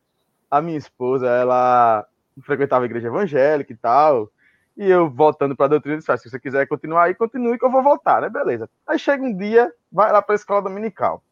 a 0.50 0.60
minha 0.60 0.78
esposa, 0.78 1.26
ela 1.28 2.06
frequentava 2.42 2.84
a 2.84 2.86
igreja 2.86 3.08
evangélica 3.08 3.72
e 3.72 3.76
tal, 3.76 4.30
e 4.76 4.90
eu 4.90 5.08
voltando 5.08 5.56
para 5.56 5.66
a 5.66 5.68
doutrina, 5.68 5.98
disse, 5.98 6.10
ah, 6.10 6.16
se 6.16 6.28
você 6.28 6.38
quiser 6.38 6.66
continuar 6.66 7.04
aí, 7.04 7.14
continue 7.14 7.58
que 7.58 7.64
eu 7.64 7.70
vou 7.70 7.82
voltar, 7.82 8.22
né? 8.22 8.28
Beleza. 8.28 8.68
Aí 8.86 8.98
chega 8.98 9.22
um 9.22 9.34
dia, 9.34 9.72
vai 9.90 10.10
lá 10.10 10.20
para 10.20 10.34
a 10.34 10.36
escola 10.36 10.62
dominical. 10.62 11.22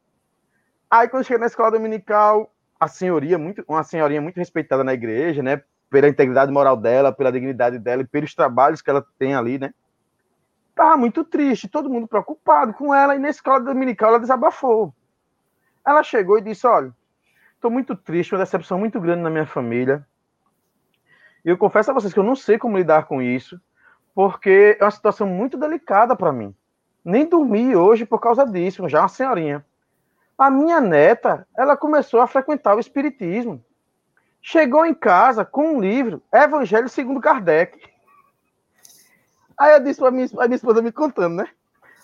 Aí 0.89 1.09
quando 1.09 1.25
chega 1.25 1.41
na 1.41 1.47
escola 1.47 1.73
dominical, 1.73 2.53
a 2.79 2.87
senhoria, 2.87 3.39
muito, 3.39 3.65
uma 3.67 3.83
senhorinha 3.83 4.21
muito 4.21 4.37
respeitada 4.37 4.85
na 4.85 4.95
igreja, 4.95 5.43
né? 5.43 5.63
Pela 5.91 6.09
integridade 6.09 6.53
moral 6.53 6.77
dela, 6.77 7.13
pela 7.13 7.33
dignidade 7.33 7.79
dela 7.79 8.03
e 8.03 8.07
pelos 8.07 8.35
trabalhos 8.35 8.81
que 8.81 8.91
ela 8.91 9.05
tem 9.19 9.35
ali, 9.35 9.59
né? 9.59 9.75
Tava 10.75 10.97
muito 10.97 11.25
triste, 11.25 11.69
todo 11.69 11.91
mundo 11.91 12.07
preocupado 12.07 12.73
com 12.73 12.95
ela, 12.95 13.15
e 13.15 13.19
na 13.19 13.29
escola 13.29 13.61
dominical 13.61 14.11
ela 14.11 14.21
desabafou. 14.21 14.95
Ela 15.85 16.03
chegou 16.03 16.39
e 16.39 16.43
disse: 16.43 16.67
Olha, 16.67 16.95
estou 17.55 17.71
muito 17.71 17.97
triste, 17.97 18.35
uma 18.35 18.41
decepção 18.41 18.79
muito 18.79 19.01
grande 19.01 19.23
na 19.23 19.31
minha 19.31 19.47
família. 19.47 20.07
E 21.45 21.49
eu 21.49 21.59
confesso 21.59 21.91
a 21.91 21.95
vocês 21.95 22.13
que 22.13 22.19
eu 22.19 22.25
não 22.25 22.37
sei 22.37 22.57
como 22.59 22.79
lidar 22.79 23.07
com 23.07 23.21
isso, 23.21 23.61
porque 24.15 24.77
é 24.79 24.85
uma 24.85 24.91
situação 24.91 25.27
muito 25.27 25.57
delicada 25.57 26.15
para 26.15 26.33
mim. 26.33 26.55
Nem 27.05 27.27
dormi 27.27 27.75
hoje 27.75 28.07
por 28.07 28.21
causa 28.21 28.47
disso, 28.47 28.89
já 28.89 29.01
uma 29.01 29.09
senhorinha. 29.09 29.65
A 30.39 30.51
minha 30.51 30.81
neta, 30.81 31.47
ela 31.57 31.77
começou 31.77 32.21
a 32.21 32.27
frequentar 32.27 32.77
o 32.77 32.81
espiritismo. 32.81 33.63
Chegou 34.41 34.87
em 34.87 34.95
casa 34.95 35.45
com 35.45 35.75
um 35.75 35.81
livro, 35.81 36.23
Evangelho 36.33 36.89
segundo 36.89 37.21
Kardec. 37.21 37.79
Aí 39.59 39.75
eu 39.75 39.81
disse 39.81 40.01
para 40.01 40.11
minha, 40.11 40.27
a 40.39 40.47
minha 40.47 40.57
esposa 40.57 40.83
me 40.83 40.93
contando, 40.93 41.37
né? 41.37 41.49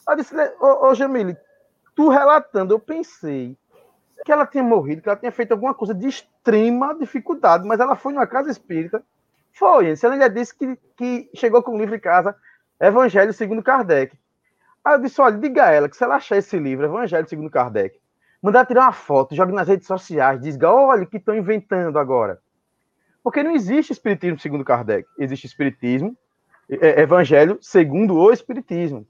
Eu 0.08 0.16
disse, 0.16 0.34
ô, 0.60 0.88
ô 0.88 0.94
Jamile, 0.94 1.36
tu 1.94 2.08
relatando, 2.08 2.74
eu 2.74 2.78
pensei 2.78 3.56
que 4.24 4.32
ela 4.32 4.46
tinha 4.46 4.62
morrido, 4.62 5.02
que 5.02 5.08
ela 5.08 5.18
tinha 5.18 5.32
feito 5.32 5.52
alguma 5.52 5.74
coisa 5.74 5.94
de 5.94 6.06
extrema 6.08 6.94
dificuldade, 6.94 7.66
mas 7.66 7.80
ela 7.80 7.96
foi 7.96 8.12
numa 8.12 8.26
casa 8.26 8.50
espírita 8.50 9.02
foi, 9.58 9.94
você 9.94 10.06
ainda 10.06 10.30
disse 10.30 10.56
que, 10.56 10.78
que 10.96 11.30
chegou 11.34 11.62
com 11.62 11.72
o 11.72 11.78
livro 11.78 11.94
em 11.94 12.00
casa, 12.00 12.34
Evangelho 12.80 13.32
segundo 13.32 13.62
Kardec. 13.62 14.16
Aí 14.84 14.94
eu 14.94 15.00
disse, 15.00 15.20
olha, 15.20 15.36
diga 15.36 15.64
a 15.64 15.70
ela 15.72 15.88
que 15.88 15.96
se 15.96 16.04
ela 16.04 16.16
achar 16.16 16.36
esse 16.36 16.56
livro, 16.58 16.86
Evangelho 16.86 17.28
segundo 17.28 17.50
Kardec, 17.50 17.98
mandar 18.40 18.64
tirar 18.64 18.82
uma 18.82 18.92
foto, 18.92 19.34
jogue 19.34 19.52
nas 19.52 19.66
redes 19.66 19.86
sociais, 19.86 20.40
diga, 20.40 20.70
olha 20.70 21.04
que 21.04 21.16
estão 21.16 21.34
inventando 21.34 21.98
agora. 21.98 22.40
Porque 23.22 23.42
não 23.42 23.50
existe 23.50 23.92
espiritismo 23.92 24.38
segundo 24.38 24.64
Kardec, 24.64 25.08
existe 25.18 25.46
espiritismo, 25.46 26.16
é, 26.70 27.00
evangelho 27.00 27.58
segundo 27.60 28.14
o 28.14 28.30
espiritismo. 28.30 29.06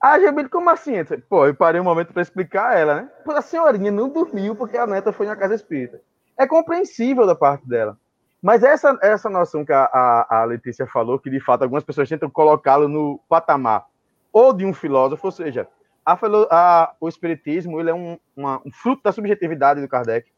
Ah, 0.00 0.18
Jamil, 0.18 0.50
como 0.50 0.68
assim? 0.68 0.94
Pô, 1.28 1.46
eu 1.46 1.54
parei 1.54 1.80
um 1.80 1.84
momento 1.84 2.12
para 2.12 2.20
explicar 2.20 2.72
a 2.72 2.78
ela, 2.78 2.94
né? 2.96 3.10
A 3.28 3.40
senhorinha 3.40 3.90
não 3.90 4.08
dormiu 4.08 4.54
porque 4.54 4.76
a 4.76 4.86
neta 4.86 5.12
foi 5.12 5.26
na 5.26 5.36
casa 5.36 5.54
espírita. 5.54 6.00
É 6.36 6.46
compreensível 6.46 7.26
da 7.26 7.34
parte 7.34 7.66
dela. 7.66 7.98
Mas 8.44 8.62
essa, 8.62 8.98
essa 9.00 9.30
noção 9.30 9.64
que 9.64 9.72
a, 9.72 9.84
a, 9.84 10.42
a 10.42 10.44
Letícia 10.44 10.86
falou, 10.86 11.18
que 11.18 11.30
de 11.30 11.40
fato 11.40 11.62
algumas 11.62 11.82
pessoas 11.82 12.10
tentam 12.10 12.28
colocá-lo 12.28 12.86
no 12.86 13.18
patamar 13.26 13.86
ou 14.30 14.52
de 14.52 14.66
um 14.66 14.74
filósofo, 14.74 15.26
ou 15.26 15.32
seja, 15.32 15.66
a, 16.04 16.18
a, 16.50 16.94
o 17.00 17.08
espiritismo 17.08 17.80
ele 17.80 17.88
é 17.88 17.94
um, 17.94 18.18
uma, 18.36 18.60
um 18.62 18.70
fruto 18.70 19.02
da 19.02 19.12
subjetividade 19.12 19.80
do 19.80 19.88
Kardec, 19.88 20.30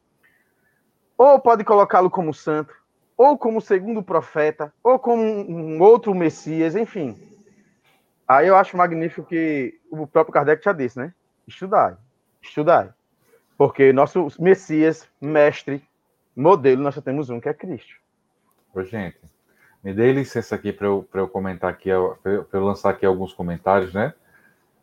ou 1.18 1.40
pode 1.40 1.64
colocá-lo 1.64 2.08
como 2.08 2.32
santo, 2.32 2.72
ou 3.16 3.36
como 3.36 3.60
segundo 3.60 4.04
profeta, 4.04 4.72
ou 4.84 5.00
como 5.00 5.24
um, 5.24 5.82
outro 5.82 6.14
Messias, 6.14 6.76
enfim. 6.76 7.16
Aí 8.28 8.46
eu 8.46 8.56
acho 8.56 8.76
magnífico 8.76 9.26
que 9.26 9.80
o 9.90 10.06
próprio 10.06 10.32
Kardec 10.32 10.64
já 10.64 10.72
disse, 10.72 10.96
né? 10.96 11.12
Estudai, 11.44 11.96
estudai. 12.40 12.88
Porque 13.58 13.92
nosso 13.92 14.28
Messias, 14.38 15.08
mestre, 15.20 15.82
modelo, 16.36 16.82
nós 16.82 16.94
só 16.94 17.00
temos 17.00 17.30
um, 17.30 17.40
que 17.40 17.48
é 17.48 17.54
Cristo. 17.54 17.94
Ô, 18.74 18.82
gente, 18.82 19.18
me 19.82 19.94
dê 19.94 20.12
licença 20.12 20.54
aqui 20.54 20.72
para 20.72 20.86
eu, 20.86 21.08
eu 21.14 21.28
comentar 21.28 21.70
aqui, 21.70 21.90
para 22.22 22.58
eu 22.58 22.64
lançar 22.64 22.90
aqui 22.90 23.06
alguns 23.06 23.32
comentários, 23.32 23.94
né? 23.94 24.12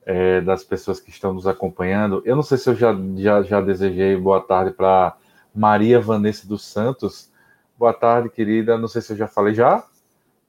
É, 0.06 0.42
das 0.42 0.64
pessoas 0.64 1.00
que 1.00 1.10
estão 1.10 1.32
nos 1.34 1.48
acompanhando. 1.48 2.22
Eu 2.26 2.36
não 2.36 2.44
sei 2.44 2.58
se 2.58 2.70
eu 2.70 2.76
já, 2.76 2.94
já, 3.16 3.42
já 3.44 3.62
desejei 3.62 4.18
boa 4.18 4.42
tarde 4.42 4.72
para 4.72 5.16
Maria 5.54 6.00
Vanessa 6.00 6.48
dos 6.48 6.66
Santos. 6.66 7.32
Boa 7.78 7.94
tarde, 7.94 8.30
querida. 8.30 8.78
Não 8.78 8.88
sei 8.88 9.02
se 9.02 9.14
eu 9.14 9.18
já 9.18 9.28
falei 9.28 9.54
já. 9.54 9.86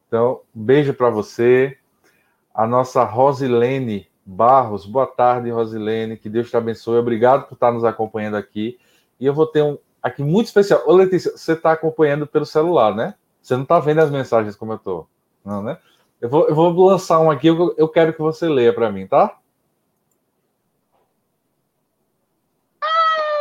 Então, 0.09 0.41
beijo 0.53 0.95
para 0.95 1.11
você. 1.11 1.77
A 2.55 2.67
nossa 2.67 3.05
Rosilene 3.05 4.09
Barros. 4.25 4.87
Boa 4.87 5.07
tarde, 5.07 5.51
Rosilene. 5.51 6.17
Que 6.17 6.29
Deus 6.29 6.49
te 6.49 6.57
abençoe. 6.57 6.99
Obrigado 6.99 7.47
por 7.47 7.55
estar 7.55 7.71
nos 7.71 7.85
acompanhando 7.85 8.37
aqui. 8.37 8.79
E 9.21 9.27
eu 9.27 9.35
vou 9.35 9.47
ter 9.47 9.63
um, 9.63 9.79
aqui 10.05 10.23
muito 10.23 10.49
especial. 10.49 10.83
Ô, 10.87 10.93
Letícia, 10.93 11.35
você 11.35 11.55
está 11.55 11.73
acompanhando 11.73 12.27
pelo 12.27 12.45
celular, 12.45 12.95
né? 12.95 13.15
Você 13.41 13.55
não 13.55 13.63
está 13.63 13.81
vendo 13.81 14.01
as 14.01 14.11
mensagens 14.11 14.55
como 14.55 14.73
eu 14.73 14.77
estou, 14.77 15.09
não, 15.43 15.63
né? 15.63 15.79
Eu 16.21 16.29
vou, 16.29 16.47
eu 16.47 16.55
vou 16.55 16.89
lançar 16.89 17.19
um 17.21 17.31
aqui, 17.31 17.47
eu, 17.47 17.75
eu 17.79 17.89
quero 17.89 18.13
que 18.13 18.21
você 18.21 18.47
leia 18.47 18.73
para 18.73 18.93
mim, 18.93 19.07
tá? 19.07 19.39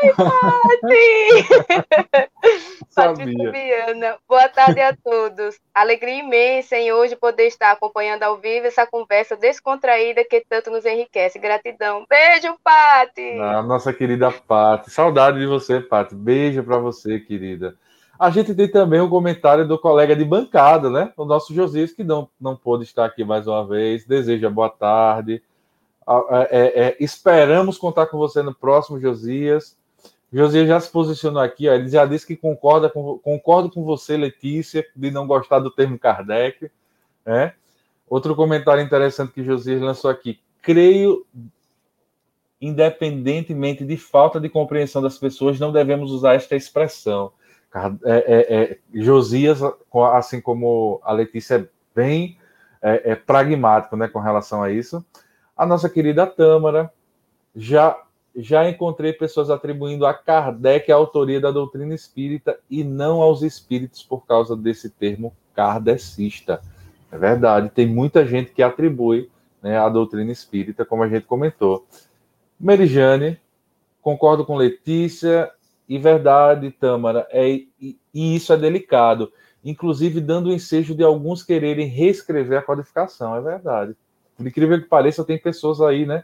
Patrícia 2.95 3.51
Viana. 3.51 4.17
Boa 4.27 4.47
tarde 4.47 4.79
a 4.81 4.95
todos. 4.95 5.59
Alegria 5.73 6.19
imensa 6.19 6.75
em 6.77 6.91
hoje 6.91 7.15
poder 7.15 7.47
estar 7.47 7.71
acompanhando 7.71 8.23
ao 8.23 8.37
vivo 8.37 8.67
essa 8.67 8.85
conversa 8.85 9.35
descontraída 9.35 10.23
que 10.23 10.43
tanto 10.47 10.69
nos 10.69 10.85
enriquece. 10.85 11.39
Gratidão. 11.39 12.05
Beijo, 12.07 12.55
Pati. 12.63 13.39
Ah, 13.39 13.63
nossa 13.63 13.91
querida 13.91 14.31
Pati. 14.31 14.91
Saudade 14.91 15.39
de 15.39 15.45
você, 15.45 15.79
Pati. 15.79 16.13
Beijo 16.13 16.63
para 16.63 16.77
você, 16.77 17.19
querida. 17.19 17.75
A 18.19 18.29
gente 18.29 18.53
tem 18.53 18.69
também 18.69 19.01
o 19.01 19.05
um 19.05 19.09
comentário 19.09 19.67
do 19.67 19.77
colega 19.77 20.15
de 20.15 20.23
bancada, 20.23 20.89
né? 20.89 21.11
O 21.17 21.25
nosso 21.25 21.53
Josias, 21.53 21.91
que 21.91 22.03
não, 22.03 22.29
não 22.39 22.55
pôde 22.55 22.83
estar 22.83 23.05
aqui 23.05 23.23
mais 23.23 23.47
uma 23.47 23.65
vez. 23.67 24.05
Deseja 24.05 24.49
boa 24.49 24.69
tarde. 24.69 25.41
É, 26.29 26.47
é, 26.51 26.87
é, 26.87 26.97
esperamos 26.99 27.77
contar 27.77 28.07
com 28.07 28.17
você 28.17 28.41
no 28.41 28.53
próximo, 28.53 28.99
Josias. 28.99 29.77
Josias 30.33 30.67
já 30.67 30.79
se 30.79 30.91
posicionou 30.91 31.41
aqui, 31.41 31.69
ó, 31.69 31.73
ele 31.73 31.87
já 31.89 32.05
disse 32.05 32.25
que 32.25 32.35
concorda 32.35 32.89
com, 32.89 33.19
concordo 33.19 33.69
com 33.69 33.83
você, 33.83 34.17
Letícia, 34.17 34.83
de 34.95 35.11
não 35.11 35.27
gostar 35.27 35.59
do 35.59 35.69
termo 35.69 35.99
Kardec. 35.99 36.71
Né? 37.23 37.53
Outro 38.09 38.35
comentário 38.35 38.83
interessante 38.83 39.31
que 39.31 39.43
Josias 39.43 39.79
lançou 39.79 40.09
aqui. 40.09 40.39
Creio, 40.61 41.25
independentemente 42.59 43.85
de 43.85 43.95
falta 43.95 44.39
de 44.39 44.49
compreensão 44.49 45.01
das 45.01 45.17
pessoas, 45.17 45.59
não 45.59 45.71
devemos 45.71 46.11
usar 46.11 46.33
esta 46.33 46.55
expressão. 46.55 47.31
É, 48.03 48.15
é, 48.15 48.55
é, 48.55 48.77
Josias, 48.93 49.59
assim 50.13 50.39
como 50.39 50.99
a 51.03 51.11
Letícia, 51.11 51.55
é 51.55 51.67
bem 51.95 52.37
é, 52.81 53.11
é, 53.11 53.15
pragmático 53.15 53.95
né, 53.95 54.07
com 54.07 54.19
relação 54.19 54.61
a 54.61 54.71
isso. 54.71 55.03
A 55.55 55.65
nossa 55.65 55.89
querida 55.89 56.27
Tâmara 56.27 56.91
já, 57.55 57.99
já 58.35 58.67
encontrei 58.67 59.13
pessoas 59.13 59.49
atribuindo 59.49 60.05
a 60.05 60.13
Kardec 60.13 60.91
a 60.91 60.95
autoria 60.95 61.39
da 61.39 61.51
doutrina 61.51 61.93
espírita 61.93 62.57
e 62.69 62.83
não 62.83 63.21
aos 63.21 63.41
espíritos 63.41 64.03
por 64.03 64.25
causa 64.25 64.55
desse 64.55 64.89
termo 64.89 65.33
kardecista. 65.53 66.61
É 67.11 67.17
verdade, 67.17 67.69
tem 67.69 67.85
muita 67.85 68.25
gente 68.25 68.51
que 68.51 68.63
atribui 68.63 69.29
né, 69.61 69.77
a 69.77 69.87
doutrina 69.87 70.31
espírita, 70.31 70.83
como 70.83 71.03
a 71.03 71.07
gente 71.07 71.27
comentou. 71.27 71.85
Merijane, 72.59 73.39
concordo 74.01 74.45
com 74.45 74.55
Letícia, 74.55 75.51
e 75.87 75.97
verdade, 75.97 76.71
Tâmara, 76.71 77.27
é, 77.29 77.47
e, 77.49 77.99
e 78.13 78.35
isso 78.35 78.51
é 78.53 78.57
delicado, 78.57 79.31
inclusive 79.63 80.19
dando 80.19 80.49
o 80.49 80.53
ensejo 80.53 80.95
de 80.95 81.03
alguns 81.03 81.43
quererem 81.43 81.87
reescrever 81.87 82.57
a 82.57 82.61
codificação, 82.61 83.35
é 83.35 83.41
verdade. 83.41 83.95
Por 84.35 84.47
incrível 84.47 84.81
que 84.81 84.87
pareça, 84.87 85.23
tem 85.23 85.37
pessoas 85.37 85.81
aí, 85.81 86.05
né, 86.05 86.23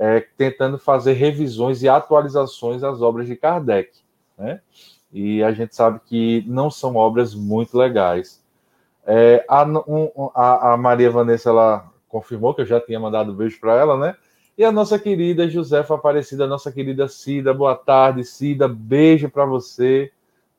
é, 0.00 0.26
tentando 0.34 0.78
fazer 0.78 1.12
revisões 1.12 1.82
e 1.82 1.88
atualizações 1.88 2.82
às 2.82 3.02
obras 3.02 3.26
de 3.26 3.36
Kardec, 3.36 3.90
né? 4.38 4.62
E 5.12 5.42
a 5.42 5.52
gente 5.52 5.76
sabe 5.76 6.00
que 6.06 6.42
não 6.46 6.70
são 6.70 6.96
obras 6.96 7.34
muito 7.34 7.76
legais. 7.76 8.42
É, 9.04 9.44
a, 9.46 9.62
um, 9.64 10.30
a, 10.34 10.72
a, 10.72 10.76
Maria 10.78 11.10
Vanessa 11.10 11.50
ela 11.50 11.92
confirmou 12.08 12.54
que 12.54 12.62
eu 12.62 12.66
já 12.66 12.80
tinha 12.80 12.98
mandado 12.98 13.32
um 13.32 13.34
beijo 13.34 13.60
para 13.60 13.74
ela, 13.74 13.98
né? 13.98 14.16
E 14.56 14.64
a 14.64 14.72
nossa 14.72 14.98
querida 14.98 15.48
Josefa 15.48 15.94
Aparecida, 15.94 16.46
nossa 16.46 16.72
querida 16.72 17.06
Cida, 17.06 17.52
boa 17.52 17.74
tarde, 17.74 18.24
Cida, 18.24 18.66
beijo 18.66 19.28
para 19.28 19.44
você, 19.44 20.10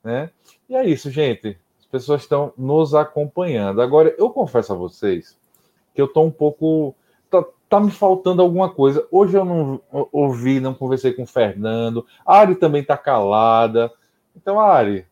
né? 0.04 0.30
E 0.69 0.75
é 0.75 0.86
isso, 0.86 1.10
gente. 1.10 1.58
As 1.80 1.86
pessoas 1.88 2.21
estão 2.21 2.54
nos 2.56 2.93
acompanhando. 2.93 3.82
Agora, 3.82 4.13
eu 4.19 4.30
confesso 4.30 4.71
a 4.71 4.75
vocês 4.75 5.36
que 5.95 6.01
eu 6.01 6.06
estou 6.06 6.27
um 6.27 6.32
pouco. 6.32 6.93
Tá, 7.71 7.77
tá, 7.77 7.79
me 7.79 7.89
faltando 7.89 8.41
alguma 8.41 8.69
coisa. 8.69 9.07
Hoje 9.10 9.38
eu 9.38 9.45
não 9.45 9.81
ouvi, 10.12 10.60
não 10.60 10.73
conversei 10.73 11.13
com 11.13 11.23
o 11.23 11.27
Fernando. 11.27 12.05
A 12.25 12.39
Ari 12.39 12.55
também 12.55 12.81
está 12.81 12.97
calada. 12.97 13.89
Então, 14.36 14.60
Ari, 14.60 15.07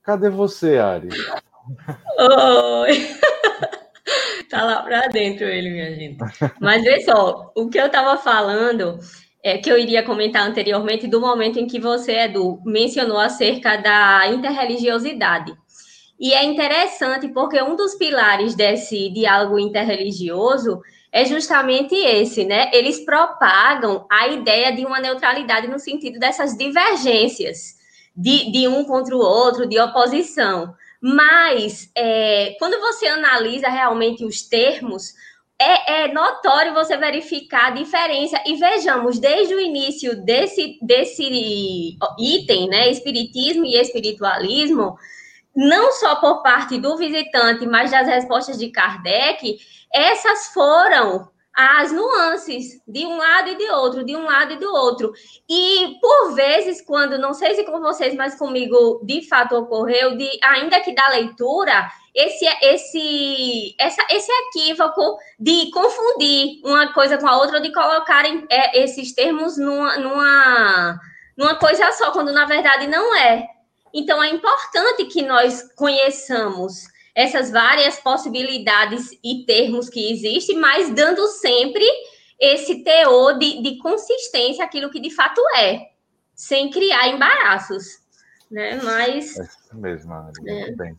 cadê 0.00 0.30
você, 0.30 0.78
Ari? 0.78 1.08
Oi! 2.18 3.16
tá 4.48 4.62
lá 4.62 4.82
para 4.82 5.08
dentro 5.08 5.44
ele, 5.44 5.70
minha 5.70 5.92
gente. 5.92 6.18
Mas 6.60 6.84
vê 6.84 7.00
só, 7.00 7.50
o 7.56 7.68
que 7.68 7.80
eu 7.80 7.86
estava 7.86 8.16
falando 8.16 9.00
é 9.42 9.58
que 9.58 9.70
eu 9.70 9.76
iria 9.76 10.04
comentar 10.04 10.46
anteriormente 10.46 11.08
do 11.08 11.20
momento 11.20 11.58
em 11.58 11.66
que 11.66 11.80
você, 11.80 12.12
Edu, 12.12 12.60
mencionou 12.64 13.18
acerca 13.18 13.76
da 13.76 14.28
interreligiosidade. 14.28 15.52
E 16.18 16.32
é 16.32 16.44
interessante 16.44 17.28
porque 17.28 17.60
um 17.62 17.76
dos 17.76 17.94
pilares 17.94 18.54
desse 18.54 19.10
diálogo 19.10 19.58
interreligioso 19.58 20.80
é 21.12 21.24
justamente 21.24 21.94
esse, 21.94 22.44
né? 22.44 22.70
Eles 22.72 23.04
propagam 23.04 24.06
a 24.10 24.28
ideia 24.28 24.72
de 24.74 24.84
uma 24.84 25.00
neutralidade 25.00 25.68
no 25.68 25.78
sentido 25.78 26.18
dessas 26.18 26.56
divergências 26.56 27.76
de, 28.16 28.50
de 28.50 28.66
um 28.66 28.84
contra 28.84 29.14
o 29.14 29.20
outro, 29.20 29.66
de 29.66 29.78
oposição. 29.78 30.74
Mas 31.00 31.90
é, 31.94 32.56
quando 32.58 32.80
você 32.80 33.06
analisa 33.06 33.68
realmente 33.68 34.24
os 34.24 34.42
termos, 34.42 35.12
é, 35.58 36.04
é, 36.04 36.12
notório 36.12 36.74
você 36.74 36.96
verificar 36.96 37.68
a 37.68 37.74
diferença. 37.74 38.42
E 38.46 38.56
vejamos, 38.56 39.18
desde 39.18 39.54
o 39.54 39.60
início 39.60 40.22
desse, 40.24 40.78
desse 40.82 41.96
item, 42.18 42.68
né, 42.68 42.90
espiritismo 42.90 43.64
e 43.64 43.76
espiritualismo, 43.76 44.96
não 45.56 45.92
só 45.92 46.16
por 46.16 46.42
parte 46.42 46.78
do 46.78 46.96
visitante, 46.96 47.66
mas 47.66 47.90
das 47.90 48.06
respostas 48.06 48.58
de 48.58 48.68
Kardec, 48.68 49.58
essas 49.92 50.48
foram 50.48 51.30
as 51.56 51.90
nuances 51.90 52.82
de 52.86 53.06
um 53.06 53.16
lado 53.16 53.48
e 53.48 53.56
de 53.56 53.70
outro, 53.70 54.04
de 54.04 54.14
um 54.14 54.24
lado 54.24 54.52
e 54.52 54.56
do 54.58 54.70
outro. 54.70 55.10
E 55.48 55.96
por 56.02 56.34
vezes, 56.34 56.82
quando, 56.82 57.18
não 57.18 57.32
sei 57.32 57.54
se 57.54 57.64
com 57.64 57.80
vocês, 57.80 58.14
mas 58.14 58.38
comigo 58.38 59.00
de 59.02 59.26
fato 59.26 59.56
ocorreu, 59.56 60.18
de 60.18 60.28
ainda 60.44 60.78
que 60.80 60.94
da 60.94 61.08
leitura, 61.08 61.90
esse 62.14 62.44
esse 62.60 63.74
essa, 63.80 64.06
esse 64.10 64.30
equívoco 64.30 65.16
de 65.40 65.70
confundir 65.70 66.60
uma 66.62 66.92
coisa 66.92 67.16
com 67.16 67.26
a 67.26 67.38
outra, 67.38 67.58
de 67.58 67.72
colocarem 67.72 68.44
é, 68.50 68.82
esses 68.82 69.14
termos 69.14 69.56
numa, 69.56 69.96
numa, 69.96 71.00
numa 71.38 71.54
coisa 71.54 71.90
só, 71.92 72.10
quando 72.10 72.32
na 72.34 72.44
verdade 72.44 72.86
não 72.86 73.16
é. 73.16 73.55
Então 73.92 74.22
é 74.22 74.30
importante 74.30 75.04
que 75.06 75.22
nós 75.22 75.62
conheçamos 75.74 76.86
essas 77.14 77.50
várias 77.50 77.98
possibilidades 77.98 79.10
e 79.24 79.44
termos 79.46 79.88
que 79.88 80.12
existem, 80.12 80.58
mas 80.58 80.94
dando 80.94 81.26
sempre 81.28 81.86
esse 82.38 82.84
teor 82.84 83.38
de, 83.38 83.62
de 83.62 83.78
consistência, 83.78 84.64
aquilo 84.64 84.90
que 84.90 85.00
de 85.00 85.10
fato 85.10 85.40
é, 85.56 85.90
sem 86.34 86.70
criar 86.70 87.08
embaraços. 87.08 88.04
Né? 88.50 88.78
Mas. 88.82 89.38
É 89.38 89.42
isso 89.44 89.76
mesmo, 89.76 90.12
Ari, 90.12 90.32
é. 90.46 90.60
muito 90.60 90.76
bem. 90.76 90.98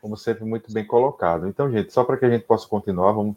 Como 0.00 0.16
sempre, 0.16 0.44
muito 0.44 0.72
bem 0.72 0.86
colocado. 0.86 1.46
Então, 1.46 1.70
gente, 1.70 1.92
só 1.92 2.02
para 2.02 2.16
que 2.16 2.24
a 2.24 2.30
gente 2.30 2.44
possa 2.44 2.66
continuar, 2.66 3.12
vamos 3.12 3.36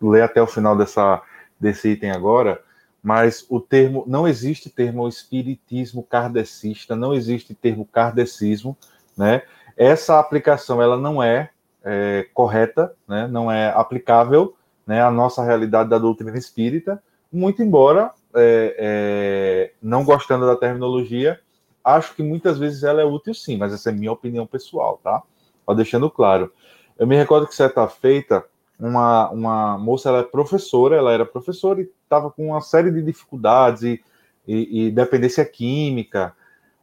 ler 0.00 0.22
até 0.22 0.42
o 0.42 0.46
final 0.46 0.76
dessa, 0.76 1.22
desse 1.58 1.88
item 1.88 2.10
agora. 2.10 2.62
Mas 3.04 3.46
o 3.50 3.60
termo, 3.60 4.02
não 4.06 4.26
existe 4.26 4.70
termo 4.70 5.06
espiritismo 5.06 6.02
kardecista, 6.02 6.96
não 6.96 7.12
existe 7.12 7.54
termo 7.54 7.84
kardecismo, 7.84 8.76
né? 9.16 9.42
Essa 9.76 10.18
aplicação, 10.18 10.80
ela 10.80 10.96
não 10.96 11.22
é 11.22 11.50
é, 11.84 12.26
correta, 12.32 12.94
né, 13.06 13.28
não 13.28 13.52
é 13.52 13.68
aplicável 13.68 14.56
né, 14.86 15.02
à 15.02 15.10
nossa 15.10 15.44
realidade 15.44 15.90
da 15.90 15.98
doutrina 15.98 16.36
espírita, 16.36 17.00
muito 17.30 17.62
embora, 17.62 18.10
é, 18.34 18.76
é, 18.78 19.72
não 19.82 20.04
gostando 20.04 20.46
da 20.46 20.56
terminologia, 20.56 21.38
acho 21.84 22.14
que 22.14 22.22
muitas 22.22 22.58
vezes 22.58 22.82
ela 22.82 23.02
é 23.02 23.04
útil 23.04 23.34
sim, 23.34 23.58
mas 23.58 23.72
essa 23.72 23.90
é 23.90 23.92
minha 23.92 24.12
opinião 24.12 24.46
pessoal, 24.46 24.98
tá? 25.02 25.22
Só 25.66 25.74
deixando 25.74 26.10
claro. 26.10 26.50
Eu 26.98 27.06
me 27.06 27.16
recordo 27.16 27.46
que 27.46 27.54
certa 27.54 27.86
feita, 27.86 28.44
uma, 28.86 29.30
uma 29.30 29.78
moça, 29.78 30.08
ela 30.08 30.18
é 30.20 30.22
professora, 30.22 30.96
ela 30.96 31.12
era 31.12 31.26
professora 31.26 31.80
e 31.80 31.90
estava 32.02 32.30
com 32.30 32.48
uma 32.48 32.60
série 32.60 32.90
de 32.90 33.02
dificuldades 33.02 33.82
e, 33.82 34.04
e, 34.46 34.86
e 34.86 34.90
dependência 34.90 35.44
química 35.44 36.34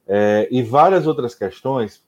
é, 0.07 0.47
e 0.51 0.63
várias 0.63 1.07
outras 1.07 1.35
questões 1.35 2.03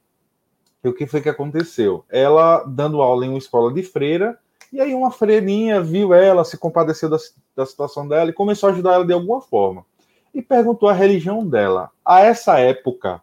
e 0.84 0.90
o 0.90 0.94
que 0.94 1.08
foi 1.08 1.22
que 1.22 1.30
aconteceu? 1.30 2.04
Ela 2.10 2.64
dando 2.68 3.02
aula 3.02 3.26
em 3.26 3.30
uma 3.30 3.38
escola 3.38 3.74
de 3.74 3.82
freira, 3.84 4.38
e 4.72 4.82
aí 4.82 4.94
uma 4.94 5.12
freirinha 5.12 5.82
viu 5.82 6.14
ela, 6.14 6.44
se 6.44 6.58
compadeceu 6.58 7.10
da, 7.10 7.18
da 7.56 7.66
situação 7.66 8.08
dela 8.08 8.30
e 8.30 8.34
começou 8.34 8.68
a 8.68 8.74
ajudar 8.74 8.96
ela 8.96 9.06
de 9.06 9.14
alguma 9.14 9.40
forma. 9.40 9.86
E 10.34 10.42
perguntou 10.42 10.90
a 10.90 10.94
religião 10.94 11.48
dela. 11.48 11.90
A 12.04 12.20
essa 12.20 12.60
época, 12.60 13.22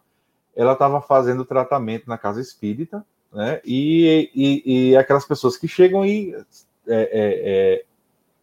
ela 0.55 0.73
estava 0.73 1.01
fazendo 1.01 1.45
tratamento 1.45 2.07
na 2.07 2.17
casa 2.17 2.41
espírita, 2.41 3.05
né? 3.31 3.61
E, 3.65 4.29
e, 4.35 4.89
e 4.91 4.97
aquelas 4.97 5.25
pessoas 5.25 5.57
que 5.57 5.67
chegam 5.67 6.05
e 6.05 6.33
é, 6.33 6.43
é, 6.87 7.05
é, 7.13 7.83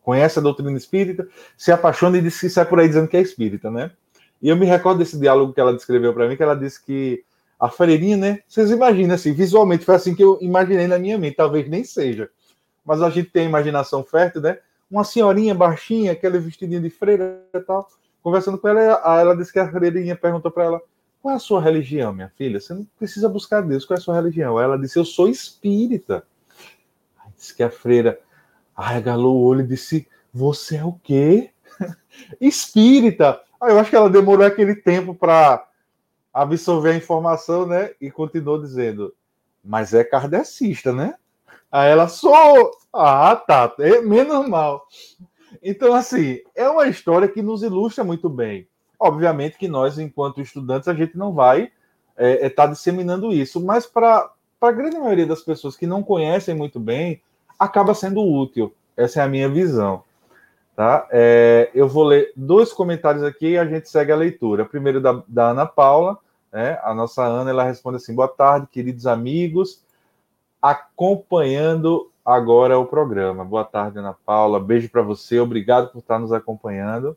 conhecem 0.03 0.41
a 0.41 0.45
doutrina 0.45 0.77
espírita, 0.77 1.29
se 1.57 1.71
apaixonam 1.71 2.19
e 2.19 2.23
diz 2.23 2.41
que 2.41 2.49
sai 2.49 2.65
por 2.65 2.81
aí 2.81 2.89
dizendo 2.89 3.09
que 3.09 3.17
é 3.17 3.21
espírita, 3.21 3.71
né? 3.71 3.91
E 4.41 4.49
eu 4.49 4.57
me 4.57 4.65
recordo 4.65 4.99
desse 4.99 5.19
diálogo 5.19 5.53
que 5.53 5.61
ela 5.61 5.75
descreveu 5.75 6.15
para 6.15 6.29
mim, 6.29 6.37
que 6.37 6.43
ela 6.43 6.55
disse 6.55 6.83
que 6.83 7.25
a 7.59 7.69
freirinha, 7.69 8.17
né? 8.17 8.41
Vocês 8.47 8.71
imaginam 8.71 9.15
assim, 9.15 9.33
visualmente 9.33 9.85
foi 9.85 9.97
assim 9.97 10.15
que 10.15 10.23
eu 10.23 10.39
imaginei 10.41 10.87
na 10.87 10.99
minha 10.99 11.19
mente, 11.19 11.37
talvez 11.37 11.69
nem 11.69 11.85
seja. 11.85 12.31
mas 12.85 13.03
a 13.03 13.11
gente 13.11 13.31
tem 13.31 13.47
imaginação 13.47 14.03
fértil, 14.05 14.41
né? 14.41 14.59
Uma 14.91 15.05
senhorinha 15.05 15.55
baixinha, 15.55 16.13
aquele 16.13 16.39
vestidinho 16.39 16.81
de 16.81 16.89
freira 16.89 17.43
e 17.53 17.61
tal, 17.61 17.87
conversando 18.23 18.57
com 18.57 18.69
ela, 18.69 19.21
ela 19.21 19.37
disse 19.37 19.53
que 19.53 19.59
a 19.59 19.71
freirinha 19.71 20.17
perguntou 20.17 20.51
para 20.51 20.65
ela: 20.65 20.83
qual 21.21 21.35
é 21.35 21.37
a 21.37 21.41
sua 21.41 21.61
religião, 21.61 22.13
minha 22.13 22.33
filha? 22.37 22.61
Você 22.61 22.75
não 22.75 22.87
precisa 22.99 23.29
buscar 23.29 23.61
Deus, 23.61 23.85
qual 23.85 23.97
é 23.97 24.01
a 24.01 24.03
sua 24.03 24.15
religião? 24.15 24.61
Ela 24.61 24.79
disse: 24.79 24.99
eu 24.99 25.05
sou 25.05 25.29
espírita. 25.29 26.25
Aí 27.19 27.33
disse 27.37 27.55
que 27.55 27.63
a 27.63 27.71
freira 27.71 28.19
arregalou 28.75 29.37
o 29.37 29.45
olho 29.45 29.63
e 29.63 29.67
disse: 29.67 30.07
você 30.33 30.77
é 30.77 30.85
o 30.85 30.93
quê? 30.93 31.51
espírita. 32.41 33.41
Aí 33.61 33.73
eu 33.73 33.79
acho 33.79 33.91
que 33.91 33.97
ela 33.97 34.11
demorou 34.11 34.47
aquele 34.47 34.75
tempo 34.75 35.15
para 35.15 35.69
absorver 36.33 36.93
a 36.93 36.97
informação, 36.97 37.67
né? 37.67 37.91
E 38.01 38.11
continuou 38.11 38.61
dizendo: 38.61 39.15
mas 39.65 39.93
é 39.93 40.05
kardecista, 40.05 40.93
né? 40.93 41.15
Aí 41.71 41.91
ela 41.91 42.09
sou. 42.09 42.71
Ah, 42.93 43.37
tá. 43.37 43.75
É 43.81 44.01
menos 44.01 44.49
mal. 44.49 44.87
Então, 45.63 45.95
assim, 45.95 46.41
é 46.55 46.69
uma 46.69 46.89
história 46.89 47.29
que 47.29 47.43
nos 47.43 47.63
ilustra 47.63 48.05
muito 48.05 48.29
bem. 48.29 48.69
Obviamente 48.99 49.57
que 49.57 49.69
nós, 49.69 49.99
enquanto 49.99 50.41
estudantes, 50.41 50.89
a 50.89 50.95
gente 50.95 51.17
não 51.17 51.33
vai 51.33 51.63
estar 51.63 51.73
é, 52.17 52.47
é, 52.47 52.51
tá 52.51 52.67
disseminando 52.67 53.33
isso, 53.33 53.65
mas 53.65 53.87
para 53.87 54.31
a 54.61 54.73
grande 54.73 54.99
maioria 54.99 55.27
das 55.27 55.43
pessoas 55.43 55.77
que 55.77 55.87
não 55.87 56.03
conhecem 56.03 56.55
muito 56.55 56.81
bem, 56.81 57.23
acaba 57.59 57.95
sendo 57.95 58.21
útil. 58.21 58.75
Essa 58.97 59.21
é 59.21 59.25
a 59.25 59.29
minha 59.29 59.49
visão. 59.49 60.03
Tá? 60.75 61.07
É, 61.11 61.71
eu 61.75 61.89
vou 61.89 62.05
ler 62.05 62.33
dois 62.37 62.73
comentários 62.73 63.23
aqui 63.23 63.51
e 63.51 63.59
a 63.59 63.65
gente 63.65 63.89
segue 63.89 64.13
a 64.13 64.17
leitura. 64.17 64.65
Primeiro 64.65 65.01
da, 65.01 65.23
da 65.27 65.51
Ana 65.51 65.67
Paula, 65.67 66.19
né? 66.53 66.79
a 66.83 66.95
nossa 66.95 67.25
Ana, 67.25 67.51
ela 67.51 67.65
responde 67.65 67.97
assim: 67.97 68.15
Boa 68.15 68.29
tarde, 68.29 68.69
queridos 68.71 69.07
amigos, 69.07 69.83
acompanhando 70.63 72.11
agora 72.25 72.79
o 72.79 72.87
programa. 72.87 73.45
Boa 73.45 73.65
tarde, 73.65 73.99
Ana 73.99 74.15
Paula. 74.25 74.61
Beijo 74.61 74.89
para 74.89 75.03
você, 75.03 75.41
obrigado 75.41 75.91
por 75.91 75.99
estar 75.99 76.19
nos 76.19 76.33
acompanhando. 76.33 77.17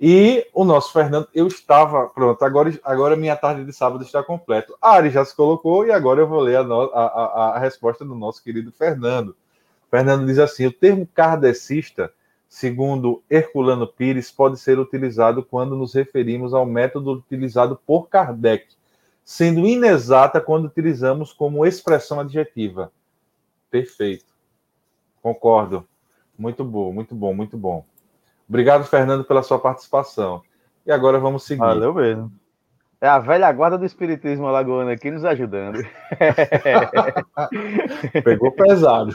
E 0.00 0.46
o 0.52 0.64
nosso 0.64 0.92
Fernando, 0.92 1.28
eu 1.32 1.46
estava. 1.46 2.08
Pronto, 2.08 2.44
agora, 2.44 2.72
agora 2.82 3.16
minha 3.16 3.36
tarde 3.36 3.64
de 3.64 3.72
sábado 3.72 4.02
está 4.02 4.22
completa. 4.22 4.74
A 4.82 4.90
Ari 4.92 5.10
já 5.10 5.24
se 5.24 5.34
colocou 5.34 5.86
e 5.86 5.92
agora 5.92 6.20
eu 6.20 6.26
vou 6.26 6.40
ler 6.40 6.56
a, 6.56 6.62
a, 6.62 6.64
a, 6.64 7.56
a 7.56 7.58
resposta 7.58 8.04
do 8.04 8.14
nosso 8.14 8.42
querido 8.42 8.72
Fernando. 8.72 9.36
Fernando 9.90 10.26
diz 10.26 10.38
assim: 10.38 10.66
o 10.66 10.72
termo 10.72 11.06
kardecista, 11.14 12.12
segundo 12.48 13.22
Herculano 13.30 13.86
Pires, 13.86 14.30
pode 14.30 14.58
ser 14.58 14.78
utilizado 14.78 15.44
quando 15.44 15.76
nos 15.76 15.94
referimos 15.94 16.52
ao 16.52 16.66
método 16.66 17.12
utilizado 17.12 17.78
por 17.86 18.08
Kardec, 18.08 18.66
sendo 19.24 19.64
inexata 19.64 20.40
quando 20.40 20.64
utilizamos 20.64 21.32
como 21.32 21.64
expressão 21.64 22.18
adjetiva. 22.18 22.90
Perfeito. 23.70 24.26
Concordo. 25.22 25.86
Muito 26.36 26.64
bom, 26.64 26.92
muito 26.92 27.14
bom, 27.14 27.32
muito 27.32 27.56
bom. 27.56 27.84
Obrigado, 28.48 28.84
Fernando, 28.84 29.24
pela 29.24 29.42
sua 29.42 29.58
participação. 29.58 30.42
E 30.86 30.92
agora 30.92 31.18
vamos 31.18 31.44
seguir. 31.44 31.60
Valeu 31.60 31.94
mesmo. 31.94 32.30
É 33.00 33.08
a 33.08 33.18
velha 33.18 33.50
guarda 33.52 33.76
do 33.76 33.84
Espiritismo 33.84 34.46
Alagoano 34.46 34.90
aqui 34.90 35.10
nos 35.10 35.26
ajudando. 35.26 35.84
Pegou 38.24 38.50
pesado. 38.52 39.14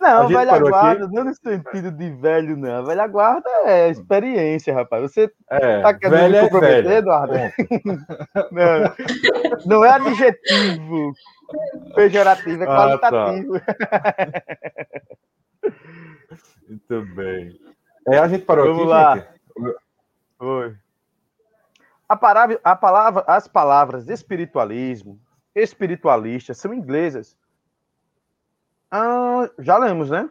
Não, 0.00 0.28
velha 0.28 0.56
guarda, 0.60 1.06
aqui... 1.06 1.14
não 1.14 1.24
no 1.24 1.34
sentido 1.34 1.90
de 1.90 2.10
velho, 2.10 2.56
não. 2.56 2.76
A 2.76 2.82
velha 2.82 3.08
guarda 3.08 3.50
é 3.64 3.90
experiência, 3.90 4.72
rapaz. 4.72 5.02
Você 5.02 5.28
é, 5.50 5.80
tá 5.80 5.92
querendo 5.94 6.30
me 6.30 6.36
é 6.36 6.42
comprometer, 6.42 6.86
é 6.86 6.98
Eduardo? 6.98 7.34
não, 8.52 8.94
não 9.66 9.84
é 9.84 9.90
adjetivo 9.90 11.12
pejorativo, 11.96 12.62
é 12.62 12.66
ah, 12.68 12.76
qualitativo. 12.76 13.60
Tá. 13.60 13.74
Muito 16.68 17.02
bem. 17.16 17.58
É, 18.08 18.18
a 18.18 18.28
gente 18.28 18.44
parou 18.44 18.66
Vamos 18.66 18.82
aqui, 18.82 18.88
lá. 18.90 19.16
Gente. 19.16 19.76
Oi. 20.40 20.76
A 22.08 22.16
palavra, 22.16 22.60
a 22.62 22.76
palavra, 22.76 23.24
as 23.26 23.48
palavras 23.48 24.08
espiritualismo, 24.08 25.18
espiritualista 25.54 26.52
são 26.52 26.74
inglesas. 26.74 27.36
Ah, 28.90 29.48
já 29.58 29.78
lemos, 29.78 30.10
né? 30.10 30.28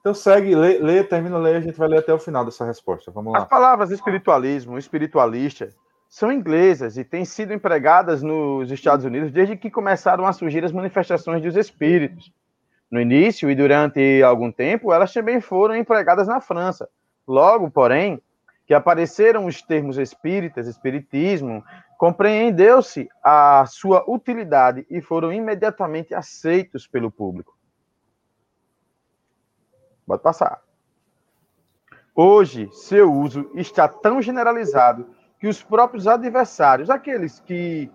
Então 0.00 0.12
segue, 0.12 0.54
lê, 0.54 0.78
lê, 0.78 1.02
termina, 1.02 1.38
lê, 1.38 1.56
a 1.56 1.60
gente 1.60 1.76
vai 1.76 1.88
ler 1.88 1.98
até 1.98 2.12
o 2.12 2.18
final 2.18 2.44
dessa 2.44 2.64
resposta. 2.64 3.10
Vamos 3.10 3.32
lá. 3.32 3.40
As 3.40 3.48
palavras 3.48 3.90
espiritualismo, 3.90 4.78
espiritualista, 4.78 5.70
são 6.08 6.30
inglesas 6.30 6.96
e 6.96 7.04
têm 7.04 7.24
sido 7.24 7.52
empregadas 7.52 8.22
nos 8.22 8.70
Estados 8.70 9.04
Unidos 9.04 9.32
desde 9.32 9.56
que 9.56 9.70
começaram 9.70 10.26
a 10.26 10.32
surgir 10.32 10.64
as 10.64 10.72
manifestações 10.72 11.42
dos 11.42 11.56
espíritos. 11.56 12.32
No 12.90 13.00
início 13.00 13.50
e 13.50 13.54
durante 13.54 14.22
algum 14.22 14.52
tempo, 14.52 14.92
elas 14.92 15.12
também 15.12 15.40
foram 15.40 15.74
empregadas 15.76 16.28
na 16.28 16.40
França. 16.40 16.88
Logo, 17.26 17.70
porém, 17.70 18.22
que 18.66 18.74
apareceram 18.74 19.46
os 19.46 19.62
termos 19.62 19.98
espíritas, 19.98 20.66
espiritismo, 20.66 21.64
compreendeu-se 21.98 23.08
a 23.22 23.64
sua 23.66 24.04
utilidade 24.08 24.86
e 24.90 25.00
foram 25.00 25.32
imediatamente 25.32 26.14
aceitos 26.14 26.86
pelo 26.86 27.10
público. 27.10 27.56
Pode 30.06 30.22
passar. 30.22 30.60
Hoje, 32.14 32.68
seu 32.72 33.12
uso 33.12 33.50
está 33.54 33.88
tão 33.88 34.22
generalizado 34.22 35.10
que 35.38 35.46
os 35.46 35.62
próprios 35.62 36.06
adversários, 36.06 36.88
aqueles 36.88 37.40
que, 37.40 37.90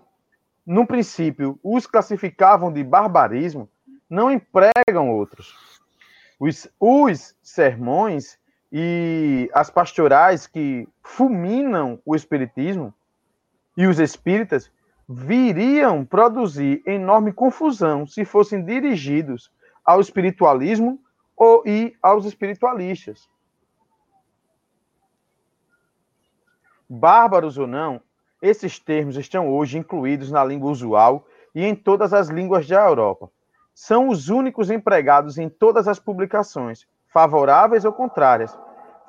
no 0.64 0.86
princípio, 0.86 1.58
os 1.62 1.86
classificavam 1.86 2.72
de 2.72 2.84
barbarismo, 2.84 3.68
não 4.12 4.30
empregam 4.30 5.10
outros. 5.10 5.54
Os, 6.38 6.68
os 6.78 7.34
sermões 7.42 8.38
e 8.70 9.50
as 9.54 9.70
pastorais 9.70 10.46
que 10.46 10.86
fulminam 11.02 11.98
o 12.04 12.14
espiritismo 12.14 12.92
e 13.74 13.86
os 13.86 13.98
espíritas 13.98 14.70
viriam 15.08 16.04
produzir 16.04 16.82
enorme 16.86 17.32
confusão 17.32 18.06
se 18.06 18.22
fossem 18.22 18.62
dirigidos 18.62 19.50
ao 19.82 19.98
espiritualismo 19.98 21.00
ou 21.34 21.62
e 21.66 21.96
aos 22.02 22.26
espiritualistas. 22.26 23.26
Bárbaros 26.86 27.56
ou 27.56 27.66
não, 27.66 27.98
esses 28.42 28.78
termos 28.78 29.16
estão 29.16 29.48
hoje 29.48 29.78
incluídos 29.78 30.30
na 30.30 30.44
língua 30.44 30.70
usual 30.70 31.26
e 31.54 31.64
em 31.64 31.74
todas 31.74 32.12
as 32.12 32.28
línguas 32.28 32.68
da 32.68 32.84
Europa. 32.84 33.30
São 33.74 34.08
os 34.08 34.28
únicos 34.28 34.70
empregados 34.70 35.38
em 35.38 35.48
todas 35.48 35.88
as 35.88 35.98
publicações, 35.98 36.86
favoráveis 37.08 37.84
ou 37.84 37.92
contrárias, 37.92 38.56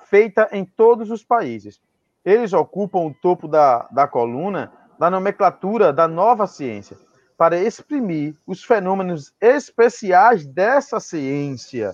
feita 0.06 0.48
em 0.52 0.64
todos 0.64 1.12
os 1.12 1.24
países. 1.24 1.82
Eles 2.24 2.54
ocupam 2.54 3.00
o 3.00 3.14
topo 3.14 3.48
da, 3.48 3.88
da 3.92 4.08
coluna 4.08 4.72
da 4.98 5.10
nomenclatura 5.10 5.92
da 5.92 6.08
nova 6.08 6.48
ciência, 6.48 6.98
para 7.38 7.60
exprimir 7.60 8.36
os 8.48 8.64
fenômenos 8.64 9.34
especiais 9.42 10.46
dessa 10.46 11.00
ciência. 11.00 11.92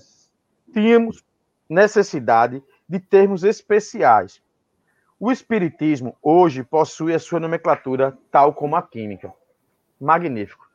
Tínhamos 0.71 1.23
necessidade 1.67 2.61
de 2.87 2.99
termos 2.99 3.43
especiais. 3.43 4.43
O 5.19 5.31
Espiritismo 5.31 6.15
hoje 6.21 6.63
possui 6.63 7.13
a 7.13 7.19
sua 7.19 7.39
nomenclatura 7.39 8.17
tal 8.31 8.53
como 8.53 8.75
a 8.75 8.81
química. 8.81 9.33
Magnífico. 9.99 10.68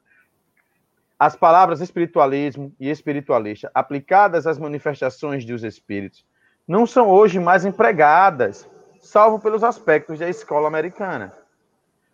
As 1.18 1.36
palavras 1.36 1.80
espiritualismo 1.80 2.74
e 2.78 2.90
espiritualista 2.90 3.70
aplicadas 3.72 4.46
às 4.46 4.58
manifestações 4.58 5.44
dos 5.44 5.62
espíritos 5.62 6.26
não 6.66 6.86
são 6.86 7.08
hoje 7.08 7.38
mais 7.38 7.64
empregadas, 7.64 8.68
salvo 9.00 9.38
pelos 9.38 9.62
aspectos 9.62 10.18
da 10.18 10.28
escola 10.28 10.66
americana. 10.66 11.32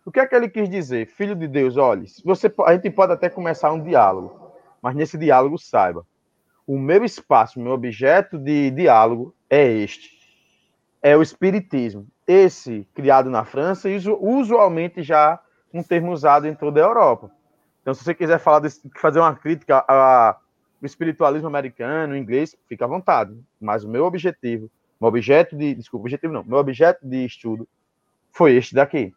O 0.05 0.11
que 0.11 0.19
é 0.19 0.25
que 0.25 0.35
ele 0.35 0.49
quis 0.49 0.69
dizer? 0.69 1.07
Filho 1.07 1.35
de 1.35 1.47
Deus, 1.47 1.77
olhe, 1.77 2.05
você, 2.23 2.53
a 2.65 2.73
gente 2.73 2.89
pode 2.89 3.13
até 3.13 3.29
começar 3.29 3.71
um 3.71 3.81
diálogo, 3.81 4.53
mas 4.81 4.95
nesse 4.95 5.17
diálogo 5.17 5.57
saiba, 5.57 6.05
o 6.65 6.77
meu 6.77 7.03
espaço, 7.03 7.59
o 7.59 7.63
meu 7.63 7.73
objeto 7.73 8.37
de 8.37 8.71
diálogo 8.71 9.33
é 9.49 9.63
este. 9.63 10.11
É 11.01 11.17
o 11.17 11.21
espiritismo. 11.21 12.07
Esse 12.27 12.87
criado 12.93 13.29
na 13.29 13.43
França 13.43 13.89
e 13.89 13.97
usualmente 14.19 15.01
já 15.01 15.39
um 15.73 15.81
termo 15.81 16.11
usado 16.11 16.47
em 16.47 16.53
toda 16.53 16.79
a 16.79 16.83
Europa. 16.83 17.31
Então, 17.81 17.93
se 17.93 18.03
você 18.03 18.13
quiser 18.13 18.39
falar 18.39 18.59
desse, 18.59 18.81
fazer 18.97 19.19
uma 19.19 19.35
crítica 19.35 19.83
ao 19.87 20.39
espiritualismo 20.83 21.47
americano, 21.47 22.15
inglês, 22.15 22.55
fica 22.67 22.85
à 22.85 22.87
vontade. 22.87 23.35
Mas 23.59 23.83
o 23.83 23.89
meu 23.89 24.05
objetivo, 24.05 24.69
meu 24.99 25.07
objeto 25.07 25.55
de, 25.55 25.75
desculpa, 25.75 26.03
objetivo 26.03 26.33
não, 26.33 26.43
meu 26.43 26.57
objeto 26.57 26.99
de 27.07 27.25
estudo 27.25 27.67
foi 28.31 28.55
este 28.55 28.75
daqui. 28.75 29.13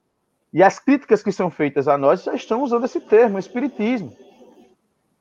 E 0.53 0.63
as 0.63 0.79
críticas 0.79 1.23
que 1.23 1.33
são 1.33 1.51
feitas 1.51 1.89
a 1.89 1.99
nós 1.99 2.23
já 2.23 2.35
estão 2.35 2.63
usando 2.63 2.85
esse 2.85 3.01
termo, 3.01 3.39
espiritismo. 3.39 4.17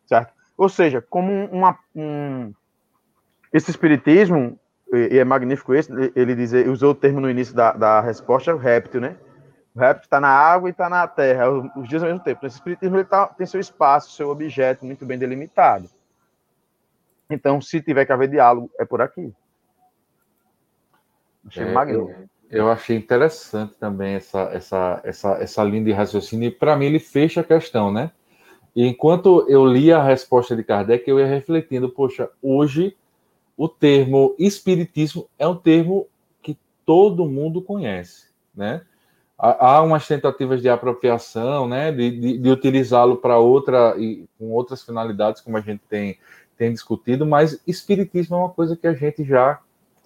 Certo? 0.05 0.33
Ou 0.57 0.69
seja, 0.69 1.01
como 1.01 1.45
uma, 1.45 1.77
um, 1.95 2.53
esse 3.51 3.71
espiritismo, 3.71 4.59
e 4.93 5.17
é 5.17 5.23
magnífico 5.23 5.73
esse, 5.73 5.91
ele 6.15 6.69
usou 6.69 6.91
o 6.91 6.95
termo 6.95 7.19
no 7.19 7.29
início 7.29 7.55
da, 7.55 7.73
da 7.73 7.99
resposta, 7.99 8.53
o 8.53 8.57
réptil, 8.57 9.01
né? 9.01 9.17
O 9.76 9.80
rap 9.80 10.03
está 10.03 10.19
na 10.19 10.30
água 10.30 10.69
e 10.69 10.71
está 10.71 10.88
na 10.88 11.07
terra, 11.07 11.49
os 11.49 11.88
dias 11.88 12.03
ao 12.03 12.09
mesmo 12.09 12.24
tempo. 12.24 12.45
Esse 12.45 12.57
espiritismo 12.57 12.95
ele 12.95 13.05
tá, 13.05 13.28
tem 13.28 13.47
seu 13.47 13.59
espaço, 13.59 14.11
seu 14.11 14.30
objeto 14.30 14.86
muito 14.86 15.05
bem 15.05 15.17
delimitado. 15.17 15.89
Então, 17.30 17.59
se 17.59 17.82
tiver 17.82 18.05
que 18.05 18.11
haver 18.11 18.30
diálogo, 18.30 18.69
é 18.80 18.86
por 18.86 19.01
aqui. 19.01 19.34
Achei 21.47 21.63
é, 21.63 21.71
magnífico. 21.71 22.30
Eu, 22.49 22.65
eu, 22.65 22.71
achei 22.71 22.95
interessante 22.95 23.76
também 23.76 24.13
essa, 24.13 24.41
essa, 24.53 25.01
essa, 25.03 25.32
essa 25.41 25.63
linha 25.63 25.86
de 25.86 25.91
raciocínio, 25.91 26.47
e 26.47 26.51
para 26.51 26.76
mim 26.76 26.86
ele 26.86 26.99
fecha 26.99 27.41
a 27.41 27.43
questão, 27.43 27.91
né? 27.91 28.11
E 28.76 28.88
enquanto 28.88 29.45
eu 29.49 29.65
lia 29.65 29.97
a 29.97 30.03
resposta 30.03 30.55
de 30.55 30.63
Kardec, 30.63 31.07
eu 31.07 31.19
ia 31.19 31.28
refletindo, 31.28 31.89
poxa, 31.89 32.30
hoje 32.41 32.95
o 33.57 33.67
termo 33.67 34.36
espiritismo 34.38 35.28
é 35.38 35.47
um 35.47 35.55
termo 35.55 36.07
que 36.41 36.57
todo 36.86 37.26
mundo 37.26 37.61
conhece, 37.61 38.30
né? 38.55 38.84
Há 39.38 39.81
umas 39.81 40.07
tentativas 40.07 40.61
de 40.61 40.69
apropriação, 40.69 41.67
né, 41.67 41.91
de, 41.91 42.11
de, 42.11 42.38
de 42.38 42.49
utilizá-lo 42.49 43.17
para 43.17 43.38
outra 43.38 43.95
e 43.97 44.25
com 44.38 44.51
outras 44.51 44.84
finalidades, 44.84 45.41
como 45.41 45.57
a 45.57 45.61
gente 45.61 45.81
tem, 45.89 46.17
tem 46.55 46.71
discutido, 46.71 47.25
mas 47.25 47.59
espiritismo 47.67 48.36
é 48.36 48.39
uma 48.39 48.49
coisa 48.49 48.77
que 48.77 48.88
a 48.88 48.93
gente 48.93 49.23
já 49.23 49.59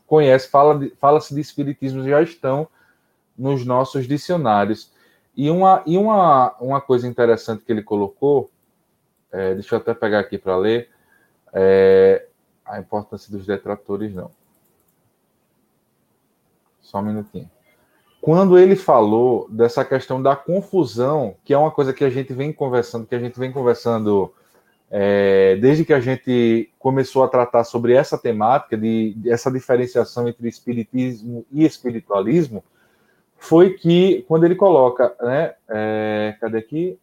conhece, 0.08 0.50
fala 0.50 0.80
de, 0.80 0.90
fala-se 1.00 1.36
de 1.36 1.42
espiritismo, 1.42 2.04
já 2.08 2.22
estão 2.22 2.68
nos 3.38 3.66
nossos 3.66 4.08
dicionários. 4.08 4.92
E 5.36 5.52
uma, 5.52 5.84
e 5.86 5.98
uma, 5.98 6.56
uma 6.60 6.82
coisa 6.82 7.08
interessante 7.08 7.64
que 7.64 7.72
ele 7.72 7.84
colocou, 7.84 8.50
é, 9.32 9.54
deixa 9.54 9.76
eu 9.76 9.80
até 9.80 9.94
pegar 9.94 10.20
aqui 10.20 10.38
para 10.38 10.58
ler, 10.58 10.90
é, 11.54 12.26
a 12.66 12.80
importância 12.80 13.32
dos 13.32 13.46
detratores, 13.46 14.16
não. 14.16 14.32
Só 16.82 17.00
um 17.00 17.04
minutinho. 17.04 17.52
Quando 18.22 18.58
ele 18.58 18.76
falou 18.76 19.48
dessa 19.50 19.86
questão 19.86 20.22
da 20.22 20.36
confusão, 20.36 21.36
que 21.46 21.54
é 21.54 21.58
uma 21.58 21.72
coisa 21.72 21.94
que 21.94 22.04
a 22.04 22.10
gente 22.10 22.34
vem 22.34 22.52
conversando, 22.52 23.06
que 23.06 23.16
a 23.16 23.20
gente 23.20 23.40
vem 23.40 23.52
conversando 23.52 24.34
é, 24.90 25.56
desde 25.58 25.86
que 25.86 25.94
a 25.94 26.00
gente 26.00 26.72
começou 26.80 27.24
a 27.24 27.28
tratar 27.28 27.64
sobre 27.64 27.94
essa 27.94 28.18
temática, 28.18 28.78
de, 28.78 29.14
de, 29.16 29.30
essa 29.30 29.52
diferenciação 29.52 30.28
entre 30.28 30.48
espiritismo 30.48 31.46
e 31.52 31.66
espiritualismo, 31.66 32.64
foi 33.38 33.74
que, 33.74 34.26
quando 34.28 34.46
ele 34.46 34.56
coloca, 34.56 35.16
né, 35.22 35.54
é, 35.70 36.36
cadê 36.40 36.58
aqui? 36.58 37.00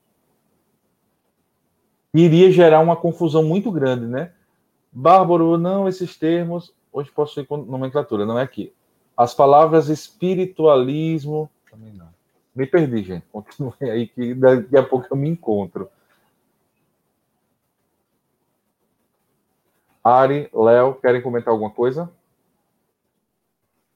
Iria 2.13 2.51
gerar 2.51 2.81
uma 2.81 2.97
confusão 2.97 3.43
muito 3.43 3.71
grande, 3.71 4.07
né? 4.07 4.33
Bárbaro, 4.91 5.59
não, 5.59 5.89
esses 5.89 6.17
termos, 6.17 6.73
hoje 6.93 7.11
possuem 7.11 7.47
nomenclatura, 7.67 8.25
não 8.25 8.39
é 8.39 8.43
aqui. 8.43 8.73
As 9.17 9.35
palavras 9.35 9.89
espiritualismo, 9.89 11.51
também 11.71 11.93
não. 11.93 12.13
Me 12.55 12.67
perdi, 12.67 13.03
gente. 13.03 13.27
Continue 13.33 13.75
aí, 13.83 14.07
que 14.09 14.35
daqui 14.35 14.77
a 14.77 14.83
pouco 14.83 15.07
eu 15.11 15.17
me 15.17 15.29
encontro. 15.29 15.91
Ari, 20.03 20.51
Léo, 20.53 20.95
querem 20.97 21.23
comentar 21.23 21.51
alguma 21.51 21.71
coisa? 21.71 22.13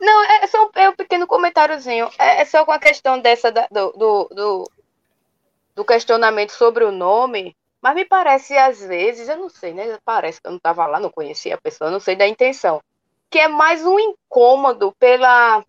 Não, 0.01 0.25
é 0.25 0.47
só 0.47 0.71
é 0.75 0.89
um 0.89 0.97
pequeno 0.97 1.27
comentáriozinho. 1.27 2.09
É, 2.19 2.41
é 2.41 2.45
só 2.45 2.64
com 2.64 2.73
a 2.73 2.79
questão 2.79 3.21
dessa 3.21 3.51
do, 3.53 3.93
do, 3.93 4.29
do, 4.33 4.71
do, 5.75 5.85
questionamento 5.85 6.53
sobre 6.53 6.85
o 6.85 6.93
nome, 6.93 7.55
mas 7.83 7.95
me 7.95 8.05
parece, 8.05 8.57
às 8.57 8.81
vezes, 8.81 9.29
eu 9.29 9.37
não 9.37 9.49
sei, 9.49 9.75
né? 9.75 9.99
Parece 10.05 10.41
que 10.41 10.47
eu 10.47 10.53
não 10.53 10.57
estava 10.57 10.87
lá, 10.87 10.99
não 10.99 11.11
conhecia 11.11 11.57
a 11.57 11.61
pessoa, 11.61 11.91
não 11.91 12.01
sei 12.01 12.16
da 12.16 12.27
intenção. 12.27 12.81
Que 13.31 13.41
é 13.41 13.49
mais 13.49 13.85
um 13.85 13.99
incômodo 13.99 14.95
pela. 14.99 15.64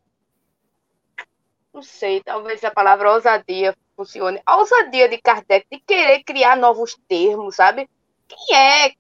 Não 1.74 1.82
sei, 1.82 2.22
talvez 2.24 2.64
a 2.64 2.72
palavra 2.72 3.14
ousadia 3.14 3.76
funcione. 3.96 4.42
A 4.46 4.58
ousadia 4.58 5.08
de 5.08 5.18
Kardec 5.18 5.68
de 5.72 5.80
querer 5.80 6.24
criar 6.24 6.56
novos 6.56 6.98
termos, 7.08 7.56
sabe? 7.56 7.90
Quem 8.28 8.56
é 8.56 8.94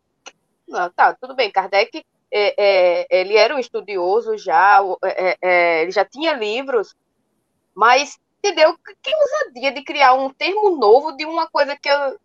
não, 0.69 0.89
tá, 0.91 1.15
tudo 1.15 1.35
bem. 1.35 1.51
Kardec, 1.51 2.05
é, 2.31 2.53
é, 2.57 3.07
ele 3.09 3.35
era 3.35 3.55
um 3.55 3.59
estudioso 3.59 4.37
já, 4.37 4.79
é, 5.03 5.29
é, 5.29 5.37
é, 5.41 5.81
ele 5.81 5.91
já 5.91 6.05
tinha 6.05 6.33
livros, 6.33 6.95
mas, 7.73 8.19
entendeu? 8.37 8.77
Que 9.01 9.11
ousadia 9.15 9.71
de 9.71 9.83
criar 9.83 10.13
um 10.13 10.31
termo 10.31 10.77
novo 10.77 11.11
de 11.13 11.25
uma 11.25 11.49
coisa 11.49 11.75
que, 11.75 11.89
eu, 11.89 12.19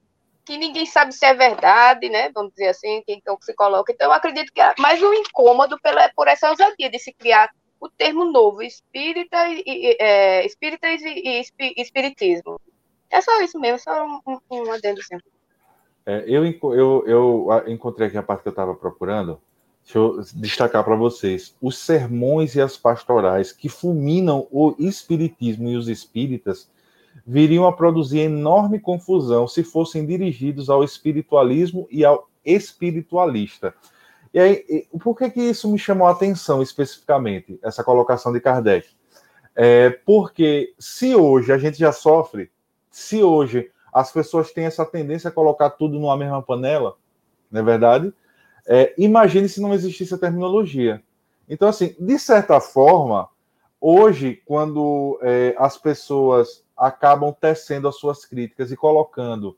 que 0.45 0.59
ninguém 0.59 0.85
sabe 0.85 1.13
se 1.13 1.25
é 1.25 1.35
verdade, 1.35 2.09
né? 2.09 2.31
Vamos 2.33 2.53
dizer 2.53 2.69
assim, 2.69 3.03
quem 3.07 3.17
então 3.17 3.37
se 3.41 3.55
coloca. 3.55 3.93
Então, 3.93 4.09
eu 4.09 4.13
acredito 4.13 4.53
que 4.53 4.61
é 4.61 4.75
mais 4.79 5.03
um 5.03 5.13
incômodo 5.15 5.79
pela, 5.81 6.11
por 6.15 6.29
essa 6.29 6.51
ousadia 6.51 6.91
de 6.91 6.99
se 6.99 7.13
criar 7.13 7.51
o 7.81 7.89
termo 7.89 8.25
novo, 8.25 8.63
espírita 8.63 9.49
e, 9.49 9.97
é, 9.99 10.45
espírita 10.47 10.89
e, 10.89 11.43
e, 11.59 11.81
espiritismo. 11.81 12.61
É 13.11 13.21
só 13.21 13.41
isso 13.43 13.59
mesmo, 13.59 13.79
só 13.79 14.07
um, 14.07 14.21
um, 14.27 14.41
um 14.51 14.73
adendo 14.73 15.03
sempre. 15.03 15.27
É, 16.07 16.25
eu, 16.27 16.45
eu, 16.75 17.05
eu 17.07 17.65
encontrei 17.69 18.09
aqui 18.09 18.19
a 18.19 18.23
parte 18.23 18.43
que 18.43 18.49
eu 18.49 18.53
estava 18.53 18.75
procurando. 18.75 19.41
Deixa 19.83 19.99
eu 19.99 20.21
destacar 20.35 20.83
para 20.83 20.97
vocês. 20.97 21.55
Os 21.61 21.79
sermões 21.79 22.55
e 22.55 22.61
as 22.61 22.77
pastorais 22.77 23.53
que 23.53 23.69
fulminam 23.69 24.47
o 24.51 24.75
espiritismo 24.79 25.69
e 25.69 25.77
os 25.77 25.89
espíritas 25.89 26.69
viriam 27.27 27.67
a 27.67 27.73
produzir 27.73 28.21
enorme 28.21 28.79
confusão 28.79 29.49
se 29.49 29.65
fossem 29.65 30.05
dirigidos 30.05 30.69
ao 30.69 30.85
espiritualismo 30.85 31.87
e 31.91 32.05
ao 32.05 32.29
espiritualista. 32.45 33.75
E 34.33 34.39
aí, 34.39 34.87
por 35.03 35.17
que, 35.17 35.31
que 35.31 35.41
isso 35.41 35.71
me 35.71 35.79
chamou 35.79 36.09
a 36.09 36.11
atenção 36.11 36.61
especificamente, 36.61 37.59
essa 37.63 37.85
colocação 37.85 38.33
de 38.33 38.41
Kardec? 38.41 38.89
É, 39.55 39.91
porque 40.05 40.75
se 40.79 41.15
hoje 41.15 41.53
a 41.53 41.59
gente 41.59 41.79
já 41.79 41.93
sofre, 41.93 42.51
se 42.91 43.23
hoje 43.23 43.71
as 43.93 44.11
pessoas 44.11 44.51
têm 44.51 44.65
essa 44.65 44.85
tendência 44.85 45.29
a 45.29 45.33
colocar 45.33 45.71
tudo 45.71 46.01
numa 46.01 46.17
mesma 46.17 46.43
panela, 46.43 46.97
não 47.51 47.61
é 47.61 47.65
verdade? 47.65 48.13
É, 48.67 48.93
imagine 48.99 49.49
se 49.49 49.61
não 49.61 49.73
existisse 49.73 50.13
a 50.13 50.19
terminologia. 50.19 51.01
Então, 51.49 51.69
assim, 51.69 51.95
de 52.01 52.19
certa 52.19 52.61
forma, 52.61 53.29
hoje, 53.81 54.43
quando 54.45 55.19
é, 55.23 55.55
as 55.57 55.79
pessoas 55.79 56.64
acabam 56.77 57.35
tecendo 57.39 57.89
as 57.89 57.97
suas 57.97 58.25
críticas 58.25 58.71
e 58.71 58.77
colocando 58.77 59.57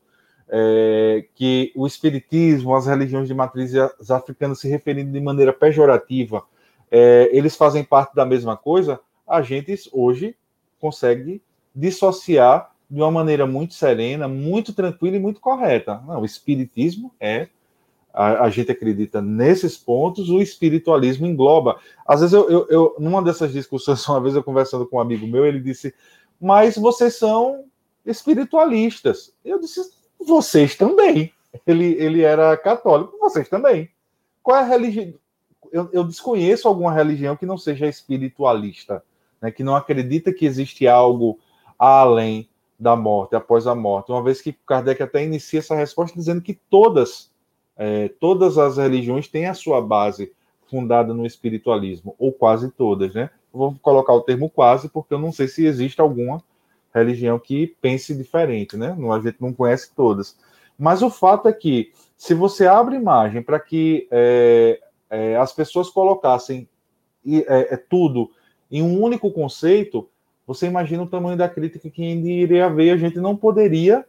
é, 0.49 1.25
que 1.35 1.71
o 1.75 1.85
espiritismo, 1.85 2.75
as 2.75 2.87
religiões 2.87 3.27
de 3.27 3.33
matrizes 3.33 3.77
africanas 4.09 4.59
se 4.59 4.67
referindo 4.67 5.11
de 5.11 5.19
maneira 5.19 5.51
pejorativa, 5.51 6.43
é, 6.89 7.29
eles 7.31 7.55
fazem 7.55 7.83
parte 7.83 8.15
da 8.15 8.25
mesma 8.25 8.55
coisa, 8.55 8.99
a 9.27 9.41
gente 9.41 9.75
hoje 9.91 10.35
consegue 10.79 11.41
dissociar 11.75 12.71
de 12.89 13.01
uma 13.01 13.11
maneira 13.11 13.45
muito 13.45 13.73
serena, 13.73 14.27
muito 14.27 14.73
tranquila 14.73 15.17
e 15.17 15.19
muito 15.19 15.41
correta. 15.41 16.01
Não, 16.07 16.21
o 16.21 16.25
espiritismo 16.25 17.13
é 17.19 17.49
a, 18.13 18.45
a, 18.45 18.49
gente 18.49 18.71
acredita 18.71 19.21
nesses 19.21 19.77
pontos, 19.77 20.29
o 20.29 20.41
espiritualismo 20.41 21.27
engloba. 21.27 21.77
Às 22.05 22.21
vezes, 22.21 22.33
eu, 22.33 22.49
eu, 22.49 22.67
eu, 22.69 22.95
numa 22.97 23.21
dessas 23.21 23.51
discussões, 23.51 24.03
uma 24.09 24.21
vez 24.21 24.33
eu 24.33 24.43
conversando 24.43 24.87
com 24.87 24.97
um 24.97 25.01
amigo 25.01 25.27
meu, 25.27 25.45
ele 25.45 25.59
disse: 25.59 25.93
Mas 26.39 26.77
vocês 26.77 27.15
são 27.15 27.65
espiritualistas. 28.05 29.33
Eu 29.43 29.59
disse: 29.59 29.81
Vocês 30.19 30.75
também. 30.75 31.33
Ele, 31.65 31.93
ele 31.93 32.21
era 32.21 32.55
católico, 32.57 33.17
vocês 33.19 33.49
também. 33.49 33.89
Qual 34.43 34.57
é 34.57 34.61
a 34.61 34.63
religião? 34.63 35.13
Eu, 35.71 35.89
eu 35.91 36.03
desconheço 36.03 36.67
alguma 36.67 36.93
religião 36.93 37.35
que 37.35 37.45
não 37.45 37.57
seja 37.57 37.87
espiritualista, 37.87 39.03
né, 39.41 39.51
que 39.51 39.63
não 39.63 39.75
acredita 39.75 40.31
que 40.31 40.45
existe 40.45 40.87
algo 40.87 41.39
além 41.77 42.47
da 42.79 42.95
morte, 42.95 43.35
após 43.35 43.65
a 43.65 43.73
morte, 43.73 44.11
uma 44.11 44.23
vez 44.23 44.39
que 44.39 44.53
Kardec 44.53 45.01
até 45.01 45.23
inicia 45.23 45.59
essa 45.59 45.75
resposta 45.75 46.15
dizendo 46.15 46.41
que 46.41 46.53
todas, 46.53 47.31
é, 47.75 48.07
todas 48.07 48.57
as 48.57 48.77
religiões 48.77 49.27
têm 49.27 49.47
a 49.47 49.53
sua 49.53 49.81
base 49.81 50.31
fundada 50.69 51.13
no 51.13 51.25
espiritualismo, 51.25 52.15
ou 52.19 52.31
quase 52.31 52.71
todas, 52.71 53.13
né? 53.15 53.29
Vou 53.57 53.75
colocar 53.81 54.13
o 54.13 54.21
termo 54.21 54.49
quase, 54.49 54.87
porque 54.87 55.13
eu 55.13 55.19
não 55.19 55.31
sei 55.31 55.47
se 55.47 55.65
existe 55.65 55.99
alguma 55.99 56.41
religião 56.93 57.37
que 57.39 57.75
pense 57.81 58.15
diferente, 58.15 58.77
né? 58.77 58.95
A 59.13 59.19
gente 59.19 59.41
não 59.41 59.53
conhece 59.53 59.91
todas. 59.95 60.37
Mas 60.77 61.01
o 61.01 61.09
fato 61.09 61.47
é 61.47 61.53
que, 61.53 61.91
se 62.15 62.33
você 62.33 62.67
abre 62.67 62.95
imagem 62.95 63.41
para 63.41 63.59
que 63.59 64.07
é, 64.11 64.79
é, 65.09 65.35
as 65.37 65.51
pessoas 65.51 65.89
colocassem 65.89 66.67
é, 67.25 67.73
é, 67.73 67.77
tudo 67.77 68.31
em 68.69 68.81
um 68.81 69.01
único 69.01 69.31
conceito, 69.31 70.07
você 70.45 70.67
imagina 70.67 71.03
o 71.03 71.07
tamanho 71.07 71.37
da 71.37 71.49
crítica 71.49 71.89
que 71.89 72.03
ainda 72.03 72.27
iria 72.27 72.65
haver, 72.67 72.91
a 72.91 72.97
gente 72.97 73.19
não 73.19 73.35
poderia 73.35 74.05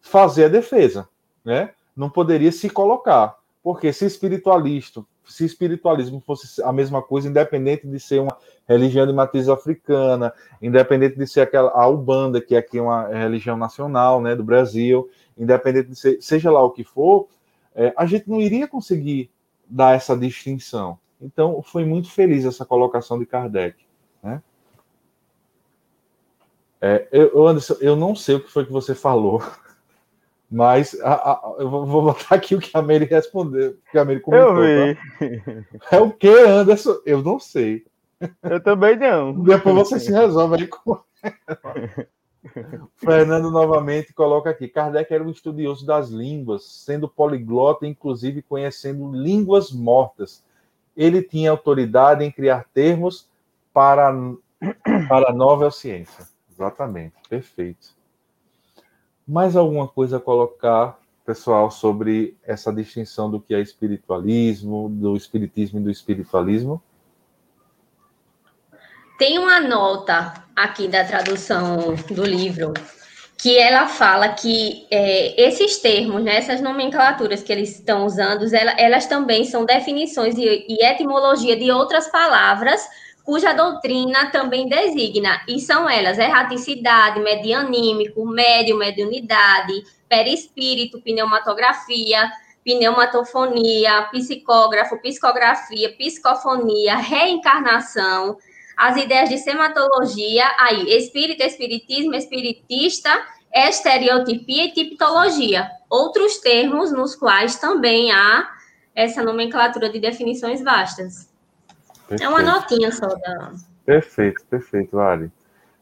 fazer 0.00 0.46
a 0.46 0.48
defesa, 0.48 1.08
né? 1.44 1.70
Não 1.94 2.08
poderia 2.10 2.52
se 2.52 2.68
colocar. 2.70 3.38
Porque 3.66 3.92
se 3.92 4.06
espiritualista, 4.06 5.04
se 5.24 5.44
espiritualismo 5.44 6.22
fosse 6.24 6.62
a 6.62 6.72
mesma 6.72 7.02
coisa, 7.02 7.28
independente 7.28 7.84
de 7.84 7.98
ser 7.98 8.20
uma 8.20 8.38
religião 8.64 9.04
de 9.04 9.12
matriz 9.12 9.48
africana, 9.48 10.32
independente 10.62 11.18
de 11.18 11.26
ser 11.26 11.40
aquela 11.40 11.72
a 11.72 11.88
Ubanda, 11.88 12.40
que 12.40 12.54
aqui 12.54 12.78
é 12.78 12.80
uma 12.80 13.08
religião 13.08 13.56
nacional, 13.56 14.20
né, 14.22 14.36
do 14.36 14.44
Brasil, 14.44 15.10
independente 15.36 15.88
de 15.88 15.96
ser, 15.96 16.22
seja 16.22 16.48
lá 16.48 16.62
o 16.62 16.70
que 16.70 16.84
for, 16.84 17.26
é, 17.74 17.92
a 17.96 18.06
gente 18.06 18.30
não 18.30 18.40
iria 18.40 18.68
conseguir 18.68 19.32
dar 19.68 19.96
essa 19.96 20.16
distinção. 20.16 20.96
Então, 21.20 21.60
foi 21.60 21.84
muito 21.84 22.08
feliz 22.08 22.44
essa 22.44 22.64
colocação 22.64 23.18
de 23.18 23.26
Kardec, 23.26 23.84
né? 24.22 24.40
É, 26.80 27.08
eu, 27.10 27.48
Anderson, 27.48 27.74
eu 27.80 27.96
não 27.96 28.14
sei 28.14 28.36
o 28.36 28.40
que 28.40 28.48
foi 28.48 28.64
que 28.64 28.70
você 28.70 28.94
falou, 28.94 29.42
Mas 30.50 30.98
a, 31.00 31.32
a, 31.32 31.54
eu 31.58 31.68
vou 31.68 32.02
botar 32.02 32.36
aqui 32.36 32.54
o 32.54 32.60
que 32.60 32.70
a 32.76 32.80
Mary 32.80 33.04
respondeu, 33.04 33.70
o 33.70 33.90
que 33.90 33.98
a 33.98 34.04
Mary 34.04 34.20
comentou. 34.20 34.64
Eu 34.64 34.94
vi. 34.94 35.40
Tá? 35.78 35.96
É 35.96 36.00
o 36.00 36.12
que, 36.12 36.28
Anderson? 36.28 36.96
Eu 37.04 37.22
não 37.22 37.40
sei. 37.40 37.84
Eu 38.42 38.62
também 38.62 38.96
não. 38.96 39.42
Depois 39.42 39.74
você 39.74 40.00
se 40.00 40.12
resolve 40.12 40.56
aí 40.56 40.66
com. 40.66 40.98
Fernando 42.96 43.50
novamente 43.50 44.12
coloca 44.12 44.50
aqui: 44.50 44.68
Kardec 44.68 45.12
era 45.12 45.24
um 45.24 45.30
estudioso 45.30 45.84
das 45.84 46.10
línguas, 46.10 46.64
sendo 46.64 47.08
poliglota, 47.08 47.86
inclusive 47.86 48.40
conhecendo 48.42 49.10
línguas 49.10 49.72
mortas. 49.72 50.44
Ele 50.96 51.22
tinha 51.22 51.50
autoridade 51.50 52.24
em 52.24 52.30
criar 52.30 52.66
termos 52.72 53.28
para, 53.72 54.14
para 55.08 55.30
a 55.30 55.34
nova 55.34 55.70
ciência. 55.70 56.24
Exatamente, 56.50 57.14
perfeito. 57.28 57.95
Mais 59.26 59.56
alguma 59.56 59.88
coisa 59.88 60.18
a 60.18 60.20
colocar, 60.20 60.98
pessoal, 61.24 61.70
sobre 61.70 62.36
essa 62.44 62.72
distinção 62.72 63.30
do 63.30 63.40
que 63.40 63.54
é 63.54 63.60
espiritualismo, 63.60 64.88
do 64.88 65.16
espiritismo 65.16 65.80
e 65.80 65.82
do 65.82 65.90
espiritualismo? 65.90 66.80
Tem 69.18 69.38
uma 69.38 69.58
nota 69.60 70.44
aqui 70.54 70.86
da 70.86 71.04
tradução 71.04 71.94
do 72.10 72.24
livro 72.24 72.74
que 73.38 73.58
ela 73.58 73.86
fala 73.86 74.30
que 74.30 74.86
é, 74.90 75.40
esses 75.48 75.78
termos, 75.78 76.22
né, 76.22 76.36
essas 76.36 76.60
nomenclaturas 76.60 77.42
que 77.42 77.52
eles 77.52 77.76
estão 77.76 78.06
usando, 78.06 78.42
elas, 78.54 78.74
elas 78.78 79.06
também 79.06 79.44
são 79.44 79.64
definições 79.64 80.36
e, 80.36 80.64
e, 80.68 80.84
etimologia 80.84 81.56
de 81.56 81.70
outras 81.70 82.08
palavras 82.08 82.80
cuja 83.26 83.52
doutrina 83.52 84.30
também 84.30 84.68
designa, 84.68 85.42
e 85.48 85.58
são 85.58 85.90
elas 85.90 86.16
erraticidade, 86.16 87.18
medianímico, 87.18 88.24
médio, 88.24 88.78
mediunidade, 88.78 89.82
perispírito, 90.08 91.02
pneumatografia, 91.02 92.30
pneumatofonia, 92.64 94.02
psicógrafo, 94.12 94.96
psicografia, 95.02 95.92
psicofonia, 95.96 96.96
reencarnação, 96.98 98.38
as 98.76 98.96
ideias 98.96 99.28
de 99.28 99.38
sematologia, 99.38 100.44
aí, 100.60 100.96
espírito, 100.96 101.42
espiritismo, 101.42 102.14
espiritista, 102.14 103.10
estereotipia 103.52 104.66
e 104.66 104.72
tipologia. 104.72 105.68
Outros 105.90 106.38
termos 106.38 106.92
nos 106.92 107.16
quais 107.16 107.56
também 107.56 108.12
há 108.12 108.48
essa 108.94 109.20
nomenclatura 109.24 109.90
de 109.90 109.98
definições 109.98 110.62
vastas. 110.62 111.34
Perfeito. 112.08 112.22
É 112.22 112.28
uma 112.28 112.42
notinha 112.42 112.92
só 112.92 113.06
da. 113.06 113.52
Perfeito, 113.84 114.44
perfeito, 114.48 114.98
Ali. 114.98 115.30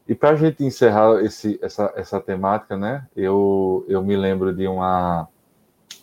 E 0.07 0.13
para 0.13 0.31
a 0.31 0.35
gente 0.35 0.63
encerrar 0.63 1.23
esse, 1.23 1.59
essa, 1.61 1.91
essa 1.95 2.19
temática, 2.19 2.77
né? 2.77 3.05
Eu, 3.15 3.85
eu 3.87 4.03
me 4.03 4.15
lembro 4.15 4.53
de 4.53 4.67
uma, 4.67 5.27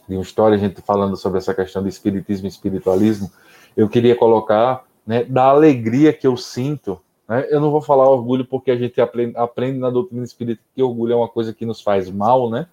de 0.09 0.17
uma 0.17 0.23
história, 0.23 0.57
a 0.57 0.59
gente 0.59 0.81
falando 0.83 1.17
sobre 1.17 1.39
essa 1.39 1.55
questão 1.55 1.83
de 1.83 1.89
espiritismo 1.89 2.47
e 2.47 2.49
espiritualismo. 2.49 3.31
Eu 3.77 3.89
queria 3.89 4.17
colocar 4.17 4.85
né, 5.07 5.23
da 5.25 5.45
alegria 5.45 6.13
que 6.13 6.27
eu 6.27 6.37
sinto. 6.37 7.01
Né? 7.29 7.47
Eu 7.49 7.61
não 7.61 7.71
vou 7.71 7.81
falar 7.81 8.09
orgulho 8.09 8.45
porque 8.45 8.73
a 8.73 8.77
gente 8.77 9.01
aprende, 9.01 9.37
aprende 9.37 9.79
na 9.79 9.91
doutrina 9.91 10.25
espírita 10.25 10.61
que 10.75 10.83
orgulho 10.83 11.13
é 11.13 11.17
uma 11.17 11.29
coisa 11.29 11.53
que 11.53 11.65
nos 11.65 11.81
faz 11.81 12.11
mal, 12.11 12.51
né? 12.51 12.67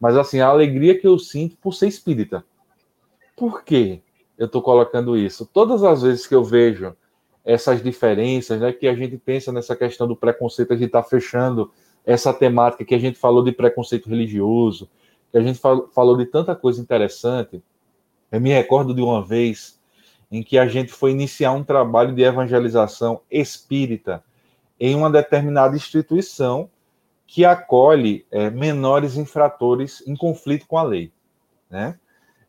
Mas 0.00 0.16
assim, 0.16 0.40
a 0.40 0.46
alegria 0.46 0.98
que 0.98 1.06
eu 1.06 1.18
sinto 1.18 1.56
por 1.58 1.74
ser 1.74 1.88
espírita. 1.88 2.42
Por 3.36 3.62
quê 3.62 4.00
eu 4.40 4.46
estou 4.46 4.62
colocando 4.62 5.18
isso? 5.18 5.44
Todas 5.44 5.84
as 5.84 6.00
vezes 6.00 6.26
que 6.26 6.34
eu 6.34 6.42
vejo 6.42 6.96
essas 7.44 7.82
diferenças, 7.82 8.58
né, 8.58 8.72
que 8.72 8.88
a 8.88 8.94
gente 8.94 9.18
pensa 9.18 9.52
nessa 9.52 9.76
questão 9.76 10.08
do 10.08 10.16
preconceito, 10.16 10.72
a 10.72 10.76
gente 10.76 10.86
está 10.86 11.02
fechando 11.02 11.70
essa 12.06 12.32
temática 12.32 12.82
que 12.82 12.94
a 12.94 12.98
gente 12.98 13.18
falou 13.18 13.44
de 13.44 13.52
preconceito 13.52 14.08
religioso, 14.08 14.88
que 15.30 15.36
a 15.36 15.42
gente 15.42 15.60
falou 15.92 16.16
de 16.16 16.24
tanta 16.24 16.56
coisa 16.56 16.80
interessante. 16.80 17.62
Eu 18.32 18.40
me 18.40 18.48
recordo 18.48 18.94
de 18.94 19.02
uma 19.02 19.22
vez 19.22 19.78
em 20.32 20.42
que 20.42 20.56
a 20.56 20.66
gente 20.66 20.90
foi 20.90 21.10
iniciar 21.10 21.52
um 21.52 21.62
trabalho 21.62 22.14
de 22.14 22.22
evangelização 22.22 23.20
espírita 23.30 24.24
em 24.78 24.94
uma 24.94 25.10
determinada 25.10 25.76
instituição 25.76 26.70
que 27.26 27.44
acolhe 27.44 28.24
é, 28.30 28.48
menores 28.48 29.18
infratores 29.18 30.02
em 30.06 30.16
conflito 30.16 30.66
com 30.66 30.78
a 30.78 30.82
lei, 30.82 31.12
né? 31.68 31.98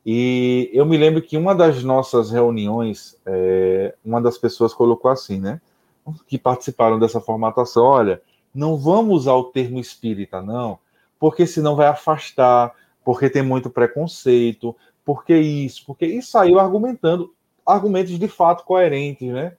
E 0.06 0.70
eu 0.74 0.86
me 0.86 0.97
lembro 0.97 1.22
que 1.22 1.38
uma 1.38 1.54
das 1.54 1.84
nossas 1.84 2.32
reuniões, 2.32 3.18
é, 3.26 3.93
uma 4.04 4.22
das 4.22 4.38
pessoas 4.38 4.74
colocou 4.74 5.12
assim, 5.12 5.39
né? 5.39 5.62
Que 6.28 6.38
participaram 6.38 6.97
dessa 6.97 7.22
formatação, 7.22 7.84
olha, 7.84 8.22
não 8.54 8.78
vamos 8.78 9.22
usar 9.22 9.36
o 9.36 9.45
termo 9.45 9.80
espírita, 9.80 10.41
não, 10.41 10.80
porque 11.20 11.45
senão 11.45 11.76
vai 11.76 11.88
afastar, 11.88 12.74
porque 13.06 13.30
tem 13.30 13.43
muito 13.43 13.70
preconceito, 13.70 14.76
porque 15.06 15.36
isso, 15.38 15.84
porque 15.86 16.06
e 16.06 16.22
saiu 16.22 16.60
argumentando 16.60 17.34
argumentos 17.66 18.18
de 18.18 18.28
fato 18.28 18.64
coerentes, 18.64 19.32
né? 19.32 19.54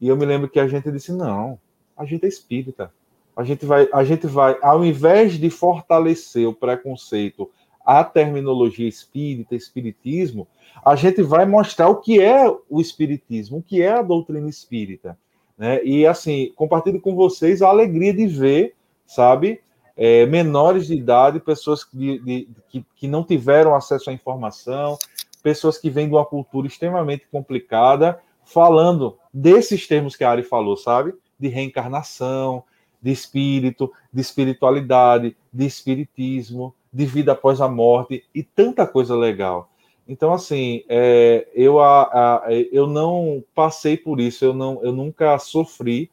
E 0.00 0.08
eu 0.08 0.16
me 0.16 0.26
lembro 0.26 0.48
que 0.48 0.58
a 0.58 0.66
gente 0.66 0.90
disse: 0.90 1.12
não, 1.12 1.58
a 1.96 2.04
gente 2.04 2.24
é 2.24 2.28
espírita. 2.28 2.92
A 3.36 3.42
gente 3.42 3.66
vai, 3.66 3.88
a 3.92 4.04
gente 4.04 4.26
vai, 4.26 4.56
ao 4.62 4.84
invés 4.84 5.32
de 5.32 5.50
fortalecer 5.50 6.46
o 6.46 6.54
preconceito, 6.54 7.50
a 7.84 8.02
terminologia 8.02 8.88
espírita, 8.88 9.54
espiritismo, 9.54 10.48
a 10.84 10.96
gente 10.96 11.22
vai 11.22 11.44
mostrar 11.44 11.88
o 11.88 11.96
que 11.96 12.20
é 12.20 12.48
o 12.68 12.80
espiritismo, 12.80 13.58
o 13.58 13.62
que 13.62 13.82
é 13.82 13.92
a 13.92 14.02
doutrina 14.02 14.48
espírita. 14.48 15.18
Né? 15.56 15.82
E 15.84 16.06
assim, 16.06 16.52
compartilho 16.56 17.00
com 17.00 17.14
vocês 17.14 17.62
a 17.62 17.68
alegria 17.68 18.12
de 18.12 18.26
ver, 18.26 18.74
sabe, 19.06 19.60
é, 19.96 20.26
menores 20.26 20.86
de 20.86 20.94
idade, 20.94 21.40
pessoas 21.40 21.86
de, 21.92 22.18
de, 22.18 22.48
que, 22.68 22.84
que 22.96 23.06
não 23.06 23.22
tiveram 23.22 23.74
acesso 23.74 24.10
à 24.10 24.12
informação, 24.12 24.98
pessoas 25.42 25.78
que 25.78 25.90
vêm 25.90 26.08
de 26.08 26.14
uma 26.14 26.24
cultura 26.24 26.66
extremamente 26.66 27.26
complicada, 27.30 28.20
falando 28.44 29.16
desses 29.32 29.86
termos 29.86 30.16
que 30.16 30.24
a 30.24 30.30
Ari 30.30 30.42
falou, 30.42 30.76
sabe? 30.76 31.14
De 31.38 31.48
reencarnação, 31.48 32.64
de 33.00 33.12
espírito, 33.12 33.92
de 34.12 34.20
espiritualidade, 34.20 35.36
de 35.52 35.66
espiritismo, 35.66 36.74
de 36.94 37.04
vida 37.04 37.32
após 37.32 37.60
a 37.60 37.68
morte 37.68 38.24
e 38.32 38.44
tanta 38.44 38.86
coisa 38.86 39.16
legal. 39.16 39.68
Então, 40.06 40.32
assim, 40.32 40.84
é, 40.88 41.48
eu, 41.52 41.80
a, 41.80 42.02
a, 42.02 42.52
eu 42.70 42.86
não 42.86 43.42
passei 43.52 43.96
por 43.96 44.20
isso, 44.20 44.44
eu, 44.44 44.54
não, 44.54 44.80
eu 44.84 44.92
nunca 44.92 45.36
sofri 45.38 46.08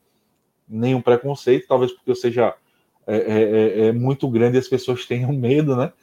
nenhum 0.68 1.02
preconceito, 1.02 1.68
talvez 1.68 1.92
porque 1.92 2.10
eu 2.10 2.16
seja 2.16 2.56
é, 3.06 3.16
é, 3.16 3.42
é, 3.86 3.88
é 3.88 3.92
muito 3.92 4.28
grande 4.28 4.58
e 4.58 4.60
as 4.60 4.68
pessoas 4.68 5.06
tenham 5.06 5.32
medo, 5.34 5.76
né? 5.76 5.94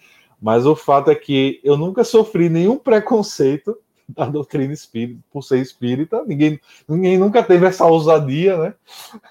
Mas 0.41 0.65
o 0.65 0.77
fato 0.77 1.11
é 1.11 1.15
que 1.15 1.61
eu 1.65 1.77
nunca 1.77 2.05
sofri 2.05 2.49
nenhum 2.49 2.79
preconceito 2.79 3.77
da 4.09 4.27
doutrina 4.27 4.73
espírita 4.73 5.21
por 5.33 5.43
ser 5.43 5.59
espírita. 5.59 6.23
Ninguém, 6.25 6.61
ninguém 6.89 7.19
nunca 7.19 7.43
teve 7.43 7.67
essa 7.67 7.85
ousadia, 7.85 8.57
né? 8.57 8.75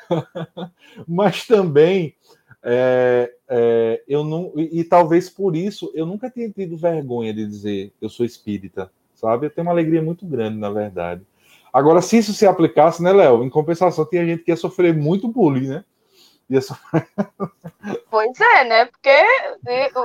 Mas 1.07 1.47
também 1.47 2.15
é, 2.69 3.33
é, 3.47 4.03
eu 4.05 4.25
não 4.25 4.51
e, 4.57 4.81
e, 4.81 4.83
talvez 4.83 5.29
por 5.29 5.55
isso 5.55 5.89
eu 5.95 6.05
nunca 6.05 6.29
tenha 6.29 6.49
tido 6.51 6.75
vergonha 6.75 7.33
de 7.33 7.45
dizer 7.45 7.93
eu 8.01 8.09
sou 8.09 8.25
espírita, 8.25 8.91
sabe? 9.15 9.45
Eu 9.45 9.49
tenho 9.49 9.65
uma 9.65 9.71
alegria 9.71 10.01
muito 10.01 10.25
grande, 10.25 10.57
na 10.57 10.69
verdade. 10.69 11.21
Agora, 11.71 12.01
se 12.01 12.17
isso 12.17 12.33
se 12.33 12.45
aplicasse, 12.45 13.01
né, 13.01 13.13
Léo? 13.13 13.43
Em 13.43 13.49
compensação, 13.49 14.05
tinha 14.05 14.25
gente 14.25 14.43
que 14.43 14.51
ia 14.51 14.57
sofrer 14.57 14.93
muito 14.93 15.27
bullying, 15.27 15.67
né? 15.67 15.85
Ia 16.49 16.61
sofrer... 16.61 17.07
Pois 18.11 18.39
é, 18.39 18.63
né? 18.65 18.85
Porque 18.85 19.09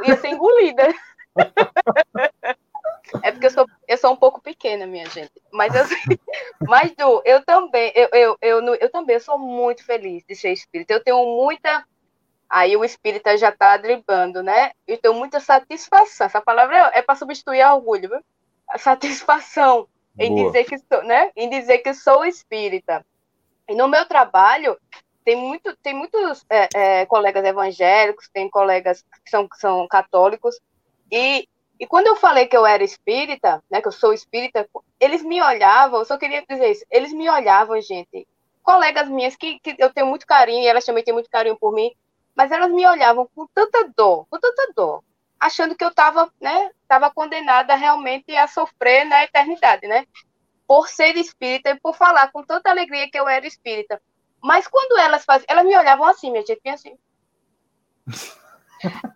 ia 0.07 0.17
ser 0.17 0.29
engolida. 0.29 0.95
É 3.23 3.33
porque 3.33 3.47
eu 3.47 3.51
sou, 3.51 3.67
eu 3.89 3.99
sou 3.99 4.13
um 4.13 4.17
pouco 4.17 4.41
pequena, 4.41 4.87
minha 4.87 5.09
gente. 5.09 5.33
Mas 5.53 5.75
eu, 5.75 5.85
mas 6.69 6.93
Du, 6.93 7.23
eu 7.25 7.45
também, 7.45 7.93
eu, 7.95 8.09
eu, 8.13 8.39
eu, 8.41 8.75
eu 8.75 8.91
também 8.91 9.19
sou 9.19 9.39
muito 9.39 9.85
feliz 9.85 10.23
de 10.29 10.35
ser 10.35 10.53
espírita. 10.53 10.95
Eu 10.95 11.03
tenho 11.03 11.25
muita. 11.25 11.85
Aí 12.53 12.77
o 12.77 12.85
espírita 12.85 13.39
já 13.39 13.49
está 13.49 13.79
dribando, 13.79 14.43
né? 14.43 14.73
Eu 14.87 14.99
tenho 14.99 15.15
muita 15.15 15.41
satisfação. 15.41 16.27
Essa 16.27 16.39
palavra 16.39 16.91
é, 16.95 16.99
é 16.99 17.03
para 17.03 17.17
substituir 17.17 17.65
orgulho, 17.65 18.11
viu? 18.11 18.21
A 18.69 18.77
satisfação 18.77 19.89
em 20.19 20.35
dizer 20.35 20.65
que 20.65 20.77
sou, 20.77 21.03
né? 21.03 21.31
Em 21.35 21.49
dizer 21.49 21.79
que 21.79 21.95
sou 21.95 22.27
espírita. 22.27 23.07
E 23.67 23.75
no 23.75 23.89
meu 23.89 24.05
trabalho, 24.05 24.77
tem, 25.25 25.35
muito, 25.35 25.75
tem 25.77 25.95
muitos 25.95 26.45
é, 26.51 26.69
é, 26.75 27.07
colegas 27.07 27.43
evangélicos, 27.43 28.29
tem 28.29 28.51
colegas 28.51 29.03
que 29.25 29.31
são, 29.31 29.49
que 29.49 29.57
são 29.57 29.89
católicos, 29.89 30.61
e, 31.11 31.49
e 31.81 31.87
quando 31.87 32.09
eu 32.09 32.17
falei 32.17 32.47
que 32.47 32.57
eu 32.57 32.67
era 32.67 32.85
espírita, 32.85 33.65
né, 33.71 33.81
que 33.81 33.89
eu 33.89 33.93
sou 33.93 34.13
espírita, 34.13 34.69
eles 35.01 35.23
me 35.23 35.41
olhavam, 35.41 36.01
eu 36.01 36.05
só 36.05 36.19
queria 36.19 36.45
dizer 36.47 36.71
isso, 36.71 36.85
eles 36.91 37.15
me 37.15 37.31
olhavam, 37.31 37.81
gente, 37.81 38.27
colegas 38.63 39.09
minhas 39.09 39.37
que, 39.37 39.59
que 39.61 39.75
eu 39.79 39.91
tenho 39.91 40.07
muito 40.07 40.27
carinho, 40.27 40.65
e 40.65 40.67
elas 40.67 40.85
também 40.85 41.03
têm 41.03 41.15
muito 41.15 41.31
carinho 41.31 41.57
por 41.57 41.73
mim, 41.73 41.91
mas 42.35 42.51
elas 42.51 42.71
me 42.71 42.87
olhavam 42.87 43.29
com 43.35 43.47
tanta 43.49 43.89
dor, 43.97 44.27
com 44.29 44.39
tanta 44.39 44.73
dor, 44.75 45.05
achando 45.39 45.75
que 45.75 45.85
eu 45.85 45.89
estava 45.89 46.33
né, 46.41 46.71
tava 46.89 47.11
condenada 47.11 47.75
realmente 47.75 48.35
a 48.37 48.47
sofrer 48.47 49.05
na 49.05 49.25
eternidade, 49.25 49.87
né? 49.87 50.07
Por 50.67 50.89
ser 50.89 51.17
espírita 51.17 51.71
e 51.71 51.81
por 51.81 51.95
falar 51.95 52.31
com 52.31 52.43
tanta 52.45 52.71
alegria 52.71 53.11
que 53.11 53.19
eu 53.19 53.29
era 53.29 53.47
espírita. 53.47 54.01
Mas 54.43 54.67
quando 54.67 54.99
elas 54.99 55.25
faziam, 55.25 55.47
elas 55.49 55.65
me 55.65 55.77
olhavam 55.77 56.07
assim, 56.07 56.31
minha 56.31 56.45
gente, 56.45 56.69
assim. 56.69 56.99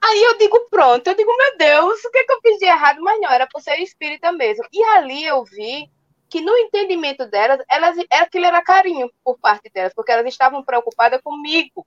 Aí 0.03 0.23
eu 0.23 0.39
digo, 0.39 0.69
pronto, 0.71 1.07
eu 1.09 1.15
digo, 1.15 1.37
meu 1.37 1.59
Deus, 1.59 2.05
o 2.05 2.11
que, 2.11 2.19
é 2.19 2.25
que 2.25 2.33
eu 2.33 2.41
fiz 2.41 2.59
de 2.59 2.67
errado? 2.67 3.01
Mas 3.03 3.21
não, 3.21 3.31
era 3.31 3.49
por 3.49 3.61
ser 3.61 3.79
espírita 3.81 4.31
mesmo. 4.31 4.65
E 4.73 4.83
ali 4.85 5.25
eu 5.25 5.45
vi 5.45 5.91
que 6.29 6.41
no 6.41 6.57
entendimento 6.57 7.27
delas, 7.27 7.61
elas, 7.69 7.97
aquilo 8.13 8.47
era 8.47 8.63
carinho 8.63 9.11
por 9.25 9.39
parte 9.39 9.71
delas, 9.71 9.93
porque 9.95 10.13
elas 10.13 10.27
estavam 10.27 10.63
preocupadas 10.63 11.21
comigo. 11.23 11.87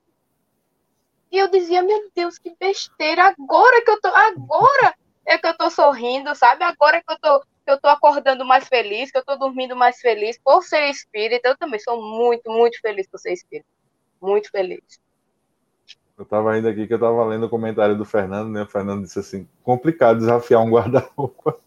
E 1.32 1.38
eu 1.38 1.48
dizia, 1.50 1.84
meu 1.84 2.10
Deus, 2.16 2.40
que 2.40 2.56
besteira, 2.60 3.28
agora 3.28 3.84
que 3.84 3.92
eu 3.92 4.02
tô, 4.02 4.08
agora 4.08 4.96
é 5.26 5.38
que 5.38 5.46
eu 5.46 5.56
tô 5.56 5.70
sorrindo, 5.70 6.34
sabe? 6.36 6.64
Agora 6.64 7.04
que 7.04 7.14
eu 7.14 7.20
tô, 7.20 7.40
que 7.40 7.72
eu 7.72 7.80
tô 7.80 7.88
acordando 7.88 8.44
mais 8.44 8.68
feliz, 8.68 9.12
que 9.12 9.18
eu 9.18 9.24
tô 9.24 9.36
dormindo 9.36 9.76
mais 9.76 10.00
feliz 10.02 10.40
por 10.44 10.64
ser 10.64 10.90
espírita. 10.90 11.50
Eu 11.50 11.58
também 11.58 11.80
sou 11.80 12.02
muito, 12.02 12.50
muito 12.52 12.82
feliz 12.82 13.08
por 13.08 13.20
ser 13.20 13.34
espírita. 13.34 13.70
Muito 14.20 14.50
feliz. 14.50 15.00
Eu 16.18 16.24
estava 16.24 16.58
indo 16.58 16.68
aqui 16.68 16.88
que 16.88 16.94
eu 16.94 16.98
estava 16.98 17.24
lendo 17.24 17.46
o 17.46 17.50
comentário 17.50 17.96
do 17.96 18.04
Fernando, 18.04 18.50
né? 18.50 18.64
O 18.64 18.68
Fernando 18.68 19.04
disse 19.04 19.20
assim: 19.20 19.48
complicado 19.64 20.18
desafiar 20.18 20.62
um 20.62 20.72
guarda-roupa. 20.72 21.60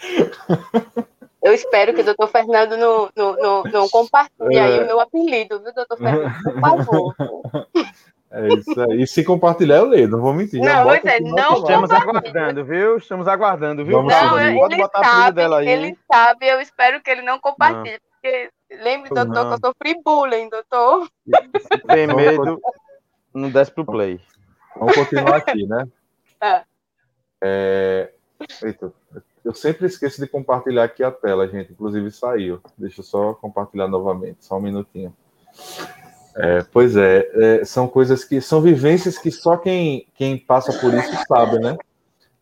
Eu 1.42 1.54
espero 1.54 1.94
que 1.94 2.02
o 2.02 2.04
doutor 2.04 2.28
Fernando 2.28 2.76
não, 2.76 3.08
não, 3.16 3.36
não, 3.36 3.62
não 3.64 3.88
compartilhe 3.88 4.56
é. 4.56 4.60
aí 4.60 4.80
o 4.80 4.86
meu 4.86 5.00
apelido, 5.00 5.60
viu, 5.62 5.72
doutor 5.72 5.96
Fernando? 5.96 6.34
Por 6.42 6.60
favor. 6.60 7.14
É 8.32 8.46
isso 8.46 8.80
aí. 8.80 9.02
E 9.02 9.06
se 9.08 9.24
compartilhar, 9.24 9.78
eu 9.78 9.86
leio, 9.86 10.08
não 10.08 10.20
vou 10.20 10.32
mentir. 10.32 10.60
Não, 10.60 10.84
pois 10.84 11.04
é, 11.04 11.18
não 11.18 11.54
Estamos 11.54 11.90
aguardando, 11.90 12.64
viu? 12.64 12.96
Estamos 12.96 13.26
aguardando, 13.26 13.84
viu? 13.84 13.96
Vamos 13.96 14.14
não, 14.14 14.40
ele, 14.40 14.56
Pode 14.56 14.76
botar 14.76 15.04
sabe, 15.04 15.34
dela 15.34 15.58
aí. 15.58 15.68
Ele 15.68 15.98
sabe, 16.10 16.46
eu 16.46 16.60
espero 16.60 17.00
que 17.02 17.10
ele 17.10 17.22
não 17.22 17.40
compartilhe. 17.40 17.94
Não. 17.94 18.10
Porque 18.12 18.50
lembre, 18.70 19.10
doutor, 19.10 19.34
não. 19.34 19.48
que 19.48 19.54
eu 19.54 19.68
sofri 19.68 20.00
bullying, 20.04 20.48
doutor. 20.48 21.08
Tem 21.88 22.06
medo, 22.06 22.60
não 23.34 23.50
desce 23.50 23.72
pro 23.72 23.84
play. 23.84 24.20
Vamos 24.76 24.94
continuar 24.94 25.36
aqui, 25.36 25.66
né? 25.66 25.84
É. 26.42 26.64
é... 27.42 28.12
Eita, 28.62 28.90
eu 29.44 29.54
sempre 29.54 29.86
esqueço 29.86 30.20
de 30.20 30.26
compartilhar 30.26 30.84
aqui 30.84 31.02
a 31.02 31.10
tela, 31.10 31.48
gente. 31.48 31.72
Inclusive 31.72 32.10
saiu. 32.10 32.60
Deixa 32.76 33.00
eu 33.00 33.04
só 33.04 33.34
compartilhar 33.34 33.88
novamente, 33.88 34.44
só 34.44 34.58
um 34.58 34.62
minutinho. 34.62 35.14
É, 36.36 36.62
pois 36.72 36.96
é, 36.96 37.28
é, 37.34 37.64
são 37.64 37.88
coisas 37.88 38.24
que 38.24 38.40
são 38.40 38.60
vivências 38.60 39.18
que 39.18 39.30
só 39.30 39.56
quem, 39.56 40.06
quem 40.14 40.38
passa 40.38 40.72
por 40.78 40.94
isso 40.94 41.12
sabe, 41.26 41.58
né? 41.58 41.76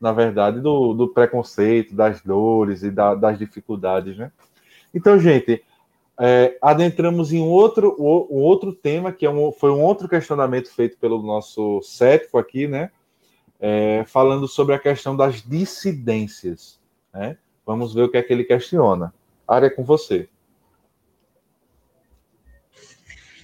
Na 0.01 0.13
verdade, 0.13 0.61
do, 0.61 0.93
do 0.93 1.09
preconceito, 1.09 1.95
das 1.95 2.21
dores 2.23 2.83
e 2.83 2.91
da, 2.91 3.15
das 3.15 3.39
dificuldades, 3.39 4.17
né? 4.17 4.31
Então, 4.95 5.19
gente, 5.19 5.65
é, 6.21 6.59
adentramos 6.61 7.33
em 7.33 7.41
outro, 7.41 7.97
um 7.99 8.41
outro 8.43 8.73
tema, 8.73 9.13
que 9.13 9.25
é 9.25 9.31
um, 9.31 9.53
foi 9.53 9.71
um 9.71 9.83
outro 9.83 10.09
questionamento 10.09 10.69
feito 10.73 10.99
pelo 10.99 11.23
nosso 11.23 11.81
cético 11.83 12.39
aqui, 12.39 12.67
né? 12.67 12.91
É, 13.61 14.05
falando 14.07 14.47
sobre 14.47 14.75
a 14.75 14.79
questão 14.79 15.17
das 15.17 15.43
dissidências. 15.43 16.78
Né? 17.13 17.37
Vamos 17.65 17.95
ver 17.95 18.03
o 18.03 18.11
que 18.11 18.17
é 18.17 18.23
que 18.23 18.33
ele 18.33 18.45
questiona. 18.45 19.13
Área 19.47 19.67
é 19.67 19.71
com 19.71 19.85
você. 19.85 20.29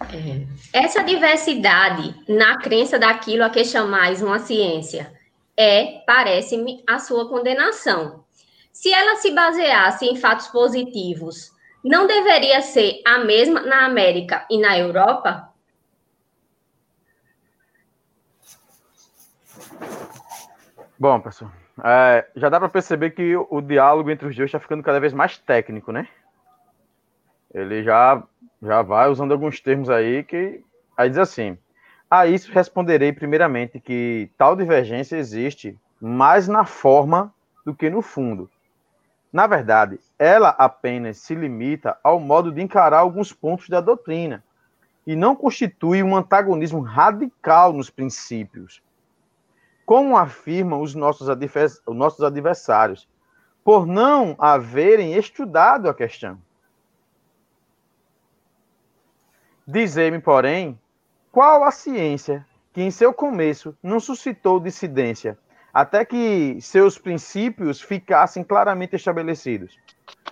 É. 0.01 0.47
Essa 0.73 1.03
diversidade 1.03 2.15
na 2.29 2.59
crença 2.59 2.99
daquilo 2.99 3.45
a 3.45 3.51
que 3.51 3.65
chamais 3.65 4.23
uma 4.23 4.39
ciência 4.39 5.13
é, 5.57 6.03
parece-me, 6.07 6.83
a 6.87 6.99
sua 6.99 7.29
condenação. 7.29 8.25
Se 8.73 8.93
ela 8.93 9.17
se 9.17 9.31
baseasse 9.31 10.05
em 10.05 10.17
fatos 10.17 10.49
positivos, 10.49 11.53
não 11.83 12.07
deveria 12.07 12.61
ser 12.61 13.01
a 13.05 13.19
mesma 13.19 13.61
na 13.63 13.85
América 13.85 14.47
e 14.51 14.59
na 14.59 14.77
Europa? 14.77 15.53
Bom, 20.99 21.21
pessoal, 21.21 21.53
é, 21.83 22.27
já 22.37 22.49
dá 22.49 22.61
para 22.61 22.69
perceber 22.69 23.11
que 23.11 23.37
o, 23.37 23.61
diálogo 23.61 24.11
entre 24.11 24.29
os 24.29 24.37
dois 24.37 24.49
está 24.49 24.61
ficando 24.61 24.83
cada 24.83 25.01
vez 25.01 25.13
mais 25.13 25.39
técnico, 25.39 25.91
né? 25.91 26.07
Ele 27.53 27.83
já, 27.83 28.23
já 28.63 28.83
vai 28.83 29.09
usando 29.09 29.33
alguns 29.33 29.61
termos 29.61 29.91
aí 29.91 30.23
que. 30.23 30.63
Aí 30.97 31.09
diz 31.09 31.19
assim: 31.19 31.59
A 32.09 32.27
isso 32.27 32.53
responderei 32.53 33.13
primeiramente 33.13 33.81
que 33.81 34.31
tal 34.39 34.55
divergência 34.55 35.17
existe 35.17 35.79
mais 36.01 36.47
na 36.47 36.65
forma 36.65 37.35
do 37.65 37.75
que 37.75 37.91
no 37.91 38.03
fundo. 38.03 38.49
Na 39.33 39.49
verdade, 39.49 39.99
ela 40.17 40.51
apenas 40.51 41.19
se 41.19 41.35
limita 41.35 41.99
ao 42.05 42.21
modo 42.21 42.53
de 42.53 42.63
encarar 42.63 42.99
alguns 42.99 43.33
pontos 43.33 43.69
da 43.69 43.81
doutrina 43.81 44.45
e 45.05 45.17
não 45.17 45.35
constitui 45.35 46.05
um 46.05 46.15
antagonismo 46.15 46.81
radical 46.81 47.73
nos 47.73 47.91
princípios 47.91 48.81
como 49.85 50.17
afirmam 50.17 50.81
os 50.81 50.95
nossos, 50.95 51.29
os 51.29 51.97
nossos 51.97 52.23
adversários, 52.23 53.09
por 53.63 53.87
não 53.87 54.35
haverem 54.39 55.15
estudado 55.15 55.89
a 55.89 55.95
questão. 55.95 56.39
Dizei-me, 59.67 60.21
porém, 60.21 60.79
qual 61.33 61.65
a 61.65 61.71
ciência 61.71 62.47
que 62.75 62.83
em 62.83 62.91
seu 62.91 63.15
começo 63.15 63.75
não 63.81 64.01
suscitou 64.01 64.59
dissidência, 64.59 65.39
até 65.73 66.05
que 66.05 66.59
seus 66.61 66.99
princípios 66.99 67.81
ficassem 67.81 68.43
claramente 68.43 68.97
estabelecidos. 68.97 69.79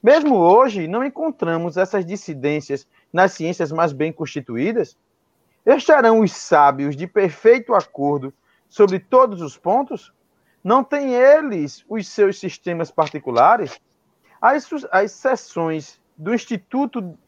Mesmo 0.03 0.37
hoje, 0.37 0.89
não 0.89 1.05
encontramos 1.05 1.77
essas 1.77 2.05
dissidências 2.05 2.87
nas 3.13 3.33
ciências 3.33 3.71
mais 3.71 3.93
bem 3.93 4.13
constituídas? 4.13 4.97
Estarão 5.65 6.21
os 6.21 6.33
sábios 6.33 6.97
de 6.97 7.07
perfeito 7.07 7.75
acordo 7.75 8.35
sobre 8.73 8.99
todos 8.99 9.43
os 9.43 9.55
pontos? 9.55 10.15
Não 10.65 10.83
têm 10.83 11.13
eles 11.13 11.85
os 11.91 12.09
seus 12.09 12.41
sistemas 12.41 12.91
particulares? 12.91 13.79
As, 14.41 14.67
as 14.91 15.13
sessões 15.13 16.01
do 16.17 16.33
Instituto 16.33 17.19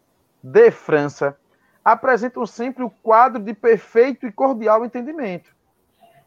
de 0.42 0.70
França 0.70 1.36
apresentam 1.84 2.46
sempre 2.46 2.82
o 2.82 2.88
quadro 2.88 3.42
de 3.42 3.52
perfeito 3.52 4.26
e 4.26 4.32
cordial 4.32 4.86
entendimento. 4.86 5.54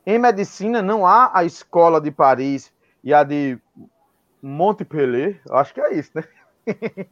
Em 0.05 0.19
medicina, 0.19 0.83
não 0.83 1.03
há 1.03 1.31
a 1.33 1.43
escola 1.43 1.99
de 1.99 2.11
Paris 2.11 2.71
e 3.03 3.11
a 3.11 3.23
de 3.23 3.59
Montpellier, 4.39 5.41
acho 5.49 5.73
que 5.73 5.81
é 5.81 5.95
isso, 5.95 6.11
né? 6.13 6.23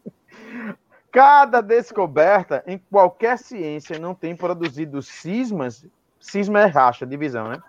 Cada 1.12 1.60
descoberta 1.60 2.64
em 2.68 2.78
qualquer 2.78 3.40
ciência 3.40 3.98
não 3.98 4.14
tem 4.14 4.36
produzido 4.36 5.02
cismas, 5.02 5.88
cisma 6.20 6.62
é 6.62 6.66
racha, 6.66 7.04
divisão, 7.04 7.48
né? 7.48 7.60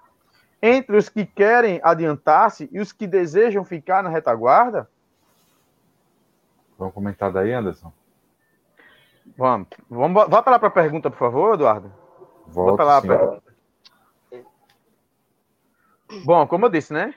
Entre 0.67 0.97
os 0.97 1.09
que 1.09 1.25
querem 1.25 1.81
adiantar-se 1.83 2.69
e 2.73 2.81
os 2.81 2.93
que 2.93 3.07
desejam 3.07 3.65
ficar 3.65 4.03
na 4.03 4.11
retaguarda? 4.11 4.89
Vamos 6.79 6.95
comentar 6.95 7.33
daí, 7.33 7.53
Anderson? 7.53 7.93
Vamos. 9.37 9.69
Vamos 9.89 10.29
volta 10.29 10.51
lá 10.51 10.59
para 10.59 10.69
a 10.69 10.73
pergunta, 10.73 11.11
por 11.11 11.19
favor, 11.19 11.55
Eduardo. 11.55 11.93
Volta, 12.47 12.85
volta 12.85 12.85
lá 12.85 13.01
pergunta. 13.03 13.43
Bom, 16.25 16.47
como 16.47 16.67
eu 16.67 16.71
disse, 16.71 16.93
né? 16.93 17.15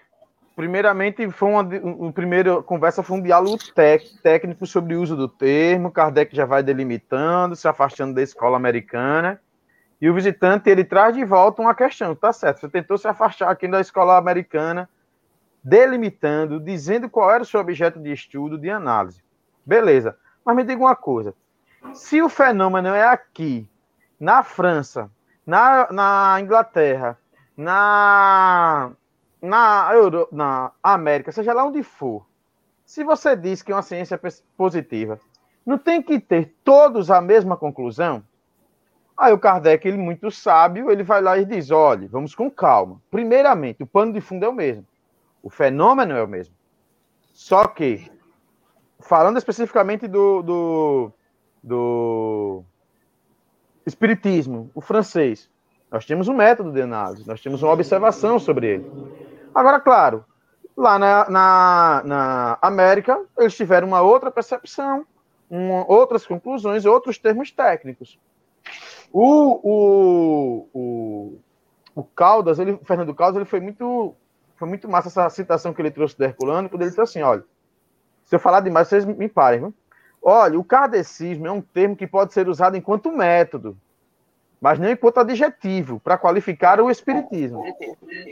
Primeiramente, 0.55 1.29
foi 1.29 1.49
uma, 1.49 1.61
uma 1.61 2.11
primeira 2.11 2.61
conversa 2.61 3.03
foi 3.03 3.17
um 3.17 3.21
diálogo 3.21 3.57
tec, 3.73 4.03
técnico 4.21 4.65
sobre 4.65 4.95
o 4.95 5.01
uso 5.01 5.15
do 5.15 5.27
termo. 5.27 5.91
Kardec 5.91 6.35
já 6.35 6.45
vai 6.45 6.61
delimitando, 6.61 7.55
se 7.55 7.67
afastando 7.67 8.13
da 8.13 8.21
escola 8.21 8.57
americana. 8.57 9.39
E 10.01 10.09
o 10.09 10.13
visitante 10.13 10.69
ele 10.69 10.83
traz 10.83 11.13
de 11.13 11.25
volta 11.25 11.61
uma 11.61 11.75
questão, 11.75 12.15
tá 12.15 12.31
certo? 12.31 12.61
Você 12.61 12.69
tentou 12.69 12.97
se 12.97 13.07
afastar 13.07 13.49
aqui 13.49 13.67
da 13.67 13.81
escola 13.81 14.17
americana, 14.17 14.89
delimitando, 15.63 16.59
dizendo 16.59 17.09
qual 17.09 17.29
era 17.31 17.43
o 17.43 17.45
seu 17.45 17.59
objeto 17.59 17.99
de 17.99 18.11
estudo, 18.11 18.57
de 18.57 18.69
análise. 18.69 19.21
Beleza. 19.65 20.17
Mas 20.45 20.55
me 20.55 20.63
diga 20.63 20.81
uma 20.81 20.95
coisa: 20.95 21.33
se 21.93 22.21
o 22.21 22.29
fenômeno 22.29 22.89
é 22.89 23.03
aqui, 23.03 23.69
na 24.19 24.41
França, 24.41 25.09
na, 25.45 25.91
na 25.91 26.37
Inglaterra, 26.39 27.17
na, 27.55 28.91
na, 29.41 29.89
Euro, 29.93 30.27
na 30.31 30.71
América, 30.81 31.31
seja 31.31 31.53
lá 31.53 31.65
onde 31.65 31.83
for, 31.83 32.25
se 32.85 33.03
você 33.03 33.35
diz 33.35 33.61
que 33.61 33.71
é 33.71 33.75
uma 33.75 33.81
ciência 33.81 34.19
positiva, 34.57 35.19
não 35.65 35.77
tem 35.77 36.01
que 36.01 36.19
ter 36.19 36.55
todos 36.63 37.11
a 37.11 37.21
mesma 37.21 37.57
conclusão? 37.57 38.23
Aí 39.19 39.33
o 39.33 39.37
Kardec, 39.37 39.85
ele 39.85 39.97
muito 39.97 40.31
sábio, 40.31 40.89
ele 40.89 41.03
vai 41.03 41.21
lá 41.21 41.37
e 41.37 41.43
diz: 41.43 41.71
olha, 41.71 42.07
vamos 42.07 42.33
com 42.33 42.49
calma. 42.49 43.01
Primeiramente, 43.11 43.83
o 43.83 43.85
pano 43.85 44.13
de 44.13 44.21
fundo 44.21 44.45
é 44.45 44.47
o 44.47 44.53
mesmo. 44.53 44.87
O 45.43 45.49
fenômeno 45.49 46.13
é 46.13 46.23
o 46.23 46.27
mesmo. 46.27 46.55
Só 47.33 47.67
que, 47.67 48.09
falando 49.01 49.37
especificamente 49.37 50.07
do, 50.07 50.41
do, 50.41 51.11
do 51.61 52.63
espiritismo, 53.85 54.71
o 54.73 54.79
francês, 54.79 55.49
nós 55.91 56.05
temos 56.05 56.29
um 56.29 56.33
método 56.33 56.71
de 56.71 56.81
análise, 56.81 57.27
nós 57.27 57.41
temos 57.41 57.61
uma 57.61 57.73
observação 57.73 58.39
sobre 58.39 58.67
ele. 58.75 58.91
Agora, 59.53 59.81
claro, 59.81 60.23
lá 60.77 60.97
na, 60.97 61.29
na, 61.29 62.03
na 62.05 62.57
América, 62.61 63.21
eles 63.37 63.53
tiveram 63.53 63.89
uma 63.89 64.01
outra 64.01 64.31
percepção, 64.31 65.05
uma, 65.49 65.85
outras 65.91 66.25
conclusões, 66.25 66.85
outros 66.85 67.17
termos 67.17 67.51
técnicos. 67.51 68.17
O, 69.11 69.59
o, 69.63 70.69
o, 70.73 71.39
o 71.95 72.03
Caldas, 72.03 72.59
ele, 72.59 72.73
o 72.73 72.85
Fernando 72.85 73.13
Caldas, 73.13 73.37
ele 73.37 73.45
foi 73.45 73.59
muito, 73.59 74.15
foi 74.55 74.67
muito 74.67 74.87
massa 74.87 75.07
essa 75.09 75.29
citação 75.29 75.73
que 75.73 75.81
ele 75.81 75.91
trouxe 75.91 76.17
do 76.17 76.23
Herculano, 76.23 76.69
quando 76.69 76.81
ele 76.81 76.89
disse 76.89 77.01
assim: 77.01 77.21
olha, 77.21 77.43
se 78.25 78.35
eu 78.35 78.39
falar 78.39 78.59
demais, 78.59 78.87
vocês 78.87 79.05
me 79.05 79.27
parem. 79.27 79.59
Viu? 79.59 79.73
Olha, 80.21 80.59
o 80.59 80.63
kardecismo 80.63 81.47
é 81.47 81.51
um 81.51 81.61
termo 81.61 81.95
que 81.95 82.05
pode 82.05 82.33
ser 82.33 82.47
usado 82.47 82.75
enquanto 82.75 83.11
método, 83.11 83.77
mas 84.59 84.77
não 84.77 84.89
enquanto 84.89 85.19
adjetivo, 85.19 85.99
para 85.99 86.17
qualificar 86.17 86.81
o 86.81 86.91
espiritismo. 86.91 87.63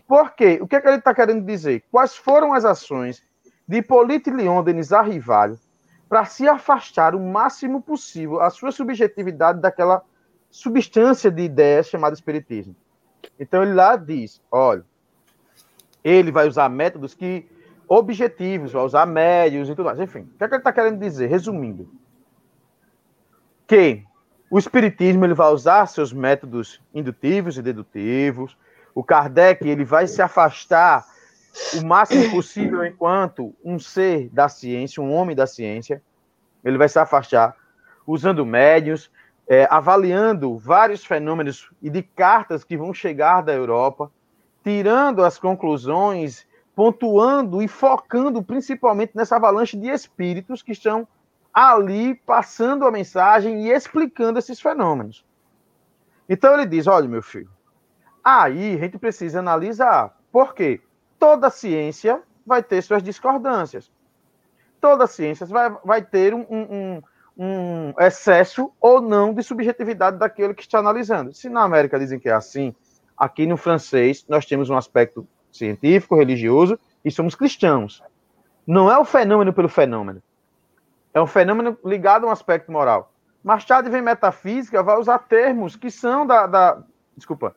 Por 0.07 0.31
quê? 0.31 0.59
O 0.61 0.67
que, 0.67 0.75
é 0.75 0.81
que 0.81 0.87
ele 0.87 0.97
está 0.97 1.13
querendo 1.13 1.45
dizer? 1.45 1.83
Quais 1.89 2.15
foram 2.15 2.53
as 2.53 2.65
ações 2.65 3.23
de 3.67 3.77
Hipólito 3.77 4.29
Leon 4.29 4.63
Denis 4.63 4.91
Arrivalho 4.91 5.57
para 6.07 6.25
se 6.25 6.47
afastar 6.47 7.15
o 7.15 7.19
máximo 7.19 7.81
possível 7.81 8.41
a 8.41 8.49
sua 8.49 8.71
subjetividade 8.71 9.59
daquela 9.59 10.03
substância 10.49 11.29
de 11.29 11.43
ideias 11.43 11.87
chamada 11.87 12.15
espiritismo? 12.15 12.75
Então 13.39 13.63
ele 13.63 13.73
lá 13.73 13.95
diz, 13.95 14.41
olha, 14.51 14.85
ele 16.03 16.31
vai 16.31 16.47
usar 16.47 16.69
métodos 16.69 17.13
que 17.13 17.47
objetivos, 17.87 18.71
vai 18.71 18.83
usar 18.83 19.05
médios 19.05 19.69
e 19.69 19.75
tudo 19.75 19.85
mais. 19.85 19.99
Enfim, 19.99 20.21
o 20.21 20.37
que, 20.37 20.43
é 20.43 20.47
que 20.47 20.53
ele 20.53 20.61
está 20.61 20.73
querendo 20.73 20.99
dizer? 20.99 21.27
Resumindo, 21.27 21.89
que 23.65 24.03
o 24.49 24.57
Espiritismo 24.57 25.25
ele 25.25 25.33
vai 25.33 25.51
usar 25.51 25.85
seus 25.87 26.13
métodos 26.13 26.81
indutivos 26.93 27.57
e 27.57 27.61
dedutivos. 27.61 28.57
O 28.95 29.03
Kardec 29.03 29.67
ele 29.67 29.83
vai 29.83 30.07
se 30.07 30.21
afastar 30.21 31.05
o 31.75 31.85
máximo 31.85 32.31
possível 32.31 32.85
enquanto 32.85 33.53
um 33.63 33.77
ser 33.77 34.29
da 34.29 34.47
ciência, 34.47 35.03
um 35.03 35.13
homem 35.13 35.35
da 35.35 35.45
ciência. 35.45 36.01
Ele 36.63 36.77
vai 36.77 36.87
se 36.87 36.97
afastar 36.97 37.55
usando 38.05 38.45
médios, 38.45 39.11
é, 39.47 39.67
avaliando 39.69 40.57
vários 40.57 41.05
fenômenos 41.05 41.69
e 41.81 41.89
de 41.89 42.03
cartas 42.03 42.63
que 42.63 42.77
vão 42.77 42.93
chegar 42.93 43.41
da 43.41 43.53
Europa, 43.53 44.11
tirando 44.63 45.23
as 45.23 45.37
conclusões 45.37 46.45
pontuando 46.75 47.59
e 47.59 47.67
focando 47.67 48.43
principalmente 48.43 49.13
nessa 49.15 49.37
avalanche 49.37 49.75
de 49.75 49.87
espíritos 49.87 50.61
que 50.61 50.73
estão 50.73 51.07
ali 51.51 52.13
passando 52.13 52.85
a 52.85 52.91
mensagem 52.91 53.65
e 53.65 53.71
explicando 53.71 54.37
esses 54.37 54.61
fenômenos. 54.61 55.25
Então 56.29 56.53
ele 56.53 56.67
diz: 56.67 56.85
olha, 56.85 57.07
meu 57.07 57.23
filho, 57.23 57.49
aí 58.23 58.75
a 58.75 58.77
gente 58.77 58.99
precisa 58.99 59.39
analisar. 59.39 60.15
Por 60.31 60.53
quê? 60.53 60.79
Toda 61.17 61.49
ciência 61.49 62.21
vai 62.45 62.61
ter 62.61 62.83
suas 62.83 63.01
discordâncias. 63.01 63.91
Toda 64.79 65.07
ciência 65.07 65.47
vai, 65.47 65.75
vai 65.83 66.01
ter 66.03 66.31
um, 66.35 66.45
um, 66.47 67.01
um 67.37 67.93
excesso 67.99 68.71
ou 68.81 68.99
não 68.99 69.33
de 69.33 69.43
subjetividade 69.43 70.17
daquele 70.17 70.53
que 70.53 70.63
está 70.63 70.79
analisando. 70.79 71.33
Se 71.33 71.49
na 71.49 71.63
América 71.63 71.99
dizem 71.99 72.19
que 72.19 72.29
é 72.29 72.33
assim, 72.33 72.73
aqui 73.15 73.45
no 73.45 73.57
francês 73.57 74.25
nós 74.27 74.45
temos 74.45 74.69
um 74.69 74.77
aspecto 74.77 75.27
científico, 75.51 76.15
religioso, 76.15 76.79
e 77.05 77.11
somos 77.11 77.35
cristãos. 77.35 78.01
Não 78.65 78.91
é 78.91 78.97
o 78.97 79.05
fenômeno 79.05 79.53
pelo 79.53 79.69
fenômeno. 79.69 80.21
É 81.13 81.21
um 81.21 81.27
fenômeno 81.27 81.77
ligado 81.85 82.25
a 82.25 82.29
um 82.29 82.31
aspecto 82.31 82.71
moral. 82.71 83.13
Tarde 83.65 83.89
vem 83.89 84.01
metafísica, 84.01 84.83
vai 84.83 84.97
usar 84.97 85.19
termos 85.19 85.75
que 85.75 85.89
são 85.89 86.27
da. 86.27 86.45
da 86.47 86.83
desculpa, 87.15 87.55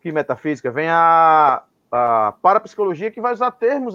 que 0.00 0.10
metafísica? 0.10 0.70
Vem 0.70 0.88
a, 0.88 1.62
a 1.92 2.34
parapsicologia 2.42 3.10
que 3.10 3.20
vai 3.20 3.32
usar 3.32 3.50
termos, 3.52 3.94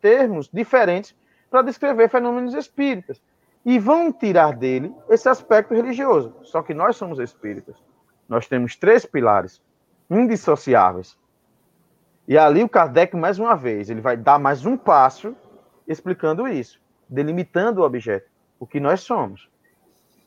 termos 0.00 0.50
diferentes 0.52 1.14
para 1.50 1.62
descrever 1.62 2.10
fenômenos 2.10 2.54
espíritas. 2.54 3.20
E 3.64 3.78
vão 3.78 4.12
tirar 4.12 4.56
dele 4.56 4.94
esse 5.08 5.28
aspecto 5.28 5.74
religioso. 5.74 6.34
Só 6.42 6.62
que 6.62 6.74
nós 6.74 6.96
somos 6.96 7.18
espíritas. 7.18 7.76
Nós 8.28 8.46
temos 8.46 8.76
três 8.76 9.06
pilares 9.06 9.62
indissociáveis 10.10 11.16
e 12.26 12.38
ali 12.38 12.62
o 12.62 12.68
Kardec, 12.68 13.16
mais 13.16 13.38
uma 13.38 13.56
vez, 13.56 13.90
ele 13.90 14.00
vai 14.00 14.16
dar 14.16 14.38
mais 14.38 14.64
um 14.64 14.76
passo 14.76 15.36
explicando 15.86 16.46
isso, 16.46 16.80
delimitando 17.08 17.80
o 17.80 17.84
objeto, 17.84 18.30
o 18.60 18.66
que 18.66 18.78
nós 18.78 19.00
somos. 19.00 19.50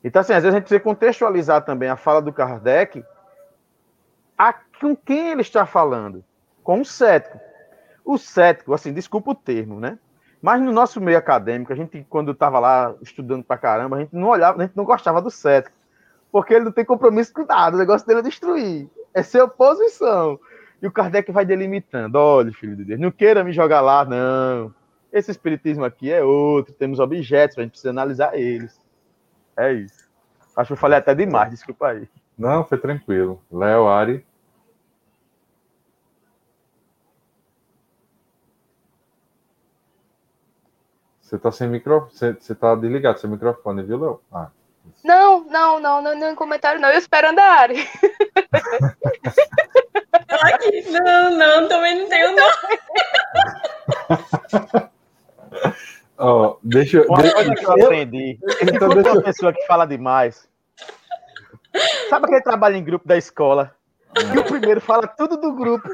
Então, 0.04 0.20
assim, 0.20 0.34
às 0.34 0.42
vezes 0.42 0.54
a 0.54 0.58
gente 0.58 0.68
precisa 0.68 0.80
contextualizar 0.80 1.64
também 1.64 1.88
a 1.88 1.96
fala 1.96 2.20
do 2.20 2.32
Kardec 2.32 3.02
a, 4.36 4.52
com 4.52 4.94
quem 4.94 5.30
ele 5.30 5.40
está 5.40 5.64
falando? 5.64 6.22
Com 6.62 6.82
o 6.82 6.84
cético. 6.84 7.40
O 8.04 8.18
cético, 8.18 8.74
assim, 8.74 8.92
desculpa 8.92 9.30
o 9.30 9.34
termo, 9.34 9.80
né? 9.80 9.98
Mas 10.46 10.62
no 10.62 10.70
nosso 10.70 11.00
meio 11.00 11.18
acadêmico, 11.18 11.72
a 11.72 11.74
gente, 11.74 12.06
quando 12.08 12.30
estava 12.30 12.60
lá 12.60 12.94
estudando 13.02 13.42
pra 13.42 13.58
caramba, 13.58 13.96
a 13.96 13.98
gente 13.98 14.14
não 14.14 14.28
olhava, 14.28 14.62
a 14.62 14.64
gente 14.64 14.76
não 14.76 14.84
gostava 14.84 15.20
do 15.20 15.28
cético. 15.28 15.74
Porque 16.30 16.54
ele 16.54 16.66
não 16.66 16.70
tem 16.70 16.84
compromisso 16.84 17.32
com 17.32 17.44
nada, 17.44 17.74
o 17.74 17.78
negócio 17.80 18.06
dele 18.06 18.20
é 18.20 18.22
destruir, 18.22 18.88
é 19.12 19.24
ser 19.24 19.42
oposição. 19.42 20.38
E 20.80 20.86
o 20.86 20.92
Kardec 20.92 21.32
vai 21.32 21.44
delimitando: 21.44 22.16
olha, 22.16 22.52
filho 22.52 22.76
de 22.76 22.84
Deus, 22.84 23.00
não 23.00 23.10
queira 23.10 23.42
me 23.42 23.50
jogar 23.50 23.80
lá, 23.80 24.04
não. 24.04 24.72
Esse 25.12 25.32
espiritismo 25.32 25.84
aqui 25.84 26.12
é 26.12 26.22
outro, 26.22 26.72
temos 26.72 27.00
objetos, 27.00 27.58
a 27.58 27.62
gente 27.62 27.72
precisa 27.72 27.90
analisar 27.90 28.38
eles. 28.38 28.80
É 29.56 29.72
isso. 29.72 30.08
Acho 30.56 30.68
que 30.68 30.72
eu 30.74 30.76
falei 30.76 30.98
até 30.98 31.12
demais, 31.12 31.50
desculpa 31.50 31.88
aí. 31.88 32.08
Não, 32.38 32.62
foi 32.62 32.78
tranquilo. 32.78 33.42
Léo, 33.50 33.88
Ari. 33.88 34.24
Você 41.26 41.38
tá 41.38 41.50
sem 41.50 41.66
microfone. 41.68 42.36
Você, 42.38 42.54
tá 42.54 42.76
desligado 42.76 43.18
seu 43.18 43.28
microfone, 43.28 43.82
viu, 43.82 43.98
Léo? 43.98 44.20
Ah. 44.32 44.46
Não, 45.02 45.44
não, 45.44 45.80
não, 45.80 46.00
não, 46.00 46.14
não, 46.14 46.36
comentário 46.36 46.80
não. 46.80 46.88
Eu 46.88 46.98
esperando 46.98 47.40
a 47.40 47.44
Ari. 47.44 47.84
Não, 50.88 51.36
não, 51.36 51.68
também 51.68 52.00
não 52.00 52.08
tenho, 52.08 52.36
não. 52.36 52.48
oh, 56.18 56.58
deixa, 56.62 57.04
deixa 57.04 57.54
que 57.56 57.64
eu 57.64 57.72
aprendi. 57.72 58.38
Então, 58.62 58.88
deixa... 58.90 59.12
uma 59.12 59.22
pessoa 59.22 59.52
que 59.52 59.66
fala 59.66 59.84
demais. 59.84 60.48
Sabe 62.08 62.26
aquele 62.26 62.42
trabalho 62.42 62.76
em 62.76 62.84
grupo 62.84 63.06
da 63.06 63.16
escola? 63.16 63.74
Que 64.14 64.38
o 64.38 64.44
primeiro 64.44 64.80
fala 64.80 65.08
tudo 65.08 65.36
do 65.36 65.52
grupo. 65.52 65.88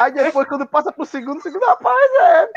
Aí 0.00 0.12
depois, 0.12 0.48
quando 0.48 0.66
passa 0.66 0.92
pro 0.92 1.04
segundo, 1.04 1.38
o 1.38 1.42
segundo, 1.42 1.64
rapaz, 1.64 2.10
é. 2.20 2.48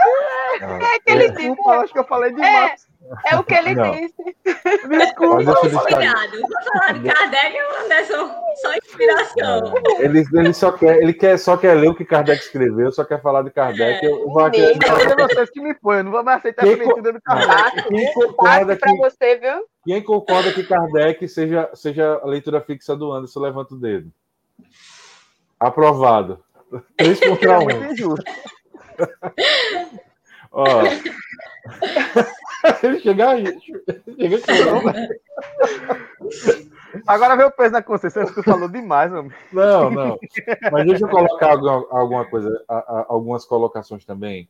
É, 0.59 0.83
é 0.83 0.95
aquele 0.95 1.25
é, 1.25 1.31
tipo. 1.31 1.69
Acho 1.69 1.93
que 1.93 1.99
eu 1.99 2.05
falei 2.05 2.31
demais. 2.31 2.87
É, 3.25 3.33
é 3.33 3.39
o 3.39 3.43
que 3.43 3.53
ele 3.53 3.75
não. 3.75 3.91
disse. 3.91 4.13
Desculpa, 4.87 5.43
falar 5.43 6.93
de 6.93 7.09
Kardec, 7.09 7.57
Anderson, 7.83 8.31
só 8.61 8.73
inspiração. 8.75 9.73
É, 9.99 10.05
ele, 10.05 10.25
ele, 10.33 10.53
só 10.53 10.71
quer, 10.71 11.01
ele 11.01 11.13
quer, 11.13 11.37
só 11.37 11.57
quer 11.57 11.73
ler 11.75 11.89
o 11.89 11.95
que 11.95 12.05
Kardec 12.05 12.41
escreveu, 12.41 12.91
só 12.91 13.03
quer 13.03 13.21
falar 13.21 13.41
de 13.43 13.51
Kardec. 13.51 14.05
Eu, 14.05 14.19
eu 14.19 14.29
vou 14.29 14.43
acreditar. 14.43 14.95
vocês 15.27 15.49
que 15.49 15.61
me 15.61 15.73
põem, 15.73 15.99
eu 15.99 16.03
não 16.03 16.11
vou 16.11 16.23
mais 16.23 16.39
aceitar 16.39 16.63
quem, 16.63 16.73
a 16.73 16.77
leitura 16.77 17.13
do 17.13 17.21
Kardec. 17.21 17.89
Quem 17.89 18.13
concorda, 18.13 18.77
que, 18.77 18.97
você, 18.97 19.37
viu? 19.37 19.65
quem 19.85 20.03
concorda 20.03 20.53
que 20.53 20.63
Kardec 20.63 21.27
seja, 21.27 21.69
seja 21.73 22.19
a 22.21 22.27
leitura 22.27 22.61
fixa 22.61 22.95
do 22.95 23.11
Anderson, 23.11 23.39
levanta 23.39 23.73
o 23.73 23.79
dedo. 23.79 24.11
Aprovado. 25.59 26.43
Três 26.97 27.19
contra 27.27 27.59
um. 27.59 27.67
Ó. 30.51 30.83
Ele 32.83 32.99
chega 32.99 33.29
aí. 33.29 33.45
Chega 34.19 34.37
aqui, 34.37 34.51
Agora 37.07 37.35
vê 37.35 37.43
o 37.43 37.51
peso 37.51 37.71
na 37.71 37.83
consciência, 37.83 38.25
que 38.25 38.33
tu 38.33 38.41
falou 38.43 38.67
demais, 38.67 39.11
mano. 39.11 39.31
Não, 39.53 39.91
não. 39.91 40.19
Mas 40.71 40.85
deixa 40.85 41.05
eu 41.05 41.09
colocar 41.09 41.51
alguma, 41.51 41.85
alguma 41.91 42.25
coisa, 42.25 42.63
algumas 43.07 43.45
colocações 43.45 44.03
também. 44.05 44.49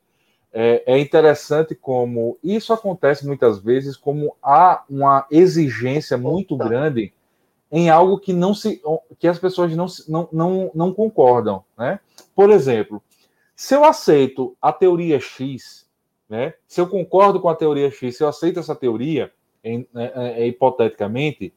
É, 0.52 0.94
é, 0.94 0.98
interessante 0.98 1.76
como 1.76 2.36
isso 2.44 2.74
acontece 2.74 3.28
muitas 3.28 3.60
vezes, 3.60 3.96
como 3.96 4.36
há 4.42 4.84
uma 4.90 5.28
exigência 5.30 6.18
muito 6.18 6.58
grande 6.58 7.14
em 7.72 7.90
algo 7.90 8.20
que 8.20 8.34
não 8.34 8.54
se 8.54 8.82
que 9.18 9.28
as 9.28 9.38
pessoas 9.38 9.76
não, 9.76 9.86
não, 10.08 10.30
não, 10.32 10.72
não 10.74 10.94
concordam, 10.94 11.64
né? 11.78 12.00
Por 12.36 12.50
exemplo, 12.50 13.02
se 13.56 13.76
eu 13.76 13.84
aceito 13.84 14.56
a 14.62 14.72
teoria 14.72 15.20
X, 15.20 15.88
né? 16.28 16.54
Se 16.68 16.80
eu 16.80 16.88
concordo 16.88 17.40
com 17.40 17.50
a 17.50 17.56
teoria 17.56 17.92
X, 17.92 18.18
se 18.18 18.24
eu 18.24 18.28
aceito 18.28 18.60
essa 18.60 18.76
teoria, 18.76 19.32
em, 19.64 19.88
é, 19.96 20.44
é, 20.44 20.48
hipoteticamente, 20.48 21.54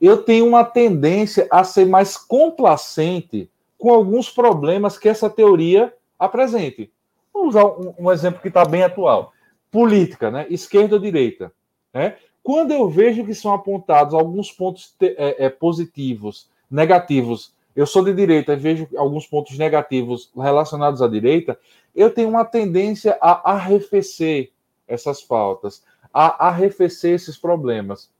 eu 0.00 0.22
tenho 0.22 0.46
uma 0.46 0.64
tendência 0.64 1.46
a 1.50 1.62
ser 1.64 1.86
mais 1.86 2.16
complacente 2.16 3.50
com 3.76 3.92
alguns 3.92 4.30
problemas 4.30 4.96
que 4.96 5.08
essa 5.08 5.28
teoria 5.28 5.92
apresente. 6.18 6.90
Vamos 7.32 7.54
usar 7.54 7.66
um, 7.66 7.94
um 7.98 8.12
exemplo 8.12 8.40
que 8.40 8.48
está 8.48 8.64
bem 8.64 8.82
atual: 8.82 9.32
política, 9.70 10.30
né? 10.30 10.46
Esquerda 10.48 10.96
ou 10.96 11.00
direita, 11.00 11.52
né? 11.92 12.16
Quando 12.42 12.72
eu 12.72 12.88
vejo 12.88 13.24
que 13.24 13.34
são 13.34 13.52
apontados 13.52 14.14
alguns 14.14 14.50
pontos 14.50 14.94
é, 15.00 15.46
é, 15.46 15.48
positivos, 15.48 16.50
negativos, 16.70 17.54
eu 17.74 17.86
sou 17.86 18.04
de 18.04 18.12
direita 18.12 18.52
e 18.52 18.56
vejo 18.56 18.88
alguns 18.96 19.26
pontos 19.26 19.56
negativos 19.56 20.30
relacionados 20.36 21.00
à 21.00 21.08
direita, 21.08 21.58
eu 21.94 22.12
tenho 22.12 22.28
uma 22.28 22.44
tendência 22.44 23.16
a 23.20 23.52
arrefecer 23.52 24.50
essas 24.88 25.22
faltas, 25.22 25.82
a 26.12 26.48
arrefecer 26.48 27.14
esses 27.14 27.36
problemas. 27.36 28.10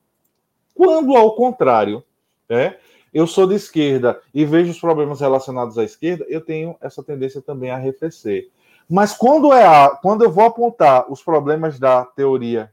Quando, 0.75 1.17
ao 1.17 1.35
contrário, 1.35 2.03
né, 2.49 2.77
eu 3.13 3.27
sou 3.27 3.47
de 3.47 3.55
esquerda 3.55 4.21
e 4.33 4.45
vejo 4.45 4.71
os 4.71 4.81
problemas 4.81 5.21
relacionados 5.21 5.77
à 5.77 5.85
esquerda, 5.85 6.25
eu 6.29 6.41
tenho 6.41 6.77
essa 6.81 7.03
tendência 7.03 7.43
também 7.43 7.71
a 7.71 7.77
arrefecer. 7.77 8.51
Mas 8.89 9.13
quando 9.13 9.53
é 9.53 9.67
a, 9.67 9.91
quando 9.91 10.23
eu 10.23 10.31
vou 10.31 10.45
apontar 10.45 11.11
os 11.11 11.23
problemas 11.23 11.79
da 11.79 12.05
teoria 12.05 12.73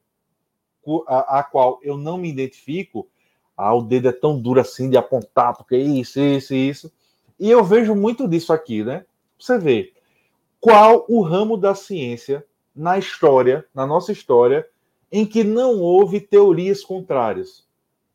a, 1.07 1.39
a 1.39 1.43
qual 1.43 1.79
eu 1.83 1.97
não 1.97 2.17
me 2.17 2.29
identifico, 2.29 3.07
ah, 3.55 3.73
o 3.73 3.81
dedo 3.81 4.09
é 4.09 4.11
tão 4.11 4.39
duro 4.39 4.59
assim 4.59 4.89
de 4.89 4.97
apontar, 4.97 5.55
porque 5.55 5.77
isso, 5.77 6.19
isso, 6.19 6.53
isso. 6.53 6.91
E 7.39 7.49
eu 7.49 7.63
vejo 7.63 7.95
muito 7.95 8.27
disso 8.27 8.53
aqui, 8.53 8.83
né? 8.83 9.05
Você 9.37 9.57
vê 9.57 9.93
qual 10.59 11.05
o 11.07 11.21
ramo 11.21 11.57
da 11.57 11.73
ciência 11.73 12.45
na 12.75 12.97
história, 12.97 13.65
na 13.73 13.85
nossa 13.85 14.11
história, 14.11 14.67
em 15.11 15.25
que 15.25 15.43
não 15.43 15.79
houve 15.79 16.19
teorias 16.19 16.83
contrárias, 16.83 17.65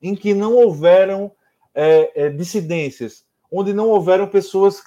em 0.00 0.14
que 0.14 0.32
não 0.32 0.54
houveram 0.54 1.32
é, 1.74 2.26
é, 2.26 2.30
dissidências, 2.30 3.24
onde 3.50 3.72
não 3.72 3.88
houveram 3.88 4.26
pessoas 4.26 4.82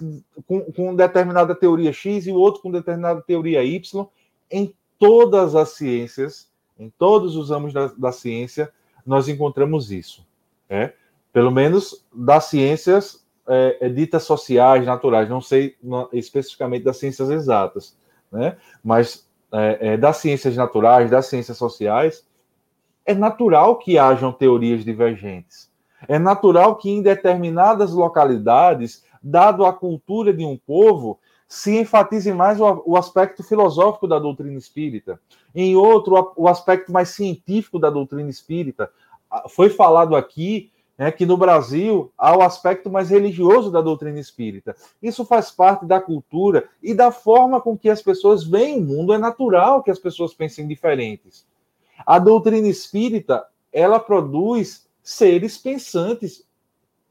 com, 0.46 0.62
com 0.72 0.96
determinada 0.96 1.54
teoria 1.56 1.92
X 1.92 2.28
e 2.28 2.32
o 2.32 2.36
outro 2.36 2.62
com 2.62 2.72
determinada 2.72 3.22
teoria 3.22 3.64
Y, 3.64 4.08
em 4.50 4.74
todas 4.98 5.56
as 5.56 5.70
ciências, 5.70 6.50
em 6.80 6.90
todos 6.90 7.36
os 7.36 7.50
ramos 7.50 7.74
da, 7.74 7.88
da 7.88 8.12
ciência, 8.12 8.72
nós 9.06 9.28
encontramos 9.28 9.92
isso. 9.92 10.26
Né? 10.70 10.94
Pelo 11.32 11.52
menos 11.52 12.06
das 12.14 12.46
ciências 12.46 13.26
é, 13.48 13.78
é, 13.82 13.90
ditas 13.90 14.24
sociais, 14.24 14.86
naturais, 14.86 15.30
não 15.30 15.42
sei 15.42 15.76
não, 15.82 16.10
especificamente 16.12 16.84
das 16.84 16.98
ciências 16.98 17.30
exatas, 17.30 17.98
né? 18.32 18.58
mas 18.84 19.28
é, 19.52 19.94
é, 19.94 19.98
das 19.98 20.18
ciências 20.18 20.56
naturais, 20.56 21.10
das 21.10 21.28
ciências 21.28 21.58
sociais, 21.58 22.26
é 23.06 23.14
natural 23.14 23.78
que 23.78 23.98
hajam 23.98 24.34
teorias 24.34 24.84
divergentes. 24.84 25.72
É 26.08 26.20
natural 26.20 26.76
que 26.76 26.90
em 26.90 27.02
determinadas 27.02 27.94
localidades, 27.94 29.04
dado 29.24 29.66
a 29.66 29.74
cultura 29.74 30.34
de 30.34 30.46
um 30.46 30.58
povo, 30.58 31.18
se 31.48 31.80
enfatize 31.80 32.34
mais 32.34 32.60
o, 32.60 32.84
o 32.86 32.98
aspecto 32.98 33.42
filosófico 33.42 34.08
da 34.08 34.20
doutrina 34.20 34.58
espírita. 34.58 35.20
Em 35.60 35.76
outro, 35.76 36.34
o 36.36 36.48
aspecto 36.48 36.92
mais 36.92 37.10
científico 37.10 37.80
da 37.80 37.90
doutrina 37.90 38.30
espírita. 38.30 38.92
Foi 39.50 39.72
falado 39.72 40.16
aqui 40.16 40.72
né, 40.96 41.12
que 41.12 41.26
no 41.26 41.36
Brasil 41.36 42.14
há 42.16 42.38
o 42.38 42.44
aspecto 42.44 42.92
mais 42.92 43.10
religioso 43.10 43.72
da 43.72 43.82
doutrina 43.82 44.20
espírita. 44.20 44.76
Isso 45.02 45.26
faz 45.26 45.50
parte 45.50 45.84
da 45.84 46.00
cultura 46.00 46.70
e 46.80 46.94
da 46.94 47.12
forma 47.12 47.60
com 47.60 47.76
que 47.76 47.90
as 47.90 48.04
pessoas 48.04 48.44
veem 48.44 48.78
o 48.78 48.84
mundo. 48.84 49.14
É 49.14 49.18
natural 49.18 49.82
que 49.82 49.90
as 49.90 49.98
pessoas 49.98 50.32
pensem 50.32 50.68
diferentes. 50.68 51.44
A 52.06 52.20
doutrina 52.20 52.68
espírita, 52.68 53.44
ela 53.74 54.00
produz 54.00 54.88
seres 55.02 55.58
pensantes 55.58 56.46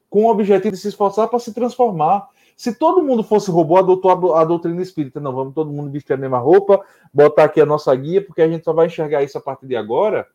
com 0.08 0.26
o 0.26 0.30
objetivo 0.30 0.70
de 0.70 0.80
se 0.80 0.86
esforçar 0.86 1.26
para 1.26 1.40
se 1.40 1.52
transformar. 1.52 2.28
Se 2.56 2.74
todo 2.74 3.02
mundo 3.02 3.22
fosse 3.22 3.50
robô, 3.50 3.76
adotou 3.76 4.34
a 4.34 4.42
doutrina 4.42 4.80
espírita. 4.80 5.20
Não, 5.20 5.32
vamos 5.32 5.54
todo 5.54 5.70
mundo 5.70 5.90
vestir 5.90 6.14
a 6.14 6.16
mesma 6.16 6.38
roupa, 6.38 6.82
botar 7.12 7.44
aqui 7.44 7.60
a 7.60 7.66
nossa 7.66 7.94
guia, 7.94 8.24
porque 8.24 8.40
a 8.40 8.48
gente 8.48 8.64
só 8.64 8.72
vai 8.72 8.86
enxergar 8.86 9.22
isso 9.22 9.36
a 9.36 9.40
partir 9.42 9.66
de 9.66 9.76
agora. 9.76 10.26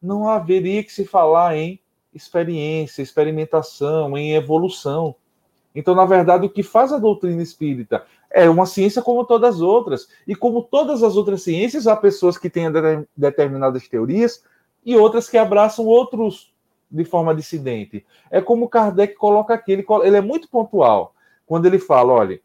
Não 0.00 0.28
haveria 0.28 0.84
que 0.84 0.92
se 0.92 1.06
falar 1.06 1.56
em 1.56 1.80
experiência, 2.12 3.00
experimentação, 3.00 4.16
em 4.18 4.34
evolução. 4.34 5.14
Então, 5.74 5.94
na 5.94 6.04
verdade, 6.04 6.44
o 6.44 6.50
que 6.50 6.62
faz 6.62 6.92
a 6.92 6.98
doutrina 6.98 7.42
espírita 7.42 8.04
é 8.30 8.50
uma 8.50 8.66
ciência 8.66 9.00
como 9.00 9.24
todas 9.24 9.54
as 9.54 9.60
outras. 9.62 10.08
E 10.28 10.34
como 10.34 10.62
todas 10.62 11.02
as 11.02 11.16
outras 11.16 11.42
ciências, 11.42 11.86
há 11.86 11.96
pessoas 11.96 12.36
que 12.36 12.50
têm 12.50 12.66
determinadas 13.16 13.88
teorias 13.88 14.44
e 14.84 14.94
outras 14.98 15.30
que 15.30 15.38
abraçam 15.38 15.86
outros 15.86 16.52
de 16.90 17.06
forma 17.06 17.34
dissidente. 17.34 18.04
É 18.30 18.42
como 18.42 18.68
Kardec 18.68 19.14
coloca 19.14 19.54
aqui, 19.54 19.72
ele, 19.72 19.86
ele 20.04 20.16
é 20.18 20.20
muito 20.20 20.46
pontual 20.50 21.14
quando 21.52 21.66
ele 21.66 21.78
fala, 21.78 22.14
olha, 22.14 22.40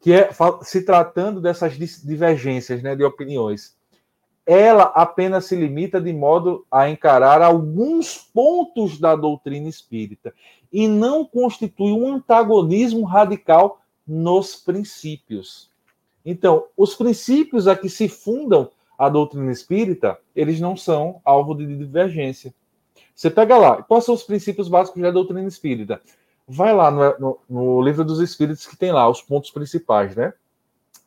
que 0.00 0.12
é 0.12 0.30
se 0.62 0.84
tratando 0.84 1.40
dessas 1.40 1.72
divergências 1.74 2.80
né, 2.80 2.94
de 2.94 3.02
opiniões 3.02 3.76
ela 4.46 4.84
apenas 4.94 5.46
se 5.46 5.56
limita 5.56 6.00
de 6.00 6.12
modo 6.12 6.64
a 6.70 6.88
encarar 6.88 7.42
alguns 7.42 8.18
pontos 8.18 9.00
da 9.00 9.16
doutrina 9.16 9.68
espírita 9.68 10.32
e 10.72 10.86
não 10.86 11.24
constitui 11.24 11.90
um 11.92 12.14
antagonismo 12.14 13.04
radical 13.04 13.80
nos 14.06 14.54
princípios. 14.54 15.68
Então, 16.24 16.66
os 16.76 16.94
princípios 16.94 17.66
a 17.66 17.74
que 17.74 17.88
se 17.88 18.08
fundam 18.08 18.70
a 18.96 19.08
doutrina 19.08 19.50
espírita, 19.50 20.16
eles 20.36 20.60
não 20.60 20.76
são 20.76 21.20
alvo 21.24 21.52
de 21.52 21.66
divergência. 21.66 22.54
Você 23.12 23.28
pega 23.28 23.58
lá, 23.58 23.82
quais 23.82 24.04
são 24.04 24.14
os 24.14 24.22
princípios 24.22 24.68
básicos 24.68 25.02
da 25.02 25.10
doutrina 25.10 25.48
espírita? 25.48 26.00
Vai 26.46 26.74
lá 26.74 26.90
no, 26.90 27.18
no, 27.18 27.38
no 27.48 27.82
livro 27.82 28.04
dos 28.04 28.20
Espíritos 28.20 28.66
que 28.66 28.76
tem 28.76 28.92
lá 28.92 29.08
os 29.08 29.22
pontos 29.22 29.50
principais, 29.50 30.14
né? 30.16 30.32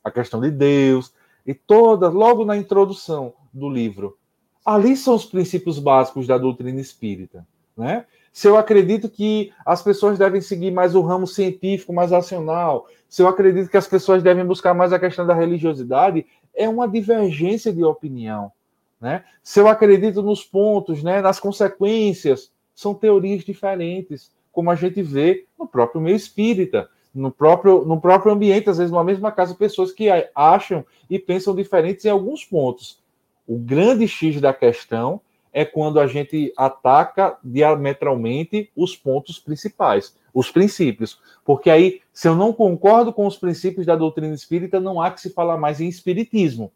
A 0.04 0.12
questão 0.12 0.40
de 0.40 0.52
Deus, 0.52 1.14
e 1.46 1.54
toda, 1.54 2.10
logo 2.10 2.44
na 2.44 2.58
introdução 2.58 3.34
do 3.54 3.70
livro. 3.70 4.18
Ali 4.66 4.98
são 4.98 5.16
os 5.16 5.26
princípios 5.26 5.78
básicos 5.78 6.26
da 6.26 6.38
doutrina 6.38 6.82
espírita. 6.82 7.46
Né? 7.78 8.06
Se 8.34 8.48
eu 8.48 8.58
acredito 8.58 9.08
que 9.08 9.54
as 9.66 9.82
pessoas 9.82 10.18
devem 10.18 10.42
seguir 10.42 10.72
mais 10.72 10.96
o 10.96 11.02
ramo 11.02 11.28
científico, 11.28 11.94
mais 11.94 12.12
racional, 12.12 12.88
se 13.08 13.22
eu 13.22 13.28
acredito 13.28 13.70
que 13.70 13.78
as 13.78 13.88
pessoas 13.88 14.24
devem 14.24 14.46
buscar 14.46 14.74
mais 14.74 14.92
a 14.92 15.00
questão 15.00 15.26
da 15.26 15.34
religiosidade, 15.34 16.26
é 16.54 16.68
uma 16.68 16.88
divergência 16.88 17.72
de 17.72 17.84
opinião. 17.84 18.52
Né? 19.00 19.24
Se 19.44 19.60
eu 19.60 19.68
acredito 19.68 20.24
nos 20.24 20.44
pontos, 20.44 21.04
né, 21.04 21.22
nas 21.22 21.40
consequências, 21.40 22.52
são 22.74 22.94
teorias 22.94 23.44
diferentes, 23.44 24.32
como 24.56 24.72
a 24.72 24.76
gente 24.76 25.04
vê 25.04 25.46
no 25.60 25.68
próprio 25.68 26.02
meio 26.02 26.16
espírita 26.16 26.90
no 27.16 27.32
próprio, 27.32 27.86
no 27.86 28.00
próprio 28.00 28.34
ambiente, 28.34 28.70
às 28.70 28.78
vezes 28.78 28.92
numa 28.92 29.04
mesma 29.04 29.32
casa, 29.32 29.56
pessoas 29.56 29.94
que 29.94 30.08
acham 30.36 30.86
e 31.10 31.18
pensam 31.18 31.56
diferentes 31.56 32.04
em 32.04 32.10
alguns 32.10 32.44
pontos. 32.44 33.00
O 33.48 33.58
grande 33.58 34.06
X 34.06 34.42
da 34.42 34.54
questão 34.54 35.22
é 35.54 35.64
quando 35.64 36.02
a 36.02 36.08
gente 36.08 36.52
ataca 36.58 37.38
diametralmente 37.42 38.70
os 38.76 38.98
pontos 38.98 39.40
principais, 39.40 40.14
os 40.34 40.52
princípios. 40.52 41.18
Porque 41.46 41.70
aí, 41.70 42.02
se 42.12 42.28
eu 42.28 42.36
não 42.36 42.52
concordo 42.52 43.14
com 43.14 43.26
os 43.26 43.38
princípios 43.38 43.86
da 43.86 43.96
doutrina 43.96 44.36
espírita, 44.36 44.82
não 44.82 45.02
há 45.02 45.10
que 45.10 45.22
se 45.22 45.30
falar 45.30 45.56
mais 45.56 45.80
em 45.80 45.88
espiritismo. 45.88 46.74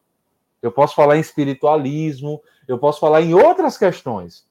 Eu 0.62 0.72
posso 0.72 0.96
falar 0.96 1.18
em 1.18 1.22
espiritualismo, 1.22 2.42
eu 2.66 2.78
posso 2.78 3.02
falar 3.02 3.22
em 3.22 3.34
outras 3.34 3.78
questões. 3.78 4.48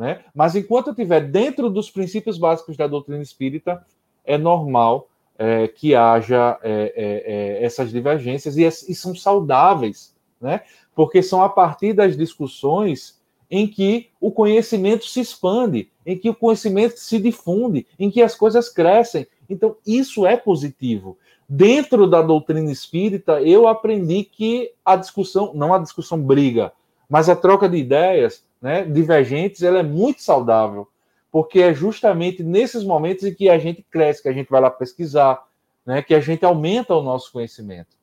Né? 0.00 0.24
Mas 0.34 0.56
enquanto 0.56 0.86
eu 0.86 0.92
estiver 0.92 1.20
dentro 1.20 1.68
dos 1.68 1.90
princípios 1.90 2.38
básicos 2.38 2.74
da 2.74 2.86
doutrina 2.86 3.20
espírita, 3.20 3.84
é 4.24 4.38
normal 4.38 5.10
é, 5.38 5.68
que 5.68 5.94
haja 5.94 6.58
é, 6.62 6.72
é, 6.72 7.60
é, 7.60 7.62
essas 7.62 7.90
divergências 7.90 8.56
e, 8.56 8.64
e, 8.64 8.94
são 8.94 9.14
saudáveis, 9.14 10.16
né? 10.40 10.62
Porque 10.94 11.22
são 11.22 11.42
a 11.42 11.50
partir 11.50 11.92
das 11.92 12.16
discussões 12.16 13.20
em 13.50 13.68
que 13.68 14.08
o 14.18 14.32
conhecimento 14.32 15.04
se 15.04 15.20
expande, 15.20 15.90
em 16.06 16.16
que 16.16 16.30
o 16.30 16.34
conhecimento 16.34 16.98
se 16.98 17.18
difunde, 17.18 17.86
em 17.98 18.10
que 18.10 18.22
as 18.22 18.34
coisas 18.34 18.70
crescem. 18.70 19.26
Então, 19.50 19.76
isso 19.86 20.24
é 20.26 20.34
positivo. 20.34 21.18
Dentro 21.46 22.06
da 22.06 22.22
doutrina 22.22 22.72
espírita, 22.72 23.42
eu 23.42 23.68
aprendi 23.68 24.24
que 24.24 24.72
a 24.82 24.96
discussão, 24.96 25.52
não 25.52 25.74
a 25.74 25.78
discussão 25.78 26.18
briga, 26.18 26.72
mas 27.06 27.28
a 27.28 27.36
troca 27.36 27.68
de 27.68 27.76
ideias, 27.76 28.42
né, 28.60 28.84
divergentes, 28.84 29.62
ela 29.62 29.78
é 29.78 29.82
muito 29.82 30.22
saudável 30.22 30.88
porque 31.30 31.60
é 31.60 31.72
justamente 31.72 32.42
nesses 32.42 32.84
momentos 32.84 33.24
em 33.24 33.32
que 33.32 33.48
a 33.48 33.58
gente 33.58 33.82
cresce, 33.82 34.22
que 34.22 34.28
a 34.28 34.32
gente 34.32 34.50
vai 34.50 34.60
lá 34.60 34.70
pesquisar, 34.70 35.46
né, 35.86 36.02
que 36.02 36.14
a 36.14 36.20
gente 36.20 36.44
aumenta 36.44 36.94
o 36.94 37.02
nosso 37.02 37.32
conhecimento. 37.32 37.96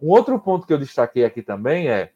Um 0.00 0.08
outro 0.08 0.38
ponto 0.38 0.66
que 0.66 0.72
eu 0.72 0.78
destaquei 0.78 1.24
aqui 1.24 1.42
também 1.42 1.88
é 1.88 2.12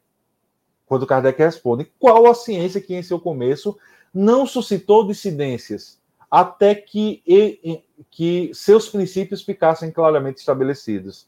quando 0.85 1.07
Kardec 1.07 1.37
responde: 1.39 1.85
qual 1.99 2.27
a 2.27 2.33
ciência 2.33 2.81
que 2.81 2.95
em 2.95 3.03
seu 3.03 3.19
começo 3.19 3.77
não 4.13 4.45
suscitou 4.45 5.05
dissidências 5.05 6.01
até 6.29 6.75
que, 6.75 7.83
que 8.09 8.51
seus 8.53 8.89
princípios 8.89 9.41
ficassem 9.41 9.91
claramente 9.91 10.37
estabelecidos? 10.37 11.27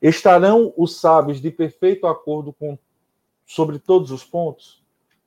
Estarão 0.00 0.72
os 0.76 1.00
sábios 1.00 1.40
de 1.40 1.50
perfeito 1.50 2.08
acordo 2.08 2.52
com 2.52 2.76
sobre 3.46 3.78
todos 3.78 4.10
os 4.10 4.24
pontos? 4.24 4.81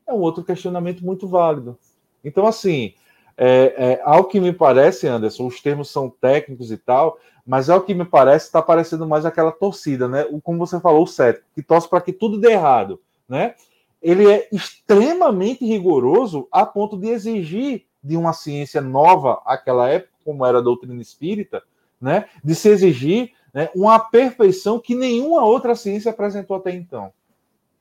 É 0.08 0.14
um 0.14 0.20
outro 0.20 0.44
questionamento 0.44 1.04
muito 1.04 1.28
válido. 1.28 1.78
Então, 2.24 2.46
assim, 2.46 2.94
é, 3.38 3.76
é, 3.78 4.02
ao 4.04 4.26
que 4.26 4.40
me 4.40 4.54
parece, 4.54 5.08
Anderson, 5.08 5.48
os 5.48 5.62
termos 5.62 5.90
são 5.90 6.10
técnicos 6.10 6.72
e 6.72 6.78
tal, 6.78 7.20
mas 7.46 7.70
ao 7.70 7.82
que 7.82 7.94
me 7.94 8.06
parece, 8.06 8.46
está 8.46 8.62
parecendo 8.62 9.08
mais 9.08 9.26
aquela 9.26 9.52
torcida, 9.52 10.08
né? 10.08 10.26
Como 10.44 10.58
você 10.58 10.80
falou, 10.80 11.04
o 11.04 11.08
cético, 11.08 11.46
que 11.54 11.62
torce 11.62 11.88
para 11.88 12.02
que 12.02 12.14
tudo 12.14 12.40
dê 12.40 12.54
errado, 12.54 13.00
né? 13.28 13.56
Ele 14.02 14.30
é 14.30 14.48
extremamente 14.52 15.66
rigoroso 15.66 16.48
a 16.52 16.66
ponto 16.66 16.98
de 16.98 17.08
exigir 17.08 17.86
de 18.04 18.16
uma 18.16 18.34
ciência 18.34 18.82
nova 18.82 19.42
àquela 19.46 19.90
época, 19.90 20.14
como 20.24 20.46
era 20.46 20.60
a 20.60 20.62
doutrina 20.62 21.02
espírita, 21.02 21.62
né? 22.00 22.26
De 22.44 22.56
se 22.56 22.70
exigir 22.70 23.34
né, 23.54 23.70
uma 23.76 24.00
perfeição 24.00 24.80
que 24.80 24.96
nenhuma 24.96 25.44
outra 25.44 25.76
ciência 25.76 26.12
apresentou 26.12 26.58
até 26.58 26.72
então, 26.72 27.12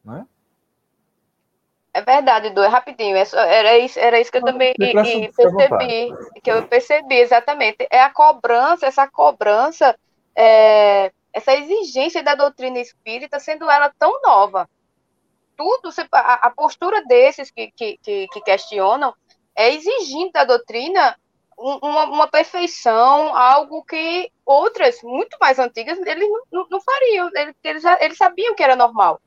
né? 0.05 0.27
É 1.97 2.03
verdade, 2.03 2.51
Du, 2.51 2.61
é 2.61 2.67
rapidinho. 2.67 3.17
É 3.17 3.25
era, 3.33 3.79
isso, 3.79 4.01
era 4.01 4.21
isso 4.21 4.31
que 4.31 4.39
eu 4.39 4.43
também 4.43 4.75
e, 4.77 4.85
e 4.85 5.33
percebi. 5.33 6.13
Que 6.43 6.51
eu 6.51 6.67
percebi, 6.67 7.15
exatamente. 7.15 7.87
É 7.89 8.01
a 8.01 8.11
cobrança, 8.11 8.85
essa 8.85 9.07
cobrança, 9.07 9.97
é, 10.35 11.13
essa 11.33 11.55
exigência 11.55 12.21
da 12.21 12.35
doutrina 12.35 12.81
espírita, 12.81 13.39
sendo 13.39 13.71
ela 13.71 13.93
tão 13.97 14.21
nova. 14.23 14.69
Tudo, 15.57 15.91
a, 16.11 16.49
a 16.49 16.51
postura 16.51 17.05
desses 17.05 17.53
que, 17.53 17.71
que, 17.71 17.97
que, 18.03 18.27
que 18.27 18.41
questionam 18.41 19.15
é 19.55 19.73
exigindo 19.73 20.33
da 20.33 20.43
doutrina 20.43 21.17
uma, 21.57 22.07
uma, 22.07 22.27
perfeição, 22.27 23.37
algo 23.37 23.85
que 23.85 24.33
outras, 24.45 25.01
muito 25.05 25.37
mais 25.41 25.61
antigas, 25.61 25.97
eles 26.05 26.29
não, 26.29 26.43
não, 26.51 26.67
não 26.69 26.81
fariam, 26.81 27.31
eles, 27.63 27.85
eles 28.01 28.19
sabiam 28.19 28.57
que 28.57 28.63
era 28.65 28.75
normal. 28.75 29.21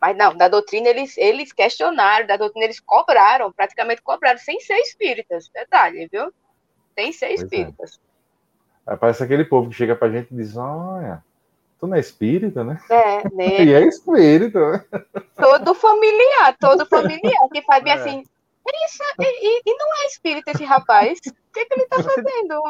Mas 0.00 0.16
não, 0.16 0.36
da 0.36 0.48
doutrina 0.48 0.88
eles, 0.88 1.16
eles 1.16 1.52
questionaram, 1.52 2.26
da 2.26 2.36
doutrina 2.36 2.66
eles 2.66 2.80
cobraram, 2.80 3.50
praticamente 3.52 4.02
cobraram, 4.02 4.38
sem 4.38 4.60
ser 4.60 4.76
espíritas, 4.78 5.48
detalhe, 5.48 6.08
viu? 6.10 6.32
Sem 6.94 7.12
ser 7.12 7.28
pois 7.28 7.40
é. 7.40 7.42
espíritas. 7.42 8.00
É. 8.86 8.96
Parece 8.96 9.22
aquele 9.22 9.44
povo 9.44 9.70
que 9.70 9.76
chega 9.76 9.96
pra 9.96 10.10
gente 10.10 10.32
e 10.32 10.36
diz, 10.36 10.56
olha, 10.56 11.24
tu 11.80 11.86
não 11.86 11.96
é 11.96 12.00
espírita, 12.00 12.62
né? 12.62 12.78
É, 12.90 13.28
né? 13.34 13.64
e 13.64 13.72
é 13.72 13.86
espírita, 13.86 14.72
né? 14.72 14.84
Todo 15.34 15.74
familiar, 15.74 16.56
todo 16.58 16.86
familiar, 16.86 17.48
que 17.52 17.62
faz 17.62 17.82
bem 17.82 17.92
é. 17.92 17.96
assim, 17.96 18.24
isso, 18.86 19.02
e, 19.20 19.62
e, 19.70 19.76
não 19.76 19.86
é 20.02 20.06
espírita 20.06 20.50
esse 20.50 20.64
rapaz. 20.64 21.18
O 21.18 21.52
que, 21.52 21.64
que 21.64 21.74
ele 21.74 21.82
está 21.84 22.02
fazendo? 22.02 22.62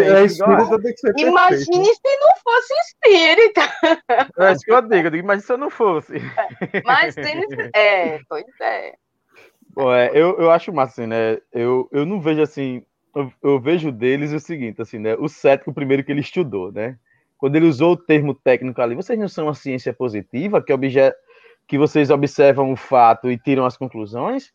é 0.00 0.24
espírita, 0.24 0.82
tem 0.82 0.92
que 0.92 0.98
ser 0.98 1.14
Imagine 1.18 1.84
se 1.84 2.16
não 2.20 2.36
fosse 2.44 2.74
espírita. 2.74 3.60
É 4.38 4.52
isso 4.52 4.64
que 4.64 4.72
eu 4.72 4.82
digo, 4.82 5.16
imagine 5.16 5.46
se 5.46 5.52
eu 5.52 5.58
não 5.58 5.70
fosse. 5.70 6.14
Mas 6.84 7.14
tem. 7.14 7.44
É, 7.74 8.20
pois 8.28 8.44
é. 8.60 8.94
Bom, 9.70 9.92
é, 9.92 10.10
eu, 10.12 10.36
eu 10.38 10.50
acho 10.50 10.72
massa, 10.72 11.02
assim, 11.02 11.08
né? 11.08 11.38
Eu, 11.52 11.88
eu 11.92 12.04
não 12.04 12.20
vejo 12.20 12.42
assim. 12.42 12.84
Eu, 13.14 13.32
eu 13.42 13.60
vejo 13.60 13.92
deles 13.92 14.32
o 14.32 14.40
seguinte, 14.40 14.82
assim, 14.82 14.98
né? 14.98 15.14
O 15.14 15.28
cético, 15.28 15.72
primeiro 15.72 16.02
que 16.02 16.10
ele 16.10 16.20
estudou, 16.20 16.72
né? 16.72 16.98
Quando 17.36 17.54
ele 17.54 17.66
usou 17.66 17.92
o 17.92 17.96
termo 17.96 18.34
técnico 18.34 18.82
ali, 18.82 18.96
vocês 18.96 19.18
não 19.18 19.28
são 19.28 19.46
uma 19.46 19.54
ciência 19.54 19.92
positiva, 19.92 20.60
que, 20.60 20.72
obje... 20.72 21.12
que 21.66 21.78
vocês 21.78 22.10
observam 22.10 22.72
o 22.72 22.76
fato 22.76 23.30
e 23.30 23.38
tiram 23.38 23.64
as 23.64 23.76
conclusões? 23.76 24.52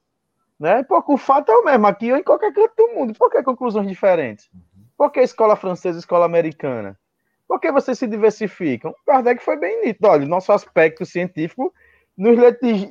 Né? 0.63 0.81
Porque 0.81 1.11
o 1.11 1.17
fato 1.17 1.51
é 1.51 1.57
o 1.57 1.65
mesmo 1.65 1.85
aqui 1.87 2.09
ou 2.09 2.17
em 2.17 2.23
qualquer 2.23 2.53
canto 2.53 2.73
do 2.77 2.87
mundo. 2.95 3.13
Por 3.15 3.29
que 3.29 3.43
conclusões 3.43 3.85
diferentes? 3.85 4.49
Por 4.95 5.11
que 5.11 5.19
escola 5.19 5.57
francesa 5.57 5.99
escola 5.99 6.25
americana? 6.25 6.97
Por 7.45 7.59
que 7.59 7.69
vocês 7.69 7.99
se 7.99 8.07
diversificam? 8.07 8.91
O 8.91 9.05
Kardec 9.05 9.43
foi 9.43 9.57
bem 9.57 9.85
nítido. 9.85 10.07
Olha, 10.07 10.25
nosso 10.25 10.53
aspecto 10.53 11.05
científico 11.05 11.73
nos, 12.17 12.37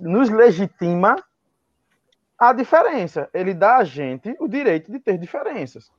nos 0.02 0.28
legitima 0.28 1.16
a 2.38 2.52
diferença. 2.52 3.30
Ele 3.32 3.54
dá 3.54 3.78
a 3.78 3.84
gente 3.84 4.36
o 4.38 4.46
direito 4.46 4.92
de 4.92 4.98
ter 4.98 5.16
diferenças. 5.16 5.90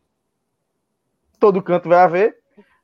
Todo 1.40 1.64
canto 1.64 1.90
vai 1.90 2.02
haver. 2.02 2.38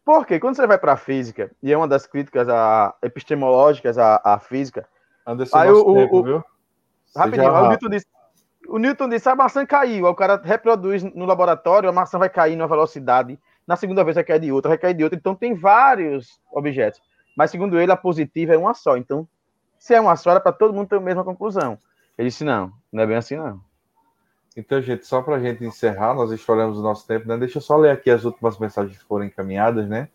Porque 0.03 0.39
quando 0.39 0.55
você 0.55 0.65
vai 0.65 0.79
para 0.79 0.93
a 0.93 0.97
física, 0.97 1.51
e 1.61 1.71
é 1.71 1.77
uma 1.77 1.87
das 1.87 2.07
críticas 2.07 2.49
a, 2.49 2.95
epistemológicas 3.03 3.99
à, 3.99 4.19
à 4.23 4.39
física. 4.39 4.89
Anderson, 5.27 5.55
aí 5.55 5.69
o, 5.69 5.93
tempo, 5.93 6.17
o, 6.17 6.23
viu? 6.23 6.43
Rapidinho, 7.15 7.51
o 7.51 7.67
Newton 7.67 7.89
disse, 7.89 8.07
o 8.69 8.77
Newton 8.77 9.09
disse: 9.09 9.27
a 9.27 9.35
maçã 9.35 9.65
caiu. 9.65 10.05
Aí 10.05 10.11
o 10.11 10.15
cara 10.15 10.39
reproduz 10.43 11.03
no 11.03 11.25
laboratório, 11.25 11.89
a 11.89 11.93
maçã 11.93 12.17
vai 12.17 12.29
cair 12.29 12.55
numa 12.55 12.67
velocidade. 12.67 13.39
Na 13.67 13.75
segunda 13.75 14.03
vez 14.03 14.15
vai 14.15 14.23
cair 14.23 14.39
de 14.39 14.51
outra, 14.51 14.69
vai 14.69 14.77
cair 14.77 14.93
de 14.93 15.03
outra. 15.03 15.17
Então 15.17 15.35
tem 15.35 15.53
vários 15.53 16.39
objetos. 16.51 17.01
Mas 17.35 17.51
segundo 17.51 17.79
ele, 17.79 17.91
a 17.91 17.97
positiva 17.97 18.53
é 18.53 18.57
uma 18.57 18.73
só. 18.73 18.97
Então, 18.97 19.27
se 19.77 19.93
é 19.93 20.01
uma 20.01 20.15
só, 20.15 20.31
era 20.31 20.39
para 20.39 20.51
todo 20.51 20.73
mundo 20.73 20.87
ter 20.87 20.97
a 20.97 21.01
mesma 21.01 21.23
conclusão. 21.23 21.77
Ele 22.17 22.29
disse: 22.29 22.43
não, 22.43 22.71
não 22.91 23.03
é 23.03 23.07
bem 23.07 23.15
assim, 23.15 23.35
não. 23.35 23.61
Então, 24.55 24.81
gente, 24.81 25.05
só 25.05 25.21
para 25.21 25.35
a 25.35 25.39
gente 25.39 25.63
encerrar, 25.63 26.13
nós 26.13 26.31
estouramos 26.31 26.77
o 26.77 26.81
nosso 26.81 27.07
tempo, 27.07 27.27
né? 27.27 27.37
Deixa 27.37 27.59
eu 27.59 27.61
só 27.61 27.77
ler 27.77 27.91
aqui 27.91 28.09
as 28.09 28.25
últimas 28.25 28.57
mensagens 28.57 28.97
que 28.97 29.05
foram 29.05 29.25
encaminhadas, 29.25 29.87
né? 29.87 30.09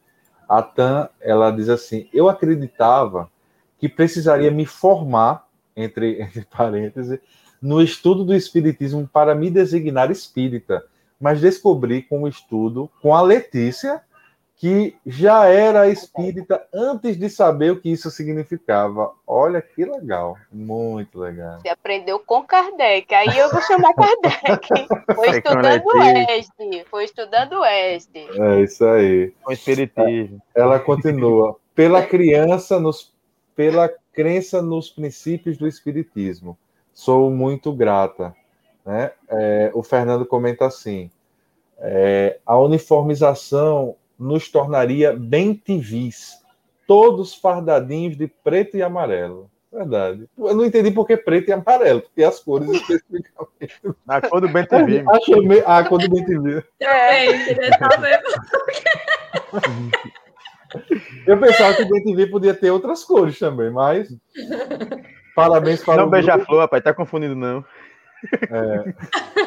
A 0.49 0.63
Tan, 0.63 1.09
ela 1.21 1.51
diz 1.51 1.69
assim: 1.69 2.09
Eu 2.13 2.29
acreditava 2.29 3.31
que 3.79 3.89
precisaria 3.89 4.51
me 4.51 4.67
formar, 4.67 5.47
entre, 5.77 6.21
entre 6.23 6.45
parênteses, 6.45 7.19
no 7.65 7.81
estudo 7.81 8.27
do 8.27 8.35
Espiritismo 8.35 9.09
para 9.11 9.35
me 9.35 9.49
designar 9.49 10.11
espírita, 10.11 10.85
mas 11.19 11.41
descobri 11.41 12.03
com 12.03 12.25
o 12.25 12.29
estudo, 12.29 12.91
com 13.01 13.15
a 13.15 13.23
Letícia, 13.23 14.03
que 14.55 14.95
já 15.07 15.47
era 15.47 15.89
espírita 15.89 16.62
antes 16.75 17.17
de 17.17 17.31
saber 17.31 17.73
o 17.73 17.81
que 17.81 17.91
isso 17.91 18.11
significava. 18.11 19.11
Olha 19.27 19.62
que 19.62 19.83
legal, 19.83 20.37
muito 20.53 21.19
legal. 21.19 21.59
Você 21.59 21.71
aprendeu 21.71 22.19
com 22.19 22.43
Kardec, 22.43 23.15
aí 23.15 23.39
eu 23.39 23.51
vou 23.51 23.62
chamar 23.62 23.95
Kardec. 23.95 24.69
Foi 25.17 25.31
estudando 25.31 25.87
o 25.87 25.99
Oeste, 25.99 26.85
foi 26.91 27.05
estudando 27.05 27.53
o 27.55 27.61
Oeste. 27.61 28.29
É 28.31 28.61
isso 28.61 28.85
aí. 28.85 29.33
Com 29.43 29.53
espiritismo. 29.53 30.43
Ela 30.55 30.79
continua. 30.79 31.57
Pela 31.75 32.05
criança, 32.05 32.79
nos, 32.79 33.11
pela 33.57 33.91
crença 34.12 34.61
nos 34.61 34.91
princípios 34.91 35.57
do 35.57 35.67
espiritismo 35.67 36.59
sou 36.95 37.30
muito 37.30 37.72
grata. 37.72 38.34
Né? 38.86 39.11
É, 39.28 39.70
o 39.74 39.82
Fernando 39.82 40.24
comenta 40.24 40.66
assim: 40.66 41.11
é, 41.78 42.38
a 42.47 42.59
uniformização 42.59 43.97
nos 44.18 44.49
tornaria 44.49 45.12
bem 45.12 45.53
tivis, 45.53 46.38
todos 46.86 47.34
fardadinhos 47.34 48.16
de 48.16 48.28
preto 48.28 48.76
e 48.76 48.82
amarelo. 48.82 49.51
Verdade. 49.74 50.28
Eu 50.38 50.55
não 50.55 50.64
entendi 50.64 50.92
por 50.92 51.05
que 51.05 51.16
preto 51.16 51.49
e 51.49 51.53
amarelo, 51.53 52.03
porque 52.03 52.22
as 52.22 52.38
cores 52.38 52.70
especificamente. 52.70 53.74
A 54.07 54.20
cor 54.20 54.40
do 54.40 54.49
bem 54.49 54.64
TV. 54.64 55.05
A 55.66 55.84
cor 55.84 55.99
do 55.99 56.09
bem 56.09 56.24
TV. 56.24 56.62
É, 56.78 57.26
Eu 61.26 61.40
pensava 61.40 61.74
que 61.74 61.82
o 61.82 61.88
bem 61.88 62.05
TV 62.05 62.28
podia 62.28 62.55
ter 62.55 62.70
outras 62.70 63.03
cores 63.03 63.36
também, 63.38 63.70
mas 63.70 64.14
Parabéns 65.35 65.82
para 65.85 66.03
não 66.03 66.11
beija-flor, 66.11 66.61
rapaz, 66.61 66.82
tá 66.82 66.95
confundindo 66.95 67.35
não. 67.35 67.64
É, 68.51 68.95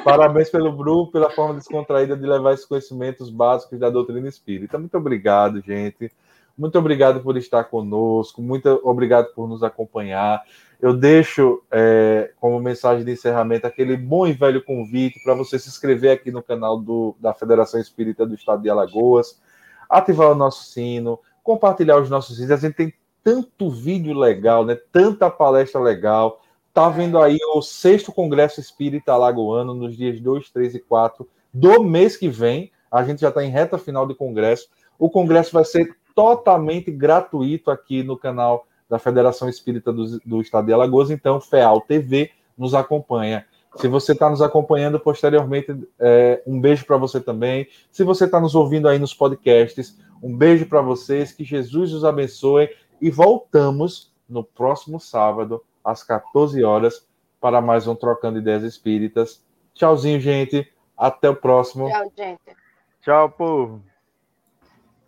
parabéns 0.04 0.50
pelo 0.50 0.72
grupo, 0.72 1.14
pela 1.14 1.30
forma 1.30 1.56
descontraída 1.56 2.16
de 2.16 2.26
levar 2.26 2.54
esses 2.54 2.66
conhecimentos 2.66 3.30
básicos 3.30 3.80
da 3.80 3.90
doutrina 3.90 4.28
espírita. 4.28 4.78
Muito 4.78 4.98
obrigado, 4.98 5.62
gente. 5.62 6.12
Muito 6.58 6.78
obrigado 6.78 7.22
por 7.22 7.38
estar 7.38 7.64
conosco. 7.66 8.42
Muito 8.42 8.68
obrigado 8.84 9.34
por 9.34 9.48
nos 9.48 9.64
acompanhar. 9.64 10.44
Eu 10.82 10.94
deixo 10.94 11.62
é, 11.72 12.32
como 12.40 12.60
mensagem 12.60 13.04
de 13.04 13.12
encerramento 13.12 13.66
aquele 13.66 13.98
bom 13.98 14.28
e 14.28 14.34
velho 14.34 14.64
convite 14.64 15.20
para 15.24 15.34
você 15.34 15.58
se 15.58 15.70
inscrever 15.70 16.12
aqui 16.12 16.32
no 16.32 16.44
canal 16.44 16.80
do, 16.80 17.16
da 17.20 17.34
Federação 17.34 17.80
Espírita 17.80 18.26
do 18.26 18.36
Estado 18.36 18.62
de 18.62 18.70
Alagoas, 18.70 19.42
ativar 19.90 20.32
o 20.32 20.36
nosso 20.36 20.66
sino, 20.66 21.20
compartilhar 21.44 21.98
os 21.98 22.10
nossos 22.10 22.38
vídeos. 22.38 22.60
A 22.60 22.68
gente 22.68 22.76
tem 22.76 22.94
tanto 23.28 23.70
vídeo 23.70 24.18
legal, 24.18 24.64
né? 24.64 24.78
Tanta 24.90 25.30
palestra 25.30 25.82
legal. 25.82 26.40
Tá 26.74 26.88
vendo 26.88 27.20
aí 27.20 27.38
o 27.54 27.62
sexto 27.62 28.10
Congresso 28.14 28.62
Espírita 28.62 29.12
Alagoano 29.12 29.74
nos 29.74 29.98
dias 29.98 30.18
2, 30.22 30.50
3 30.50 30.76
e 30.76 30.80
4 30.80 31.28
do 31.54 31.84
mês 31.84 32.16
que 32.16 32.30
vem. 32.30 32.72
A 32.90 33.04
gente 33.04 33.20
já 33.20 33.28
está 33.28 33.44
em 33.44 33.50
reta 33.50 33.78
final 33.78 34.08
de 34.08 34.16
congresso. 34.16 34.70
O 34.98 35.10
congresso 35.10 35.52
vai 35.52 35.66
ser 35.66 35.94
totalmente 36.16 36.90
gratuito 36.90 37.70
aqui 37.70 38.02
no 38.02 38.18
canal 38.18 38.66
da 38.90 38.98
Federação 38.98 39.50
Espírita 39.50 39.92
do, 39.92 40.20
do 40.20 40.40
Estado 40.40 40.68
de 40.68 40.72
Alagoas. 40.72 41.12
Então, 41.12 41.42
FEAL 41.42 41.82
TV 41.82 42.32
nos 42.58 42.74
acompanha. 42.74 43.46
Se 43.76 43.90
você 43.90 44.14
está 44.14 44.30
nos 44.30 44.42
acompanhando 44.42 45.02
posteriormente, 45.02 45.78
é, 46.00 46.42
um 46.48 46.62
beijo 46.62 46.86
para 46.86 46.96
você 46.96 47.20
também. 47.20 47.68
Se 47.92 48.06
você 48.06 48.24
está 48.24 48.40
nos 48.40 48.56
ouvindo 48.56 48.88
aí 48.88 48.98
nos 48.98 49.14
podcasts, 49.14 50.00
um 50.24 50.34
beijo 50.34 50.66
para 50.66 50.82
vocês. 50.82 51.34
Que 51.34 51.44
Jesus 51.44 51.92
os 51.92 52.06
abençoe 52.06 52.70
e 53.02 53.10
voltamos 53.10 54.14
no 54.28 54.44
próximo 54.44 55.00
sábado, 55.00 55.64
às 55.84 56.04
14 56.04 56.64
horas, 56.64 57.08
para 57.40 57.62
mais 57.62 57.88
um 57.88 57.96
Trocando 57.96 58.40
Ideias 58.40 58.64
Espíritas. 58.64 59.44
Tchauzinho, 59.74 60.20
gente. 60.20 60.72
Até 60.98 61.30
o 61.30 61.36
próximo. 61.36 61.88
Tchau, 61.88 62.12
gente. 62.18 62.58
Tchau, 63.02 63.30
povo. 63.30 63.84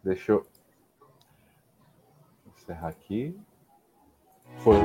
Deixa 0.04 0.34
eu 0.34 0.46
encerrar 2.56 2.90
aqui. 2.90 3.36
Foi. 4.60 4.78